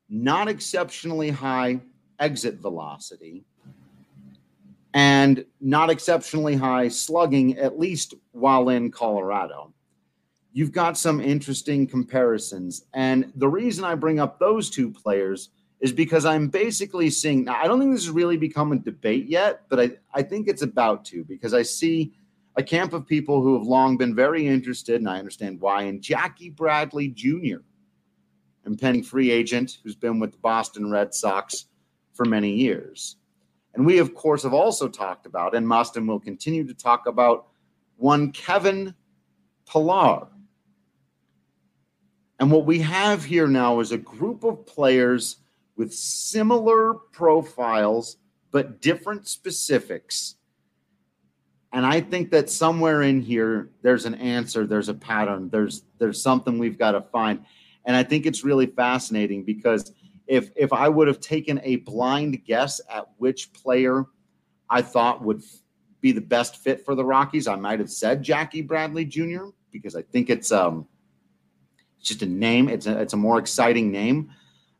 not 0.08 0.48
exceptionally 0.48 1.30
high 1.30 1.80
exit 2.18 2.56
velocity, 2.56 3.44
and 4.94 5.44
not 5.60 5.90
exceptionally 5.90 6.54
high 6.54 6.88
slugging, 6.88 7.58
at 7.58 7.78
least 7.78 8.14
while 8.30 8.68
in 8.68 8.92
Colorado 8.92 9.73
you've 10.54 10.72
got 10.72 10.96
some 10.96 11.20
interesting 11.20 11.84
comparisons. 11.84 12.86
And 12.94 13.32
the 13.34 13.48
reason 13.48 13.84
I 13.84 13.96
bring 13.96 14.20
up 14.20 14.38
those 14.38 14.70
two 14.70 14.90
players 14.90 15.50
is 15.80 15.92
because 15.92 16.24
I'm 16.24 16.46
basically 16.46 17.10
seeing 17.10 17.44
now, 17.44 17.60
I 17.60 17.66
don't 17.66 17.80
think 17.80 17.92
this 17.92 18.04
has 18.04 18.10
really 18.10 18.36
become 18.36 18.70
a 18.70 18.76
debate 18.76 19.26
yet, 19.26 19.62
but 19.68 19.80
I, 19.80 19.90
I 20.14 20.22
think 20.22 20.46
it's 20.46 20.62
about 20.62 21.04
to 21.06 21.24
because 21.24 21.52
I 21.54 21.62
see 21.62 22.14
a 22.54 22.62
camp 22.62 22.92
of 22.92 23.04
people 23.04 23.42
who 23.42 23.58
have 23.58 23.66
long 23.66 23.96
been 23.96 24.14
very 24.14 24.46
interested, 24.46 25.00
and 25.00 25.10
I 25.10 25.18
understand 25.18 25.60
why, 25.60 25.82
in 25.82 26.00
Jackie 26.00 26.50
Bradley 26.50 27.08
Jr., 27.08 27.56
impending 28.64 29.02
free 29.02 29.32
agent 29.32 29.78
who's 29.82 29.96
been 29.96 30.20
with 30.20 30.32
the 30.32 30.38
Boston 30.38 30.88
Red 30.88 31.12
Sox 31.12 31.66
for 32.12 32.24
many 32.24 32.52
years. 32.52 33.16
And 33.74 33.84
we, 33.84 33.98
of 33.98 34.14
course, 34.14 34.44
have 34.44 34.54
also 34.54 34.88
talked 34.88 35.26
about 35.26 35.56
and 35.56 35.66
must 35.66 35.96
and 35.96 36.06
will 36.06 36.20
continue 36.20 36.64
to 36.64 36.74
talk 36.74 37.06
about 37.06 37.48
one 37.96 38.30
Kevin 38.30 38.94
Pillar 39.68 40.28
and 42.40 42.50
what 42.50 42.66
we 42.66 42.80
have 42.80 43.24
here 43.24 43.46
now 43.46 43.80
is 43.80 43.92
a 43.92 43.98
group 43.98 44.44
of 44.44 44.66
players 44.66 45.36
with 45.76 45.92
similar 45.92 46.94
profiles, 46.94 48.16
but 48.50 48.80
different 48.80 49.28
specifics. 49.28 50.36
And 51.72 51.84
I 51.84 52.00
think 52.00 52.30
that 52.30 52.50
somewhere 52.50 53.02
in 53.02 53.20
here, 53.20 53.70
there's 53.82 54.04
an 54.04 54.14
answer, 54.14 54.66
there's 54.66 54.88
a 54.88 54.94
pattern, 54.94 55.48
there's 55.50 55.82
there's 55.98 56.22
something 56.22 56.58
we've 56.58 56.78
got 56.78 56.92
to 56.92 57.02
find. 57.02 57.44
And 57.84 57.96
I 57.96 58.02
think 58.02 58.26
it's 58.26 58.44
really 58.44 58.66
fascinating 58.66 59.44
because 59.44 59.92
if 60.26 60.50
if 60.56 60.72
I 60.72 60.88
would 60.88 61.08
have 61.08 61.20
taken 61.20 61.60
a 61.64 61.76
blind 61.76 62.44
guess 62.44 62.80
at 62.88 63.06
which 63.18 63.52
player 63.52 64.06
I 64.70 64.82
thought 64.82 65.22
would 65.24 65.42
be 66.00 66.12
the 66.12 66.20
best 66.20 66.56
fit 66.58 66.84
for 66.84 66.94
the 66.94 67.04
Rockies, 67.04 67.48
I 67.48 67.56
might 67.56 67.80
have 67.80 67.90
said 67.90 68.22
Jackie 68.22 68.62
Bradley 68.62 69.04
Jr. 69.04 69.46
because 69.72 69.96
I 69.96 70.02
think 70.02 70.30
it's 70.30 70.52
um 70.52 70.86
just 72.08 72.22
a 72.22 72.26
name. 72.26 72.68
It's 72.68 72.86
a, 72.86 73.00
it's 73.00 73.12
a 73.12 73.16
more 73.16 73.38
exciting 73.38 73.90
name. 73.90 74.30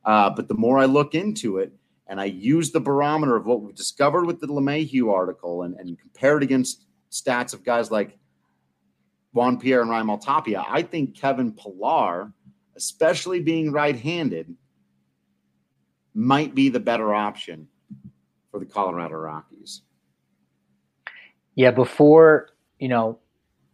Uh, 0.05 0.31
but 0.31 0.49
the 0.49 0.55
more 0.55 0.79
I 0.79 0.85
look 0.85 1.15
into 1.15 1.59
it, 1.59 1.73
and 2.07 2.21
I 2.21 2.27
use 2.27 2.71
the 2.71 2.81
barometer 2.81 3.35
of 3.35 3.47
what 3.47 3.63
we've 3.63 3.75
discovered 3.75 4.27
with 4.27 4.41
the 4.41 4.47
LeMahieu 4.47 5.11
article 5.11 5.63
and, 5.63 5.75
and 5.77 5.99
compared 5.99 6.43
against 6.43 6.85
stats 7.11 7.55
of 7.55 7.65
guys 7.65 7.91
like 7.91 8.19
Juan 9.33 9.59
Pierre 9.59 9.81
and 9.81 9.91
Raimel 9.91 10.21
Tapia, 10.21 10.65
I 10.69 10.83
think 10.83 11.17
Kevin 11.17 11.53
Pillar, 11.53 12.31
especially 12.77 13.41
being 13.41 13.73
right-handed, 13.73 14.55
might 16.13 16.55
be 16.55 16.69
the 16.69 16.79
better 16.79 17.15
option 17.15 17.67
for 18.51 18.61
the 18.61 18.67
Colorado 18.67 19.17
Rockies. 19.17 19.83
Yeah, 21.55 21.71
before 21.71 22.51
you 22.79 22.89
know, 22.89 23.19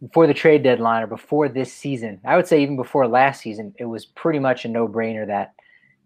before 0.01 0.25
the 0.25 0.33
trade 0.33 0.63
deadline 0.63 1.03
or 1.03 1.07
before 1.07 1.47
this 1.47 1.71
season, 1.71 2.19
I 2.25 2.35
would 2.35 2.47
say 2.47 2.61
even 2.61 2.75
before 2.75 3.07
last 3.07 3.41
season, 3.41 3.73
it 3.77 3.85
was 3.85 4.05
pretty 4.05 4.39
much 4.39 4.65
a 4.65 4.67
no-brainer 4.67 5.27
that 5.27 5.53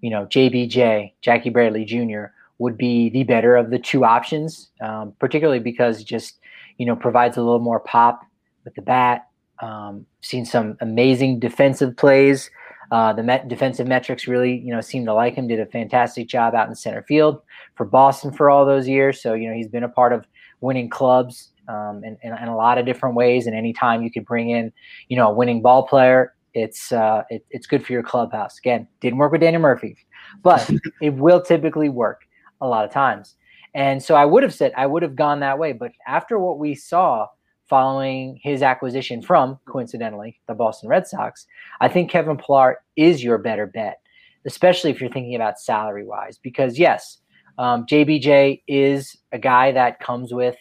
you 0.02 0.10
know 0.10 0.26
JBJ, 0.26 1.14
Jackie 1.22 1.50
Bradley 1.50 1.86
Jr. 1.86 2.26
would 2.60 2.78
be 2.78 3.10
the 3.10 3.24
better 3.24 3.56
of 3.56 3.70
the 3.70 3.80
two 3.80 4.04
options, 4.04 4.70
um, 4.82 5.14
particularly 5.20 5.60
because 5.60 6.04
just 6.04 6.40
you 6.78 6.86
know 6.86 6.96
provides 6.96 7.38
a 7.38 7.42
little 7.42 7.60
more 7.60 7.80
pop 7.80 8.22
with 8.66 8.76
the 8.76 8.82
bat. 8.82 9.28
Um, 9.60 10.06
seen 10.22 10.46
some 10.46 10.78
amazing 10.82 11.40
defensive 11.40 11.96
plays. 11.96 12.52
Uh, 12.92 13.14
the 13.14 13.24
met- 13.24 13.48
defensive 13.48 13.88
metrics 13.88 14.28
really, 14.28 14.58
you 14.58 14.72
know, 14.72 14.82
seem 14.82 15.06
to 15.06 15.14
like 15.14 15.36
him. 15.36 15.48
Did 15.48 15.62
a 15.62 15.66
fantastic 15.66 16.28
job 16.28 16.54
out 16.54 16.68
in 16.68 16.76
center 16.76 17.04
field 17.04 17.42
for 17.76 17.86
Boston 17.86 18.32
for 18.32 18.50
all 18.50 18.66
those 18.66 18.88
years. 18.88 19.22
So 19.22 19.34
you 19.34 19.48
know 19.48 19.56
he's 19.56 19.70
been 19.70 19.84
a 19.84 19.90
part 19.90 20.12
of 20.12 20.26
winning 20.60 20.90
clubs 20.90 21.52
um, 21.68 22.04
in, 22.04 22.18
in, 22.24 22.38
in, 22.38 22.48
a 22.48 22.56
lot 22.56 22.78
of 22.78 22.86
different 22.86 23.16
ways. 23.16 23.48
And 23.48 23.56
anytime 23.56 24.04
you 24.04 24.12
could 24.12 24.26
bring 24.26 24.50
in, 24.50 24.72
you 25.08 25.18
know, 25.18 25.30
a 25.30 25.34
winning 25.34 25.62
ball 25.62 25.88
player, 25.88 26.34
it's 26.54 26.92
uh, 26.92 27.24
it, 27.30 27.46
it's 27.50 27.68
good 27.68 27.86
for 27.86 27.94
your 27.94 28.04
clubhouse. 28.04 28.58
Again, 28.58 28.88
didn't 29.02 29.20
work 29.20 29.32
with 29.32 29.42
Daniel 29.42 29.62
Murphy, 29.62 29.98
but 30.42 30.70
it 31.02 31.14
will 31.14 31.42
typically 31.42 31.90
work 31.90 32.22
a 32.62 32.68
lot 32.68 32.86
of 32.86 32.92
times. 32.92 33.36
And 33.74 34.02
so 34.02 34.16
I 34.16 34.26
would 34.26 34.42
have 34.42 34.54
said 34.54 34.72
I 34.78 34.86
would 34.86 35.04
have 35.04 35.16
gone 35.16 35.42
that 35.42 35.60
way. 35.60 35.74
But 35.74 35.92
after 36.08 36.40
what 36.40 36.58
we 36.58 36.76
saw 36.76 37.28
following 37.68 38.40
his 38.42 38.62
acquisition 38.62 39.22
from, 39.22 39.60
coincidentally, 39.68 40.40
the 40.48 40.54
Boston 40.54 40.88
Red 40.88 41.08
Sox, 41.08 41.46
I 41.82 41.90
think 41.90 42.10
Kevin 42.10 42.38
Pillar 42.38 42.78
is 42.96 43.24
your 43.24 43.38
better 43.38 43.66
bet, 43.68 44.00
especially 44.46 44.92
if 44.92 45.02
you're 45.02 45.12
thinking 45.12 45.36
about 45.36 45.60
salary 45.60 46.06
wise. 46.06 46.38
Because 46.38 46.80
yes, 46.80 47.18
um, 47.58 47.86
JBJ 47.86 48.62
is 48.68 49.18
a 49.32 49.40
guy 49.40 49.72
that 49.74 50.00
comes 50.00 50.34
with, 50.34 50.56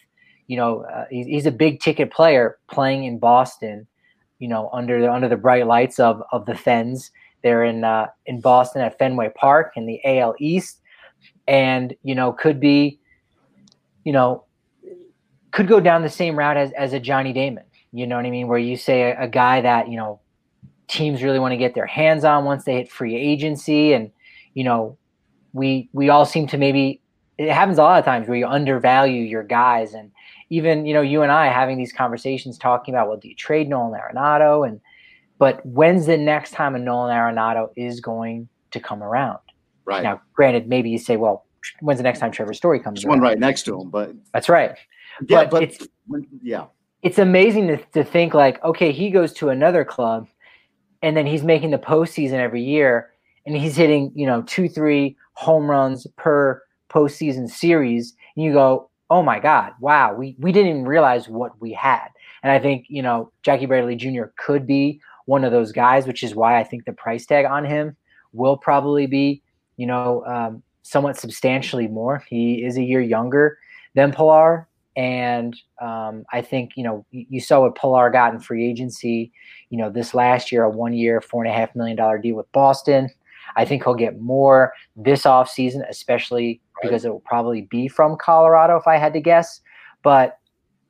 you 0.47 0.57
know, 0.57 0.82
uh, 0.84 1.05
he's, 1.11 1.26
he's 1.26 1.47
a 1.47 1.51
big 1.51 1.80
ticket 1.80 2.12
player 2.12 2.59
playing 2.68 3.05
in 3.05 3.18
Boston 3.18 3.86
you 4.45 4.49
know, 4.49 4.68
under 4.72 5.01
the 5.01 5.11
under 5.11 5.28
the 5.28 5.36
bright 5.36 5.66
lights 5.66 5.99
of 5.99 6.22
of 6.32 6.45
the 6.47 6.55
Fens. 6.55 7.11
They're 7.42 7.64
in 7.64 7.84
uh, 7.84 8.09
in 8.26 8.40
Boston 8.40 8.82
at 8.82 8.99
Fenway 8.99 9.30
Park 9.34 9.72
in 9.74 9.86
the 9.86 10.01
AL 10.05 10.34
East, 10.38 10.80
and 11.47 11.95
you 12.03 12.14
know 12.14 12.32
could 12.32 12.61
be, 12.61 12.99
you 14.05 14.12
know, 14.12 14.45
could 15.51 15.68
go 15.68 15.80
down 15.80 16.03
the 16.03 16.11
same 16.11 16.38
route 16.38 16.57
as 16.57 16.72
as 16.72 16.92
a 16.92 17.01
Johnny 17.01 17.32
Damon. 17.32 17.64
You 17.92 18.07
know 18.07 18.16
what 18.16 18.26
I 18.26 18.30
mean? 18.30 18.49
Where 18.49 18.59
you 18.59 18.76
say 18.76 19.12
a, 19.12 19.22
a 19.22 19.28
guy 19.28 19.61
that 19.61 19.88
you 19.88 19.97
know 19.97 20.20
teams 20.88 21.22
really 21.22 21.38
want 21.38 21.53
to 21.53 21.57
get 21.57 21.74
their 21.74 21.86
hands 21.86 22.24
on 22.24 22.45
once 22.45 22.64
they 22.64 22.74
hit 22.74 22.90
free 22.90 23.16
agency, 23.16 23.92
and 23.92 24.11
you 24.55 24.64
know, 24.64 24.99
we 25.53 25.88
we 25.92 26.09
all 26.09 26.26
seem 26.26 26.47
to 26.49 26.59
maybe 26.59 27.01
it 27.38 27.51
happens 27.51 27.78
a 27.78 27.82
lot 27.82 27.99
of 27.99 28.05
times 28.05 28.28
where 28.28 28.36
you 28.36 28.47
undervalue 28.47 29.22
your 29.22 29.42
guys 29.42 29.95
and 29.95 30.11
even 30.51 30.86
you 30.86 30.95
know 30.95 31.03
you 31.03 31.22
and 31.22 31.32
I 31.32 31.47
having 31.47 31.78
these 31.78 31.92
conversations 31.92 32.59
talking 32.59 32.95
about 32.95 33.09
well 33.09 33.16
do 33.16 33.28
you 33.28 33.34
trade 33.34 33.68
Nolan 33.68 33.99
Arenado 33.99 34.66
and 34.66 34.80
but 35.38 35.64
when's 35.66 36.07
the 36.07 36.16
next 36.16 36.53
time 36.53 36.74
a 36.74 36.78
Nolan 36.78 37.14
Arenado 37.14 37.70
is 37.76 38.01
going 38.01 38.49
to 38.70 38.80
come 38.80 39.03
around? 39.03 39.38
Right 39.84 40.03
now, 40.03 40.20
granted, 40.32 40.68
maybe 40.68 40.90
you 40.90 40.99
say, 40.99 41.16
well, 41.16 41.45
when's 41.80 41.99
the 41.99 42.05
next 42.05 42.20
time 42.20 42.30
Trevor 42.30 42.55
Story 42.55 42.80
comes? 42.80 43.03
There's 43.03 43.09
one 43.09 43.20
right 43.20 43.38
next 43.38 43.64
to 43.64 43.80
him, 43.80 43.90
but 43.90 44.14
that's 44.32 44.49
right. 44.49 44.76
Yeah, 45.28 45.45
but, 45.45 45.51
but 45.51 45.62
it's, 45.64 45.86
yeah, 46.42 46.66
it's 47.03 47.18
amazing 47.18 47.68
to, 47.68 47.76
to 47.92 48.05
think 48.05 48.34
like, 48.34 48.62
okay, 48.64 48.92
he 48.92 49.11
goes 49.11 49.32
to 49.34 49.51
another 49.51 49.84
club, 49.84 50.26
and 51.03 51.16
then 51.16 51.26
he's 51.26 51.42
making 51.42 51.70
the 51.70 51.78
postseason 51.78 52.34
every 52.34 52.62
year, 52.62 53.11
and 53.45 53.57
he's 53.57 53.76
hitting 53.76 54.11
you 54.14 54.26
know 54.26 54.42
two, 54.42 54.68
three 54.68 55.16
home 55.34 55.70
runs 55.70 56.07
per 56.16 56.62
postseason 56.88 57.49
series, 57.51 58.14
and 58.36 58.45
you 58.45 58.53
go, 58.53 58.88
oh 59.11 59.23
my 59.23 59.39
God, 59.39 59.73
wow, 59.81 60.15
we, 60.15 60.35
we 60.39 60.53
didn't 60.53 60.71
even 60.71 60.85
realize 60.85 61.29
what 61.29 61.61
we 61.61 61.73
had. 61.73 62.09
And 62.43 62.51
I 62.51 62.59
think, 62.59 62.87
you 62.89 63.03
know, 63.03 63.31
Jackie 63.43 63.67
Bradley 63.67 63.97
Jr. 63.97 64.25
could 64.37 64.67
be 64.67 65.01
one 65.27 65.45
of 65.45 65.53
those 65.53 65.73
guys, 65.73 66.07
which 66.07 66.23
is 66.23 66.35
why 66.35 66.59
I 66.59 66.65
think 66.65 66.85
the 66.85 66.93
price 66.93 67.27
tag 67.27 67.47
on 67.47 67.65
him 67.65 67.97
will 68.33 68.57
probably 68.57 69.07
be, 69.07 69.43
you 69.77 69.87
know, 69.87 70.25
um, 70.27 70.63
somewhat 70.83 71.17
substantially 71.19 71.89
more. 71.89 72.23
He 72.29 72.65
is 72.65 72.77
a 72.77 72.83
year 72.83 73.01
younger 73.01 73.59
than 73.95 74.13
Pillar. 74.13 74.69
And 74.97 75.57
um, 75.81 76.25
I 76.33 76.41
think, 76.41 76.73
you 76.77 76.85
know, 76.85 77.05
you, 77.11 77.41
saw 77.41 77.63
what 77.63 77.75
Pillar 77.75 78.11
got 78.11 78.33
in 78.33 78.39
free 78.39 78.65
agency, 78.69 79.33
you 79.71 79.79
know, 79.79 79.91
this 79.91 80.15
last 80.15 80.53
year, 80.53 80.63
a 80.63 80.71
one 80.71 80.93
year, 80.93 81.21
four 81.21 81.43
and 81.43 81.53
a 81.53 81.57
half 81.57 81.75
million 81.75 81.97
dollar 81.97 82.19
deal 82.19 82.37
with 82.37 82.51
Boston. 82.53 83.11
I 83.57 83.65
think 83.65 83.83
he'll 83.83 83.95
get 83.95 84.21
more 84.21 84.73
this 84.95 85.25
offseason, 85.25 85.89
especially 85.89 86.61
because 86.85 87.05
it 87.05 87.11
will 87.11 87.20
probably 87.20 87.62
be 87.62 87.89
from 87.89 88.16
Colorado 88.16 88.76
if 88.76 88.87
I 88.87 88.97
had 88.97 89.12
to 89.14 89.20
guess. 89.20 89.61
But 90.03 90.39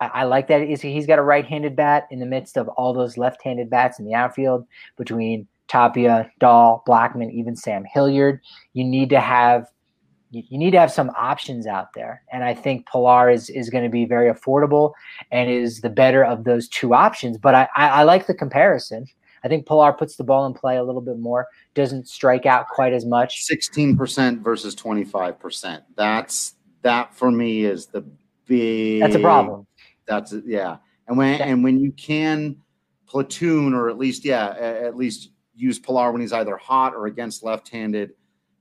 I, 0.01 0.07
I 0.07 0.25
like 0.25 0.49
that 0.49 0.63
he's 0.63 1.07
got 1.07 1.19
a 1.19 1.23
right-handed 1.23 1.77
bat 1.77 2.07
in 2.11 2.21
the 2.21 2.27
midst 2.27 2.57
of 2.57 2.69
all 2.69 2.93
those 2.93 3.17
left-handed 3.17 3.71
bats 3.71 3.99
in 3.99 4.05
the 4.05 4.15
outfield 4.15 4.67
between 4.97 5.47
Tapia, 5.69 6.31
Dahl, 6.39 6.83
Blackmon, 6.87 7.33
even 7.33 7.57
Sam 7.57 7.85
Hilliard. 7.85 8.41
You 8.75 8.85
need 8.85 9.11
to 9.11 9.21
have 9.21 9.67
you 10.31 10.59
need 10.59 10.73
to 10.73 10.81
have 10.81 10.91
some 10.91 11.11
options 11.11 11.67
out 11.67 11.93
there. 11.95 12.23
And 12.33 12.43
I 12.43 12.55
think 12.55 12.89
Pillar 12.91 13.31
is, 13.31 13.49
is 13.51 13.71
going 13.71 13.85
to 13.85 13.91
be 13.91 14.05
very 14.05 14.33
affordable 14.33 14.93
and 15.31 15.49
is 15.49 15.81
the 15.81 15.91
better 15.91 16.25
of 16.25 16.43
those 16.43 16.69
two 16.69 16.93
options. 16.93 17.39
But 17.39 17.55
I, 17.55 17.69
I, 17.77 17.89
I, 17.89 18.03
like 18.03 18.27
the 18.27 18.35
comparison. 18.35 19.07
I 19.45 19.49
think 19.49 19.67
Pillar 19.67 19.93
puts 19.93 20.17
the 20.17 20.25
ball 20.25 20.47
in 20.47 20.55
play 20.55 20.79
a 20.79 20.83
little 20.83 21.03
bit 21.03 21.19
more, 21.19 21.47
doesn't 21.75 22.09
strike 22.09 22.47
out 22.47 22.67
quite 22.69 22.95
as 22.95 23.05
much. 23.05 23.47
16% 23.47 24.43
versus 24.43 24.75
25%. 24.75 25.83
That's 25.97 26.55
that 26.83 27.15
for 27.15 27.31
me 27.31 27.65
is 27.65 27.87
the 27.87 28.05
big 28.47 29.01
That's 29.01 29.15
a 29.15 29.21
problem. 29.21 29.67
That's 30.07 30.35
yeah. 30.47 30.79
And 31.09 31.19
when 31.19 31.39
yeah. 31.39 31.47
and 31.47 31.63
when 31.63 31.79
you 31.79 31.93
can 31.93 32.57
platoon 33.07 33.75
or 33.75 33.91
at 33.91 33.99
least 33.99 34.25
yeah, 34.25 34.55
at 34.59 34.97
least 34.97 35.31
use 35.55 35.79
Pillar 35.79 36.11
when 36.11 36.21
he's 36.21 36.33
either 36.33 36.57
hot 36.57 36.95
or 36.95 37.07
against 37.07 37.45
left-handed 37.45 38.13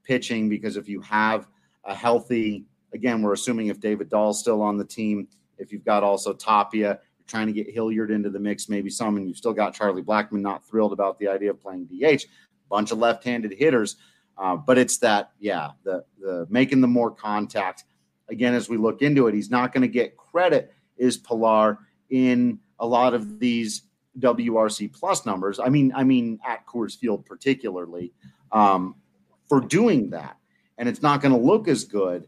pitching 0.03 0.49
because 0.49 0.77
if 0.77 0.87
you 0.87 1.01
have 1.01 1.47
a 1.85 1.95
healthy 1.95 2.65
again, 2.93 3.21
we're 3.21 3.33
assuming 3.33 3.67
if 3.67 3.79
David 3.79 4.09
Dahl's 4.09 4.39
still 4.39 4.61
on 4.61 4.77
the 4.77 4.85
team, 4.85 5.27
if 5.57 5.71
you've 5.71 5.85
got 5.85 6.03
also 6.03 6.33
Tapia, 6.33 6.99
trying 7.27 7.47
to 7.47 7.53
get 7.53 7.69
Hilliard 7.69 8.11
into 8.11 8.29
the 8.29 8.39
mix, 8.39 8.69
maybe 8.69 8.89
some, 8.89 9.17
and 9.17 9.27
you've 9.27 9.37
still 9.37 9.53
got 9.53 9.73
Charlie 9.73 10.03
Blackmon 10.03 10.41
not 10.41 10.65
thrilled 10.65 10.93
about 10.93 11.17
the 11.19 11.27
idea 11.27 11.51
of 11.51 11.61
playing 11.61 11.85
DH. 11.85 12.25
Bunch 12.69 12.91
of 12.91 12.97
left-handed 12.97 13.53
hitters, 13.53 13.97
uh, 14.37 14.55
but 14.55 14.77
it's 14.77 14.97
that 14.97 15.31
yeah, 15.39 15.71
the 15.83 16.03
the 16.19 16.47
making 16.49 16.81
the 16.81 16.87
more 16.87 17.11
contact. 17.11 17.83
Again, 18.29 18.53
as 18.53 18.69
we 18.69 18.77
look 18.77 19.01
into 19.01 19.27
it, 19.27 19.35
he's 19.35 19.51
not 19.51 19.73
going 19.73 19.81
to 19.81 19.87
get 19.87 20.17
credit. 20.17 20.73
Is 20.97 21.17
Pillar 21.17 21.79
in 22.09 22.59
a 22.79 22.87
lot 22.87 23.13
of 23.13 23.39
these 23.39 23.83
WRC 24.19 24.91
plus 24.93 25.25
numbers? 25.25 25.59
I 25.59 25.69
mean, 25.69 25.91
I 25.95 26.03
mean 26.03 26.39
at 26.47 26.65
Coors 26.65 26.97
Field 26.97 27.25
particularly 27.25 28.13
um, 28.51 28.95
for 29.47 29.59
doing 29.59 30.09
that, 30.11 30.37
and 30.77 30.89
it's 30.89 31.01
not 31.01 31.21
going 31.21 31.33
to 31.33 31.39
look 31.39 31.67
as 31.67 31.83
good. 31.83 32.27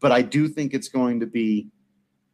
But 0.00 0.12
I 0.12 0.20
do 0.20 0.48
think 0.48 0.74
it's 0.74 0.88
going 0.88 1.20
to 1.20 1.26
be 1.26 1.68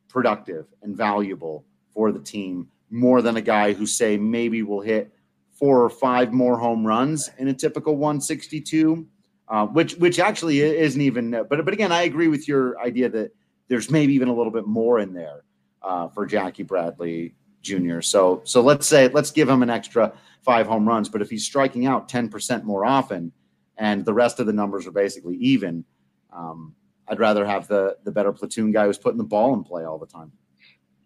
productive 0.08 0.66
and 0.82 0.96
valuable 0.96 1.64
for 2.00 2.12
the 2.12 2.18
team 2.18 2.66
more 2.88 3.20
than 3.20 3.36
a 3.36 3.42
guy 3.42 3.74
who 3.74 3.84
say 3.84 4.16
maybe 4.16 4.62
will 4.62 4.80
hit 4.80 5.12
four 5.50 5.84
or 5.84 5.90
five 5.90 6.32
more 6.32 6.56
home 6.56 6.82
runs 6.86 7.28
in 7.36 7.48
a 7.48 7.52
typical 7.52 7.94
162 7.94 9.06
uh, 9.48 9.66
which 9.66 9.96
which 9.96 10.18
actually 10.18 10.60
isn't 10.60 11.02
even 11.02 11.30
but 11.30 11.62
but 11.62 11.74
again 11.74 11.92
i 11.92 12.04
agree 12.04 12.28
with 12.28 12.48
your 12.48 12.80
idea 12.80 13.06
that 13.06 13.30
there's 13.68 13.90
maybe 13.90 14.14
even 14.14 14.28
a 14.28 14.34
little 14.34 14.50
bit 14.50 14.66
more 14.66 14.98
in 15.00 15.12
there 15.12 15.44
uh, 15.82 16.08
for 16.08 16.24
jackie 16.24 16.62
bradley 16.62 17.34
jr 17.60 18.00
so 18.00 18.40
so 18.44 18.62
let's 18.62 18.86
say 18.86 19.08
let's 19.08 19.30
give 19.30 19.46
him 19.46 19.62
an 19.62 19.68
extra 19.68 20.10
five 20.40 20.66
home 20.66 20.88
runs 20.88 21.06
but 21.06 21.20
if 21.20 21.28
he's 21.28 21.44
striking 21.44 21.84
out 21.84 22.08
10% 22.08 22.64
more 22.64 22.86
often 22.86 23.30
and 23.76 24.06
the 24.06 24.14
rest 24.14 24.40
of 24.40 24.46
the 24.46 24.54
numbers 24.54 24.86
are 24.86 24.96
basically 25.04 25.36
even 25.36 25.84
um, 26.32 26.74
i'd 27.08 27.20
rather 27.20 27.44
have 27.44 27.68
the 27.68 27.94
the 28.04 28.10
better 28.10 28.32
platoon 28.32 28.72
guy 28.72 28.86
who's 28.86 28.96
putting 28.96 29.18
the 29.18 29.32
ball 29.36 29.52
in 29.52 29.62
play 29.62 29.84
all 29.84 29.98
the 29.98 30.06
time 30.06 30.32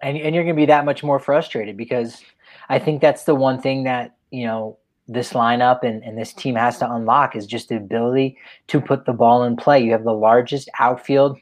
and, 0.01 0.17
and 0.17 0.35
you're 0.35 0.45
going 0.45 0.57
to 0.57 0.61
be 0.61 0.67
that 0.67 0.85
much 0.85 1.03
more 1.03 1.19
frustrated 1.19 1.77
because 1.77 2.23
I 2.69 2.79
think 2.79 3.01
that's 3.01 3.25
the 3.25 3.35
one 3.35 3.61
thing 3.61 3.85
that 3.85 4.17
you 4.31 4.45
know 4.45 4.79
this 5.07 5.33
lineup 5.33 5.83
and, 5.83 6.03
and 6.03 6.17
this 6.17 6.33
team 6.33 6.55
has 6.55 6.79
to 6.79 6.91
unlock 6.91 7.37
is 7.37 7.47
just 7.47 7.69
the 7.69 7.77
ability 7.77 8.39
to 8.69 8.81
put 8.81 9.05
the 9.05 9.13
ball 9.13 9.45
in 9.45 9.57
play. 9.57 9.83
You 9.83 9.93
have 9.93 10.05
the 10.05 10.13
largest 10.13 10.69
outfield 10.79 11.39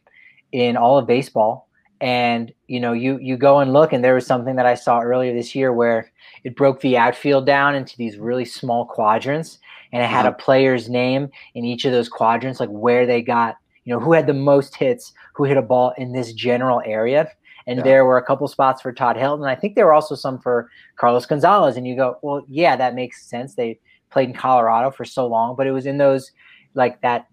in 0.50 0.76
all 0.76 0.98
of 0.98 1.06
baseball. 1.06 1.68
And 2.00 2.52
you 2.66 2.80
know, 2.80 2.92
you 2.92 3.18
you 3.18 3.36
go 3.36 3.60
and 3.60 3.72
look, 3.72 3.92
and 3.92 4.02
there 4.02 4.14
was 4.14 4.26
something 4.26 4.56
that 4.56 4.66
I 4.66 4.74
saw 4.74 5.00
earlier 5.00 5.32
this 5.32 5.54
year 5.54 5.72
where 5.72 6.10
it 6.42 6.56
broke 6.56 6.80
the 6.80 6.96
outfield 6.96 7.46
down 7.46 7.76
into 7.76 7.96
these 7.96 8.18
really 8.18 8.44
small 8.44 8.84
quadrants, 8.84 9.58
and 9.92 10.02
it 10.02 10.08
had 10.08 10.26
a 10.26 10.32
player's 10.32 10.88
name 10.88 11.30
in 11.54 11.64
each 11.64 11.84
of 11.84 11.92
those 11.92 12.08
quadrants, 12.08 12.58
like 12.58 12.70
where 12.70 13.06
they 13.06 13.22
got 13.22 13.56
you 13.84 13.92
know, 13.92 14.00
who 14.00 14.12
had 14.12 14.26
the 14.26 14.34
most 14.34 14.76
hits, 14.76 15.12
who 15.34 15.44
hit 15.44 15.56
a 15.56 15.62
ball 15.62 15.92
in 15.98 16.12
this 16.12 16.32
general 16.32 16.82
area. 16.84 17.28
And 17.66 17.78
yeah. 17.78 17.84
there 17.84 18.04
were 18.04 18.18
a 18.18 18.24
couple 18.24 18.46
spots 18.48 18.82
for 18.82 18.92
Todd 18.92 19.16
Helton. 19.16 19.48
I 19.48 19.54
think 19.54 19.74
there 19.74 19.86
were 19.86 19.92
also 19.92 20.14
some 20.14 20.38
for 20.38 20.70
Carlos 20.96 21.26
Gonzalez. 21.26 21.76
And 21.76 21.86
you 21.86 21.96
go, 21.96 22.18
well, 22.22 22.44
yeah, 22.48 22.76
that 22.76 22.94
makes 22.94 23.24
sense. 23.26 23.54
They 23.54 23.78
played 24.10 24.28
in 24.28 24.34
Colorado 24.34 24.90
for 24.90 25.04
so 25.04 25.26
long, 25.26 25.56
but 25.56 25.66
it 25.66 25.72
was 25.72 25.86
in 25.86 25.98
those 25.98 26.30
like 26.74 27.00
that 27.02 27.26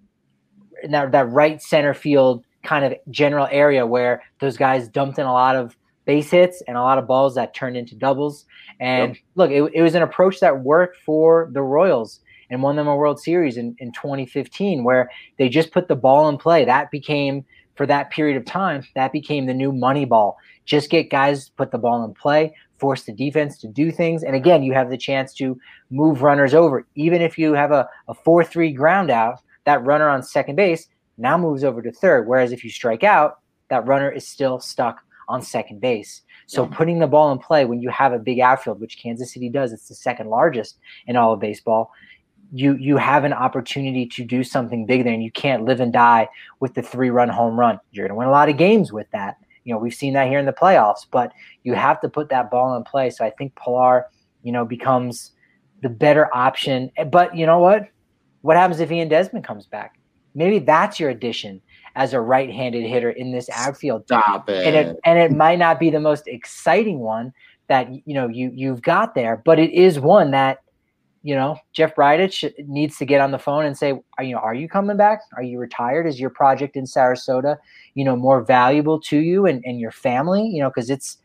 that, 0.89 1.11
that 1.11 1.29
right 1.29 1.61
center 1.61 1.93
field 1.93 2.45
kind 2.63 2.85
of 2.85 2.93
general 3.09 3.47
area 3.51 3.85
where 3.85 4.23
those 4.39 4.57
guys 4.57 4.87
dumped 4.87 5.19
in 5.19 5.25
a 5.25 5.33
lot 5.33 5.55
of 5.55 5.75
base 6.05 6.31
hits 6.31 6.63
and 6.67 6.75
a 6.77 6.81
lot 6.81 6.97
of 6.97 7.07
balls 7.07 7.35
that 7.35 7.53
turned 7.53 7.77
into 7.77 7.95
doubles. 7.95 8.45
And 8.79 9.15
yep. 9.15 9.23
look, 9.35 9.51
it, 9.51 9.71
it 9.73 9.81
was 9.81 9.95
an 9.95 10.01
approach 10.01 10.39
that 10.39 10.63
worked 10.63 10.97
for 11.05 11.49
the 11.53 11.61
Royals 11.61 12.21
and 12.49 12.63
won 12.63 12.75
them 12.75 12.87
a 12.87 12.95
World 12.95 13.19
Series 13.19 13.57
in, 13.57 13.75
in 13.79 13.91
2015, 13.91 14.83
where 14.83 15.09
they 15.37 15.49
just 15.49 15.71
put 15.71 15.87
the 15.87 15.95
ball 15.95 16.27
in 16.29 16.37
play. 16.37 16.65
That 16.65 16.89
became, 16.89 17.45
for 17.79 17.85
that 17.85 18.09
period 18.09 18.35
of 18.35 18.43
time, 18.43 18.83
that 18.95 19.13
became 19.13 19.45
the 19.45 19.53
new 19.53 19.71
money 19.71 20.03
ball. 20.03 20.37
Just 20.65 20.89
get 20.89 21.09
guys 21.09 21.47
put 21.47 21.71
the 21.71 21.77
ball 21.77 22.03
in 22.03 22.13
play, 22.13 22.53
force 22.77 23.03
the 23.03 23.13
defense 23.13 23.57
to 23.59 23.69
do 23.69 23.89
things. 23.89 24.21
And 24.21 24.35
again, 24.35 24.63
you 24.63 24.73
have 24.73 24.89
the 24.89 24.97
chance 24.97 25.33
to 25.35 25.57
move 25.89 26.21
runners 26.21 26.53
over. 26.53 26.85
Even 26.95 27.21
if 27.21 27.37
you 27.37 27.53
have 27.53 27.71
a, 27.71 27.87
a 28.09 28.13
4 28.13 28.43
3 28.43 28.73
ground 28.73 29.09
out, 29.09 29.39
that 29.63 29.81
runner 29.85 30.09
on 30.09 30.23
second 30.23 30.57
base 30.57 30.89
now 31.17 31.37
moves 31.37 31.63
over 31.63 31.81
to 31.81 31.89
third. 31.89 32.27
Whereas 32.27 32.51
if 32.51 32.65
you 32.65 32.69
strike 32.69 33.05
out, 33.05 33.39
that 33.69 33.87
runner 33.87 34.11
is 34.11 34.27
still 34.27 34.59
stuck 34.59 34.99
on 35.29 35.41
second 35.41 35.79
base. 35.79 36.23
So 36.47 36.65
putting 36.65 36.99
the 36.99 37.07
ball 37.07 37.31
in 37.31 37.39
play 37.39 37.63
when 37.63 37.79
you 37.79 37.89
have 37.91 38.11
a 38.11 38.19
big 38.19 38.41
outfield, 38.41 38.81
which 38.81 39.01
Kansas 39.01 39.31
City 39.31 39.47
does, 39.47 39.71
it's 39.71 39.87
the 39.87 39.95
second 39.95 40.27
largest 40.27 40.79
in 41.07 41.15
all 41.15 41.31
of 41.31 41.39
baseball. 41.39 41.93
You 42.51 42.75
you 42.75 42.97
have 42.97 43.23
an 43.23 43.33
opportunity 43.33 44.05
to 44.07 44.23
do 44.23 44.43
something 44.43 44.85
big 44.85 45.03
there, 45.03 45.13
and 45.13 45.23
you 45.23 45.31
can't 45.31 45.65
live 45.65 45.79
and 45.79 45.93
die 45.93 46.27
with 46.59 46.73
the 46.73 46.81
three 46.81 47.09
run 47.09 47.29
home 47.29 47.59
run. 47.59 47.79
You're 47.91 48.07
going 48.07 48.15
to 48.15 48.19
win 48.19 48.27
a 48.27 48.31
lot 48.31 48.49
of 48.49 48.57
games 48.57 48.91
with 48.91 49.09
that. 49.11 49.37
You 49.63 49.73
know 49.73 49.79
we've 49.79 49.93
seen 49.93 50.13
that 50.13 50.27
here 50.27 50.39
in 50.39 50.45
the 50.45 50.53
playoffs, 50.53 51.05
but 51.11 51.31
you 51.63 51.73
have 51.73 52.01
to 52.01 52.09
put 52.09 52.29
that 52.29 52.49
ball 52.49 52.75
in 52.75 52.83
play. 52.83 53.09
So 53.11 53.23
I 53.23 53.29
think 53.29 53.55
Pillar, 53.55 54.07
you 54.43 54.51
know, 54.51 54.65
becomes 54.65 55.31
the 55.81 55.89
better 55.89 56.33
option. 56.35 56.91
But 57.11 57.35
you 57.35 57.45
know 57.45 57.59
what? 57.59 57.87
What 58.41 58.57
happens 58.57 58.79
if 58.79 58.91
Ian 58.91 59.09
Desmond 59.09 59.45
comes 59.45 59.67
back? 59.67 59.99
Maybe 60.33 60.59
that's 60.59 60.99
your 60.99 61.09
addition 61.09 61.61
as 61.95 62.13
a 62.13 62.21
right-handed 62.21 62.85
hitter 62.85 63.09
in 63.09 63.31
this 63.31 63.49
outfield. 63.49 64.03
Stop 64.05 64.49
it. 64.49 64.65
And 64.65 64.75
it 64.75 64.97
and 65.03 65.19
it 65.19 65.31
might 65.35 65.59
not 65.59 65.79
be 65.79 65.89
the 65.89 65.99
most 65.99 66.27
exciting 66.27 66.99
one 66.99 67.33
that 67.67 67.89
you 67.91 68.13
know 68.13 68.27
you 68.27 68.51
you've 68.53 68.81
got 68.81 69.15
there, 69.15 69.41
but 69.45 69.59
it 69.59 69.71
is 69.71 69.99
one 69.99 70.31
that 70.31 70.59
you 71.21 71.35
know 71.35 71.57
Jeff 71.73 71.95
Bridich 71.95 72.51
needs 72.67 72.97
to 72.97 73.05
get 73.05 73.21
on 73.21 73.31
the 73.31 73.39
phone 73.39 73.65
and 73.65 73.77
say, 73.77 73.99
are, 74.17 74.23
you 74.23 74.33
know, 74.35 74.41
are 74.41 74.53
you 74.53 74.69
coming 74.69 74.97
back? 74.97 75.21
Are 75.35 75.43
you 75.43 75.59
retired? 75.59 76.07
Is 76.07 76.19
your 76.19 76.29
project 76.29 76.75
in 76.75 76.85
Sarasota, 76.85 77.57
you 77.95 78.05
know, 78.05 78.15
more 78.15 78.41
valuable 78.41 78.99
to 79.01 79.17
you 79.17 79.45
and, 79.45 79.63
and 79.65 79.79
your 79.79 79.91
family? 79.91 80.47
You 80.47 80.61
know, 80.61 80.69
because 80.69 80.89
it's 80.89 81.17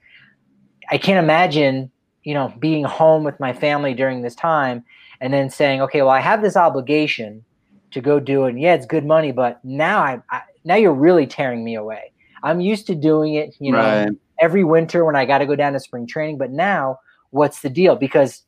I 0.91 0.99
can't 0.99 1.23
imagine 1.23 1.91
you 2.25 2.35
know 2.35 2.53
being 2.59 2.85
home 2.85 3.25
with 3.25 3.39
my 3.41 3.53
family 3.53 3.95
during 3.95 4.23
this 4.23 4.35
time 4.35 4.85
and 5.21 5.33
then 5.33 5.49
saying, 5.49 5.81
okay, 5.83 6.03
well, 6.03 6.11
I 6.11 6.21
have 6.21 6.43
this 6.43 6.57
obligation 6.57 7.45
to 7.93 8.01
go 8.01 8.21
do 8.21 8.45
it. 8.45 8.51
And 8.51 8.61
yeah, 8.61 8.75
it's 8.75 8.87
good 8.87 9.07
money, 9.07 9.33
but 9.33 9.65
now 9.65 10.01
I, 10.01 10.21
I 10.31 10.43
now 10.65 10.75
you're 10.75 10.93
really 10.93 11.27
tearing 11.27 11.65
me 11.65 11.77
away. 11.77 12.13
I'm 12.43 12.61
used 12.61 12.87
to 12.89 12.95
doing 12.95 13.35
it, 13.35 13.57
you 13.59 13.73
know, 13.73 13.79
right. 13.79 14.11
every 14.41 14.65
winter 14.65 15.05
when 15.05 15.17
I 15.17 15.25
got 15.25 15.39
to 15.39 15.47
go 15.47 15.57
down 15.57 15.73
to 15.73 15.81
spring 15.81 16.07
training. 16.07 16.37
But 16.37 16.51
now, 16.51 16.99
what's 17.31 17.63
the 17.63 17.71
deal? 17.71 17.97
Because 17.97 18.43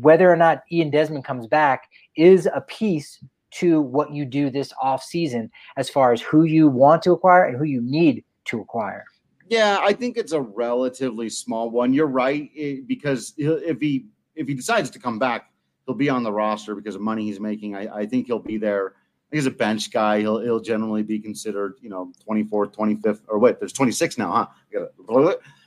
whether 0.00 0.30
or 0.30 0.36
not 0.36 0.62
Ian 0.70 0.90
Desmond 0.90 1.24
comes 1.24 1.46
back 1.46 1.88
is 2.16 2.46
a 2.46 2.60
piece 2.62 3.22
to 3.52 3.80
what 3.80 4.12
you 4.12 4.24
do 4.24 4.50
this 4.50 4.72
off 4.80 5.02
season 5.02 5.50
as 5.76 5.90
far 5.90 6.12
as 6.12 6.20
who 6.20 6.44
you 6.44 6.68
want 6.68 7.02
to 7.02 7.12
acquire 7.12 7.44
and 7.44 7.56
who 7.56 7.64
you 7.64 7.80
need 7.82 8.24
to 8.44 8.60
acquire. 8.60 9.04
Yeah, 9.48 9.78
I 9.80 9.92
think 9.92 10.16
it's 10.16 10.32
a 10.32 10.40
relatively 10.40 11.28
small 11.28 11.70
one. 11.70 11.92
You're 11.92 12.06
right 12.06 12.50
eh, 12.56 12.76
because 12.86 13.34
if 13.36 13.80
he 13.80 14.06
if 14.36 14.46
he 14.46 14.54
decides 14.54 14.90
to 14.90 15.00
come 15.00 15.18
back, 15.18 15.50
he'll 15.84 15.96
be 15.96 16.08
on 16.08 16.22
the 16.22 16.32
roster 16.32 16.76
because 16.76 16.94
of 16.94 17.00
money 17.00 17.24
he's 17.24 17.40
making. 17.40 17.74
I, 17.74 17.88
I 17.88 18.06
think 18.06 18.26
he'll 18.26 18.38
be 18.38 18.58
there. 18.58 18.94
He's 19.32 19.46
a 19.46 19.50
bench 19.50 19.90
guy. 19.90 20.20
He'll 20.20 20.38
he'll 20.38 20.60
generally 20.60 21.02
be 21.02 21.18
considered, 21.18 21.74
you 21.80 21.90
know, 21.90 22.12
24th, 22.28 22.74
25th, 22.74 23.22
or 23.28 23.40
what? 23.40 23.58
There's 23.58 23.72
26 23.72 24.18
now, 24.18 24.48
huh? 24.72 24.86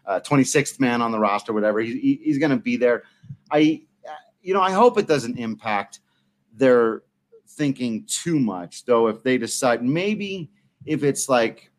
uh, 0.06 0.20
26th 0.20 0.80
man 0.80 1.02
on 1.02 1.12
the 1.12 1.20
roster, 1.20 1.54
whatever. 1.54 1.80
He, 1.80 2.20
he's 2.24 2.38
going 2.38 2.52
to 2.52 2.58
be 2.58 2.78
there. 2.78 3.04
I, 3.52 3.84
you 4.44 4.54
know, 4.54 4.62
I 4.62 4.72
hope 4.72 4.98
it 4.98 5.08
doesn't 5.08 5.40
impact 5.40 6.00
their 6.54 7.02
thinking 7.48 8.06
too 8.08 8.40
much, 8.40 8.86
though. 8.86 9.08
If 9.08 9.24
they 9.24 9.38
decide 9.38 9.84
maybe 9.84 10.52
if 10.86 11.04
it's 11.04 11.30
like 11.30 11.72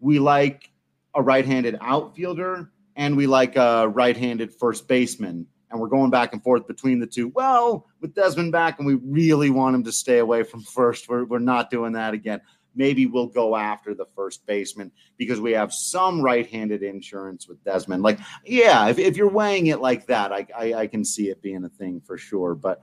we 0.00 0.18
like 0.18 0.70
a 1.14 1.22
right-handed 1.22 1.78
outfielder 1.80 2.70
and 2.96 3.16
we 3.16 3.26
like 3.26 3.56
a 3.56 3.88
right-handed 3.88 4.54
first 4.54 4.88
baseman 4.88 5.46
and 5.70 5.80
we're 5.80 5.88
going 5.88 6.10
back 6.10 6.32
and 6.32 6.42
forth 6.42 6.66
between 6.66 6.98
the 6.98 7.06
two. 7.06 7.28
Well, 7.28 7.86
with 8.00 8.14
Desmond 8.14 8.52
back, 8.52 8.78
and 8.78 8.86
we 8.86 8.94
really 8.94 9.50
want 9.50 9.76
him 9.76 9.84
to 9.84 9.92
stay 9.92 10.18
away 10.18 10.42
from 10.42 10.62
first, 10.74 11.08
we're, 11.08 11.24
we're 11.24 11.38
not 11.38 11.70
doing 11.70 11.92
that 11.92 12.14
again. 12.14 12.40
Maybe 12.78 13.06
we'll 13.06 13.26
go 13.26 13.56
after 13.56 13.92
the 13.92 14.06
first 14.16 14.46
baseman 14.46 14.90
because 15.18 15.40
we 15.40 15.52
have 15.52 15.72
some 15.72 16.22
right-handed 16.22 16.82
insurance 16.82 17.48
with 17.48 17.62
Desmond. 17.64 18.02
Like, 18.02 18.20
yeah, 18.46 18.88
if, 18.88 18.98
if 18.98 19.16
you're 19.16 19.28
weighing 19.28 19.66
it 19.66 19.80
like 19.80 20.06
that, 20.06 20.32
I, 20.32 20.46
I, 20.56 20.74
I 20.74 20.86
can 20.86 21.04
see 21.04 21.28
it 21.28 21.42
being 21.42 21.64
a 21.64 21.68
thing 21.68 22.00
for 22.00 22.16
sure. 22.16 22.54
But 22.54 22.80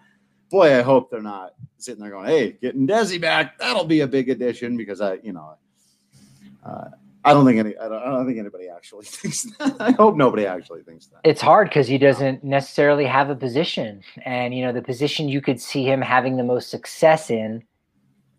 boy, 0.49 0.77
I 0.77 0.81
hope 0.81 1.09
they're 1.09 1.21
not 1.21 1.53
sitting 1.77 2.01
there 2.01 2.11
going, 2.11 2.27
"Hey, 2.27 2.51
getting 2.61 2.87
Desi 2.87 3.19
back, 3.19 3.57
that'll 3.57 3.85
be 3.85 4.01
a 4.01 4.07
big 4.07 4.29
addition." 4.29 4.77
Because 4.77 5.01
I, 5.01 5.15
you 5.23 5.33
know, 5.33 5.55
uh, 6.65 6.89
I 7.23 7.33
don't 7.33 7.45
think 7.45 7.59
any. 7.59 7.75
I 7.77 7.89
don't, 7.89 8.03
I 8.03 8.11
don't, 8.11 8.25
think 8.25 8.37
anybody 8.37 8.69
actually 8.69 9.05
thinks 9.05 9.43
that. 9.43 9.75
I 9.79 9.91
hope 9.91 10.15
nobody 10.15 10.45
actually 10.45 10.83
thinks 10.83 11.07
that. 11.07 11.21
It's 11.23 11.41
hard 11.41 11.69
because 11.69 11.87
he 11.87 11.97
doesn't 11.97 12.43
necessarily 12.43 13.05
have 13.05 13.29
a 13.29 13.35
position, 13.35 14.01
and 14.23 14.53
you 14.53 14.63
know 14.63 14.71
the 14.71 14.81
position 14.81 15.27
you 15.27 15.41
could 15.41 15.59
see 15.59 15.83
him 15.83 16.01
having 16.01 16.37
the 16.37 16.43
most 16.43 16.69
success 16.69 17.29
in, 17.29 17.63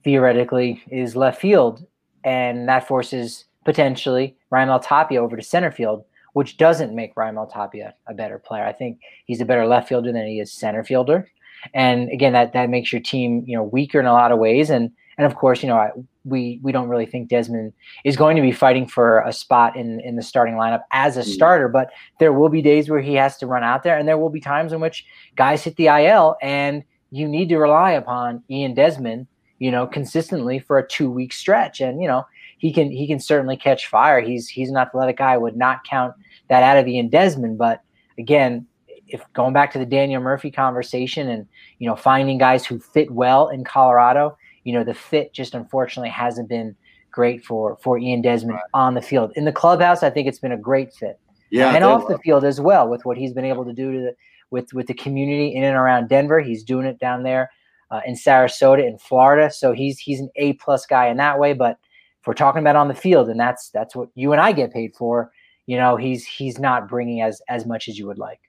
theoretically, 0.07 0.81
is 0.89 1.17
left 1.17 1.41
field, 1.41 1.85
and 2.23 2.69
that 2.69 2.87
forces 2.87 3.45
potentially 3.65 4.37
Raimel 4.53 4.81
Tapia 4.81 5.21
over 5.21 5.37
to 5.37 5.43
center 5.43 5.73
field, 5.73 6.05
which 6.33 6.59
doesn't 6.59 6.95
make 6.95 7.17
Raimel 7.17 7.53
Tapia 7.53 7.93
a 8.07 8.15
better 8.15 8.39
player. 8.39 8.65
I 8.65 8.73
think 8.73 9.01
he's 9.25 9.41
a 9.41 9.45
better 9.45 9.67
left 9.67 9.89
fielder 9.89 10.13
than 10.13 10.25
he 10.25 10.39
is 10.39 10.53
center 10.53 10.85
fielder, 10.85 11.29
and 11.75 12.09
again, 12.11 12.35
that 12.35 12.53
that 12.53 12.71
makes 12.71 12.93
your 12.93 13.03
team 13.03 13.43
you 13.49 13.57
know 13.57 13.65
weaker 13.65 13.99
in 13.99 14.07
a 14.07 14.13
lot 14.13 14.31
of 14.31 14.39
ways, 14.39 14.71
and 14.71 14.93
and 15.19 15.27
of 15.27 15.35
course, 15.35 15.61
you 15.61 15.69
know 15.69 15.91
we 16.25 16.61
we 16.63 16.71
don't 16.71 16.89
really 16.89 17.07
think 17.07 17.29
Desmond 17.29 17.73
is 18.05 18.17
going 18.17 18.37
to 18.37 18.43
be 18.43 18.53
fighting 18.53 18.87
for 18.87 19.23
a 19.23 19.33
spot 19.33 19.75
in 19.75 19.99
in 19.99 20.15
the 20.15 20.23
starting 20.23 20.55
lineup 20.55 20.83
as 20.93 21.17
a 21.17 21.23
mm. 21.23 21.25
starter. 21.25 21.67
But 21.67 21.91
there 22.21 22.33
will 22.33 22.49
be 22.49 22.63
days 22.63 22.89
where 22.89 23.01
he 23.01 23.15
has 23.15 23.37
to 23.39 23.49
run 23.49 23.65
out 23.65 23.83
there, 23.83 23.99
and 23.99 24.07
there 24.07 24.19
will 24.19 24.31
be 24.31 24.41
times 24.41 24.73
in 24.73 24.79
which 24.79 25.05
guys 25.35 25.65
hit 25.65 25.75
the 25.75 25.89
IL, 25.89 26.37
and 26.41 26.85
you 27.11 27.27
need 27.27 27.49
to 27.49 27.59
rely 27.59 27.91
upon 27.91 28.45
Ian 28.49 28.75
Desmond, 28.75 29.27
you 29.59 29.71
know, 29.71 29.87
consistently 29.87 30.59
for 30.59 30.79
a 30.79 30.87
two 30.87 31.11
week 31.11 31.33
stretch. 31.33 31.81
And 31.81 32.01
you 32.01 32.09
know 32.09 32.27
he 32.59 32.73
can 32.73 32.91
he 32.91 33.07
can 33.07 33.21
certainly 33.21 33.57
catch 33.57 33.87
fire. 33.87 34.21
He's 34.21 34.49
he's 34.49 34.71
an 34.71 34.77
athletic 34.77 35.19
guy. 35.19 35.33
I 35.33 35.37
would 35.37 35.57
not 35.57 35.85
count 35.85 36.15
that 36.49 36.63
out 36.63 36.79
of 36.79 36.87
Ian 36.87 37.09
Desmond, 37.09 37.59
but 37.59 37.83
again. 38.19 38.67
If 39.09 39.23
going 39.35 39.53
back 39.53 39.73
to 39.73 39.79
the 39.79 39.87
Daniel 39.87 40.21
Murphy 40.21 40.51
conversation 40.51 41.29
and 41.29 41.47
you 41.79 41.89
know 41.89 41.95
finding 41.95 42.39
guys 42.39 42.67
who 42.67 42.81
fit 42.81 43.09
well 43.09 43.51
in 43.51 43.63
Colorado, 43.63 44.37
you 44.65 44.73
know 44.73 44.83
the 44.83 44.95
fit 44.95 45.33
just 45.33 45.55
unfortunately 45.55 46.11
hasn't 46.11 46.49
been 46.49 46.75
great 47.13 47.45
for 47.45 47.77
for 47.77 47.99
Ian 47.99 48.21
Desmond 48.21 48.57
right. 48.57 48.65
on 48.75 48.95
the 48.95 49.01
field. 49.01 49.31
In 49.37 49.45
the 49.45 49.53
clubhouse, 49.53 50.03
I 50.03 50.11
think 50.11 50.27
it's 50.27 50.41
been 50.41 50.51
a 50.51 50.57
great 50.57 50.93
fit. 50.93 51.21
Yeah, 51.51 51.73
and 51.73 51.85
off 51.85 52.09
the 52.09 52.19
field 52.19 52.45
as 52.45 52.61
well 52.61 52.89
with 52.89 53.05
what 53.05 53.17
he's 53.17 53.33
been 53.33 53.45
able 53.45 53.65
to 53.65 53.73
do 53.73 53.93
to 53.93 53.99
the 54.01 54.17
with 54.51 54.73
with 54.73 54.89
the 54.89 54.95
community 54.95 55.55
in 55.55 55.63
and 55.63 55.77
around 55.77 56.09
Denver. 56.09 56.41
He's 56.41 56.65
doing 56.65 56.85
it 56.85 56.99
down 56.99 57.23
there 57.23 57.49
uh, 57.91 58.01
in 58.07 58.15
Sarasota 58.15 58.87
in 58.87 58.99
Florida. 58.99 59.51
So 59.51 59.73
he's 59.73 59.99
he's 59.99 60.21
an 60.21 60.31
A 60.37 60.55
plus 60.55 60.87
guy 60.87 61.09
in 61.09 61.17
that 61.19 61.39
way. 61.39 61.53
But 61.53 61.79
if 62.21 62.27
we're 62.27 62.35
talking 62.35 62.61
about 62.61 62.77
on 62.77 62.89
the 62.89 62.95
field, 62.95 63.29
and 63.29 63.39
that's 63.39 63.71
that's 63.71 63.95
what 63.95 64.09
you 64.15 64.33
and 64.33 64.41
I 64.41 64.53
get 64.53 64.73
paid 64.73 64.95
for, 64.95 65.33
you 65.67 65.77
know, 65.77 65.97
he's 65.97 66.27
he's 66.27 66.59
not 66.59 66.89
bringing 66.89 67.23
as 67.23 67.41
as 67.49 67.67
much 67.67 67.89
as 67.89 67.99
you 67.99 68.07
would 68.07 68.19
like. 68.19 68.41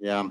Yeah, 0.00 0.28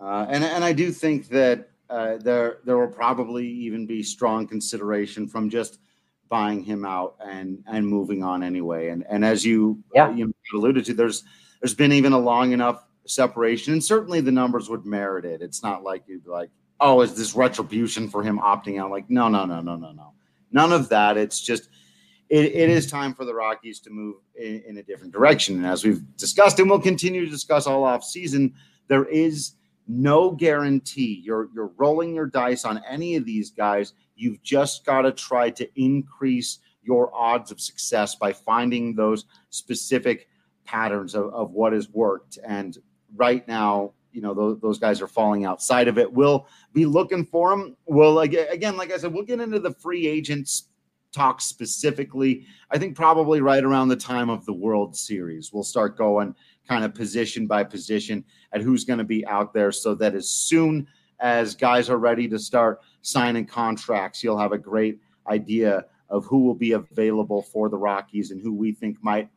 uh, 0.00 0.26
and 0.28 0.44
and 0.44 0.64
I 0.64 0.72
do 0.72 0.90
think 0.90 1.28
that 1.28 1.70
uh, 1.88 2.16
there 2.18 2.58
there 2.64 2.78
will 2.78 2.88
probably 2.88 3.48
even 3.48 3.86
be 3.86 4.02
strong 4.02 4.46
consideration 4.46 5.26
from 5.28 5.48
just 5.48 5.78
buying 6.28 6.62
him 6.62 6.84
out 6.84 7.16
and 7.24 7.62
and 7.66 7.86
moving 7.86 8.22
on 8.22 8.42
anyway. 8.42 8.88
And 8.88 9.04
and 9.08 9.24
as 9.24 9.44
you 9.44 9.82
yeah. 9.94 10.12
you 10.12 10.34
alluded 10.54 10.84
to, 10.86 10.94
there's 10.94 11.24
there's 11.60 11.74
been 11.74 11.92
even 11.92 12.12
a 12.12 12.18
long 12.18 12.52
enough 12.52 12.84
separation, 13.06 13.72
and 13.72 13.82
certainly 13.82 14.20
the 14.20 14.32
numbers 14.32 14.68
would 14.68 14.84
merit 14.84 15.24
it. 15.24 15.40
It's 15.40 15.62
not 15.62 15.82
like 15.82 16.02
you'd 16.06 16.24
be 16.24 16.30
like, 16.30 16.50
oh, 16.80 17.00
is 17.00 17.14
this 17.14 17.34
retribution 17.34 18.08
for 18.08 18.22
him 18.22 18.38
opting 18.38 18.80
out? 18.80 18.90
Like, 18.90 19.08
no, 19.08 19.28
no, 19.28 19.44
no, 19.44 19.60
no, 19.60 19.76
no, 19.76 19.92
no, 19.92 20.12
none 20.52 20.72
of 20.72 20.88
that. 20.90 21.16
It's 21.16 21.40
just. 21.40 21.68
It, 22.28 22.46
it 22.46 22.70
is 22.70 22.90
time 22.90 23.14
for 23.14 23.24
the 23.24 23.32
Rockies 23.32 23.78
to 23.78 23.90
move 23.90 24.16
in, 24.34 24.60
in 24.66 24.78
a 24.78 24.82
different 24.82 25.12
direction. 25.12 25.58
And 25.58 25.64
as 25.66 25.84
we've 25.84 26.02
discussed, 26.16 26.58
and 26.58 26.68
we'll 26.68 26.80
continue 26.80 27.24
to 27.24 27.30
discuss 27.30 27.68
all 27.68 27.84
off 27.84 28.02
season, 28.02 28.52
there 28.88 29.04
is 29.04 29.52
no 29.86 30.32
guarantee. 30.32 31.22
You're 31.24 31.48
you're 31.54 31.70
rolling 31.76 32.14
your 32.14 32.26
dice 32.26 32.64
on 32.64 32.82
any 32.88 33.14
of 33.14 33.24
these 33.24 33.50
guys. 33.50 33.92
You've 34.16 34.42
just 34.42 34.84
got 34.84 35.02
to 35.02 35.12
try 35.12 35.50
to 35.50 35.68
increase 35.80 36.58
your 36.82 37.14
odds 37.14 37.50
of 37.50 37.60
success 37.60 38.14
by 38.14 38.32
finding 38.32 38.94
those 38.94 39.26
specific 39.50 40.28
patterns 40.64 41.14
of, 41.14 41.32
of 41.32 41.52
what 41.52 41.72
has 41.72 41.88
worked. 41.90 42.38
And 42.46 42.76
right 43.14 43.46
now, 43.46 43.92
you 44.16 44.22
know, 44.22 44.32
those, 44.32 44.58
those 44.60 44.78
guys 44.78 45.02
are 45.02 45.06
falling 45.06 45.44
outside 45.44 45.88
of 45.88 45.98
it. 45.98 46.10
We'll 46.10 46.48
be 46.72 46.86
looking 46.86 47.26
for 47.26 47.50
them. 47.50 47.76
We'll, 47.84 48.18
again, 48.20 48.78
like 48.78 48.90
I 48.90 48.96
said, 48.96 49.12
we'll 49.12 49.24
get 49.24 49.40
into 49.40 49.58
the 49.58 49.74
free 49.74 50.06
agents 50.06 50.70
talk 51.12 51.42
specifically. 51.42 52.46
I 52.70 52.78
think 52.78 52.96
probably 52.96 53.42
right 53.42 53.62
around 53.62 53.88
the 53.88 53.96
time 53.96 54.30
of 54.30 54.46
the 54.46 54.54
World 54.54 54.96
Series, 54.96 55.52
we'll 55.52 55.62
start 55.62 55.98
going 55.98 56.34
kind 56.66 56.82
of 56.82 56.94
position 56.94 57.46
by 57.46 57.62
position 57.62 58.24
at 58.52 58.62
who's 58.62 58.84
going 58.84 58.98
to 58.98 59.04
be 59.04 59.24
out 59.26 59.52
there 59.52 59.70
so 59.70 59.94
that 59.96 60.14
as 60.14 60.30
soon 60.30 60.86
as 61.20 61.54
guys 61.54 61.90
are 61.90 61.98
ready 61.98 62.26
to 62.26 62.38
start 62.38 62.80
signing 63.02 63.44
contracts, 63.44 64.24
you'll 64.24 64.38
have 64.38 64.52
a 64.52 64.58
great 64.58 64.98
idea 65.28 65.84
of 66.08 66.24
who 66.24 66.38
will 66.38 66.54
be 66.54 66.72
available 66.72 67.42
for 67.42 67.68
the 67.68 67.76
Rockies 67.76 68.30
and 68.30 68.40
who 68.40 68.54
we 68.54 68.72
think 68.72 68.96
might 69.02 69.28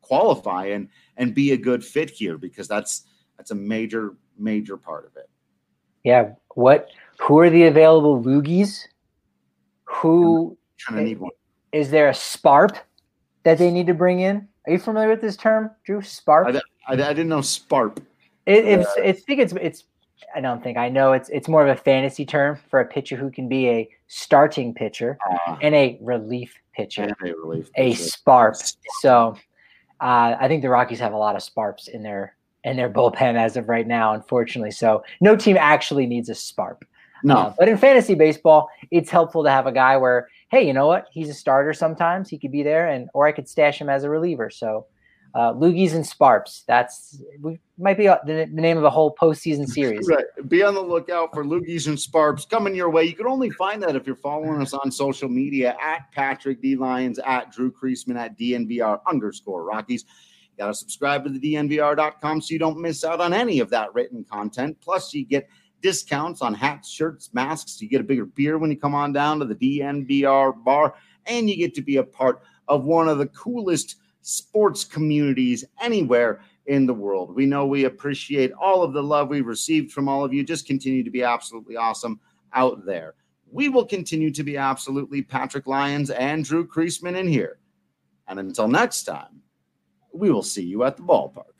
qualify 0.00 0.66
and 0.66 0.88
and 1.18 1.34
be 1.34 1.52
a 1.52 1.56
good 1.58 1.84
fit 1.84 2.08
here 2.08 2.38
because 2.38 2.66
that's 2.66 3.04
that's 3.38 3.50
a 3.52 3.54
major 3.54 4.14
major 4.36 4.76
part 4.76 5.06
of 5.06 5.16
it. 5.16 5.30
Yeah, 6.04 6.32
what 6.54 6.88
who 7.18 7.38
are 7.38 7.48
the 7.50 7.64
available 7.64 8.22
loogies? 8.22 8.84
Who 9.84 10.58
kind 10.86 11.00
of 11.00 11.06
need 11.06 11.18
one. 11.18 11.30
Is 11.72 11.90
there 11.90 12.08
a 12.08 12.14
sparp 12.14 12.76
that 13.44 13.58
they 13.58 13.70
need 13.70 13.86
to 13.86 13.94
bring 13.94 14.20
in? 14.20 14.46
Are 14.66 14.72
you 14.72 14.78
familiar 14.78 15.08
with 15.08 15.20
this 15.20 15.36
term, 15.36 15.70
Drew? 15.84 16.02
Sparp. 16.02 16.48
I, 16.48 16.60
I, 16.88 16.92
I 16.92 16.96
didn't 16.96 17.28
know 17.28 17.40
sparp. 17.40 18.00
It, 18.46 18.64
it's, 18.64 18.86
uh, 18.86 19.02
it's, 19.02 19.20
I 19.20 19.22
think 19.22 19.40
it's 19.40 19.52
it's 19.54 19.84
I 20.34 20.40
don't 20.40 20.62
think 20.62 20.78
I 20.78 20.88
know 20.88 21.12
it's 21.12 21.28
it's 21.30 21.48
more 21.48 21.66
of 21.66 21.68
a 21.68 21.80
fantasy 21.80 22.24
term 22.26 22.58
for 22.70 22.80
a 22.80 22.86
pitcher 22.86 23.16
who 23.16 23.30
can 23.30 23.48
be 23.48 23.68
a 23.68 23.88
starting 24.08 24.74
pitcher 24.74 25.18
uh, 25.30 25.56
and 25.62 25.74
a 25.74 25.98
relief 26.00 26.54
pitcher. 26.74 27.02
And 27.02 27.12
a 27.12 27.34
relief 27.36 27.72
pitcher. 27.72 27.88
A 27.88 27.94
sparp. 27.94 28.56
So 29.00 29.36
uh, 30.00 30.36
I 30.38 30.48
think 30.48 30.62
the 30.62 30.68
Rockies 30.68 31.00
have 31.00 31.12
a 31.12 31.16
lot 31.16 31.36
of 31.36 31.42
sparps 31.42 31.88
in 31.88 32.02
their 32.02 32.34
in 32.68 32.76
their 32.76 32.90
bullpen 32.90 33.36
as 33.36 33.56
of 33.56 33.68
right 33.68 33.86
now, 33.86 34.12
unfortunately. 34.12 34.70
So 34.70 35.02
no 35.20 35.36
team 35.36 35.56
actually 35.58 36.06
needs 36.06 36.28
a 36.28 36.34
sparp. 36.34 36.84
No. 37.24 37.36
Uh, 37.36 37.54
but 37.58 37.68
in 37.68 37.76
fantasy 37.78 38.14
baseball, 38.14 38.68
it's 38.90 39.10
helpful 39.10 39.42
to 39.44 39.50
have 39.50 39.66
a 39.66 39.72
guy 39.72 39.96
where, 39.96 40.28
hey, 40.50 40.66
you 40.66 40.72
know 40.72 40.86
what? 40.86 41.08
He's 41.10 41.28
a 41.28 41.34
starter 41.34 41.72
sometimes. 41.72 42.28
He 42.28 42.38
could 42.38 42.52
be 42.52 42.62
there, 42.62 42.88
and 42.88 43.08
or 43.14 43.26
I 43.26 43.32
could 43.32 43.48
stash 43.48 43.80
him 43.80 43.88
as 43.88 44.04
a 44.04 44.10
reliever. 44.10 44.50
So 44.50 44.86
uh, 45.34 45.52
Loogies 45.52 45.94
and 45.94 46.06
Sparps. 46.06 46.64
That's 46.66 47.22
we 47.40 47.58
might 47.78 47.98
be 47.98 48.08
uh, 48.08 48.18
the, 48.24 48.48
the, 48.52 48.60
name 48.60 48.76
of 48.76 48.82
the 48.82 48.90
whole 48.90 49.14
postseason 49.14 49.66
series. 49.68 50.08
Right. 50.08 50.24
Be 50.48 50.62
on 50.62 50.74
the 50.74 50.80
lookout 50.80 51.32
for 51.34 51.44
Loogies 51.44 51.86
and 51.86 51.98
Sparps 51.98 52.44
coming 52.44 52.74
your 52.74 52.90
way. 52.90 53.04
You 53.04 53.14
can 53.14 53.26
only 53.26 53.50
find 53.50 53.82
that 53.82 53.96
if 53.96 54.06
you're 54.06 54.16
following 54.16 54.60
us 54.62 54.72
on 54.72 54.90
social 54.90 55.28
media 55.28 55.76
at 55.82 56.10
Patrick 56.12 56.62
D 56.62 56.76
Lyons, 56.76 57.18
at 57.20 57.52
Drew 57.52 57.70
Creasman, 57.70 58.16
at 58.16 58.38
DNVR 58.38 59.00
underscore 59.06 59.64
Rockies. 59.64 60.04
You 60.58 60.64
got 60.64 60.66
to 60.68 60.74
subscribe 60.74 61.24
to 61.24 61.30
the 61.30 61.38
DNVR.com 61.38 62.40
so 62.40 62.52
you 62.52 62.58
don't 62.58 62.80
miss 62.80 63.04
out 63.04 63.20
on 63.20 63.32
any 63.32 63.60
of 63.60 63.70
that 63.70 63.94
written 63.94 64.24
content. 64.24 64.76
Plus, 64.80 65.14
you 65.14 65.24
get 65.24 65.48
discounts 65.80 66.42
on 66.42 66.52
hats, 66.52 66.90
shirts, 66.90 67.30
masks. 67.32 67.80
You 67.80 67.88
get 67.88 68.00
a 68.00 68.04
bigger 68.04 68.26
beer 68.26 68.58
when 68.58 68.70
you 68.70 68.76
come 68.76 68.94
on 68.94 69.12
down 69.12 69.38
to 69.38 69.44
the 69.44 69.54
DNVR 69.54 70.64
bar, 70.64 70.94
and 71.26 71.48
you 71.48 71.56
get 71.56 71.74
to 71.74 71.82
be 71.82 71.96
a 71.96 72.04
part 72.04 72.42
of 72.66 72.84
one 72.84 73.08
of 73.08 73.18
the 73.18 73.26
coolest– 73.26 73.96
sports 74.28 74.84
communities 74.84 75.64
anywhere 75.80 76.42
in 76.66 76.86
the 76.86 76.94
world. 76.94 77.34
We 77.34 77.46
know 77.46 77.66
we 77.66 77.84
appreciate 77.84 78.52
all 78.52 78.82
of 78.82 78.92
the 78.92 79.02
love 79.02 79.28
we've 79.28 79.46
received 79.46 79.90
from 79.90 80.08
all 80.08 80.22
of 80.22 80.34
you. 80.34 80.44
Just 80.44 80.66
continue 80.66 81.02
to 81.02 81.10
be 81.10 81.22
absolutely 81.22 81.76
awesome 81.76 82.20
out 82.52 82.84
there. 82.84 83.14
We 83.50 83.70
will 83.70 83.86
continue 83.86 84.30
to 84.32 84.42
be 84.42 84.58
absolutely 84.58 85.22
Patrick 85.22 85.66
Lyons 85.66 86.10
and 86.10 86.44
Drew 86.44 86.66
Creasman 86.66 87.16
in 87.16 87.26
here. 87.26 87.58
And 88.26 88.38
until 88.38 88.68
next 88.68 89.04
time, 89.04 89.40
we 90.18 90.30
will 90.30 90.42
see 90.42 90.64
you 90.64 90.84
at 90.84 90.96
the 90.96 91.02
ballpark. 91.02 91.57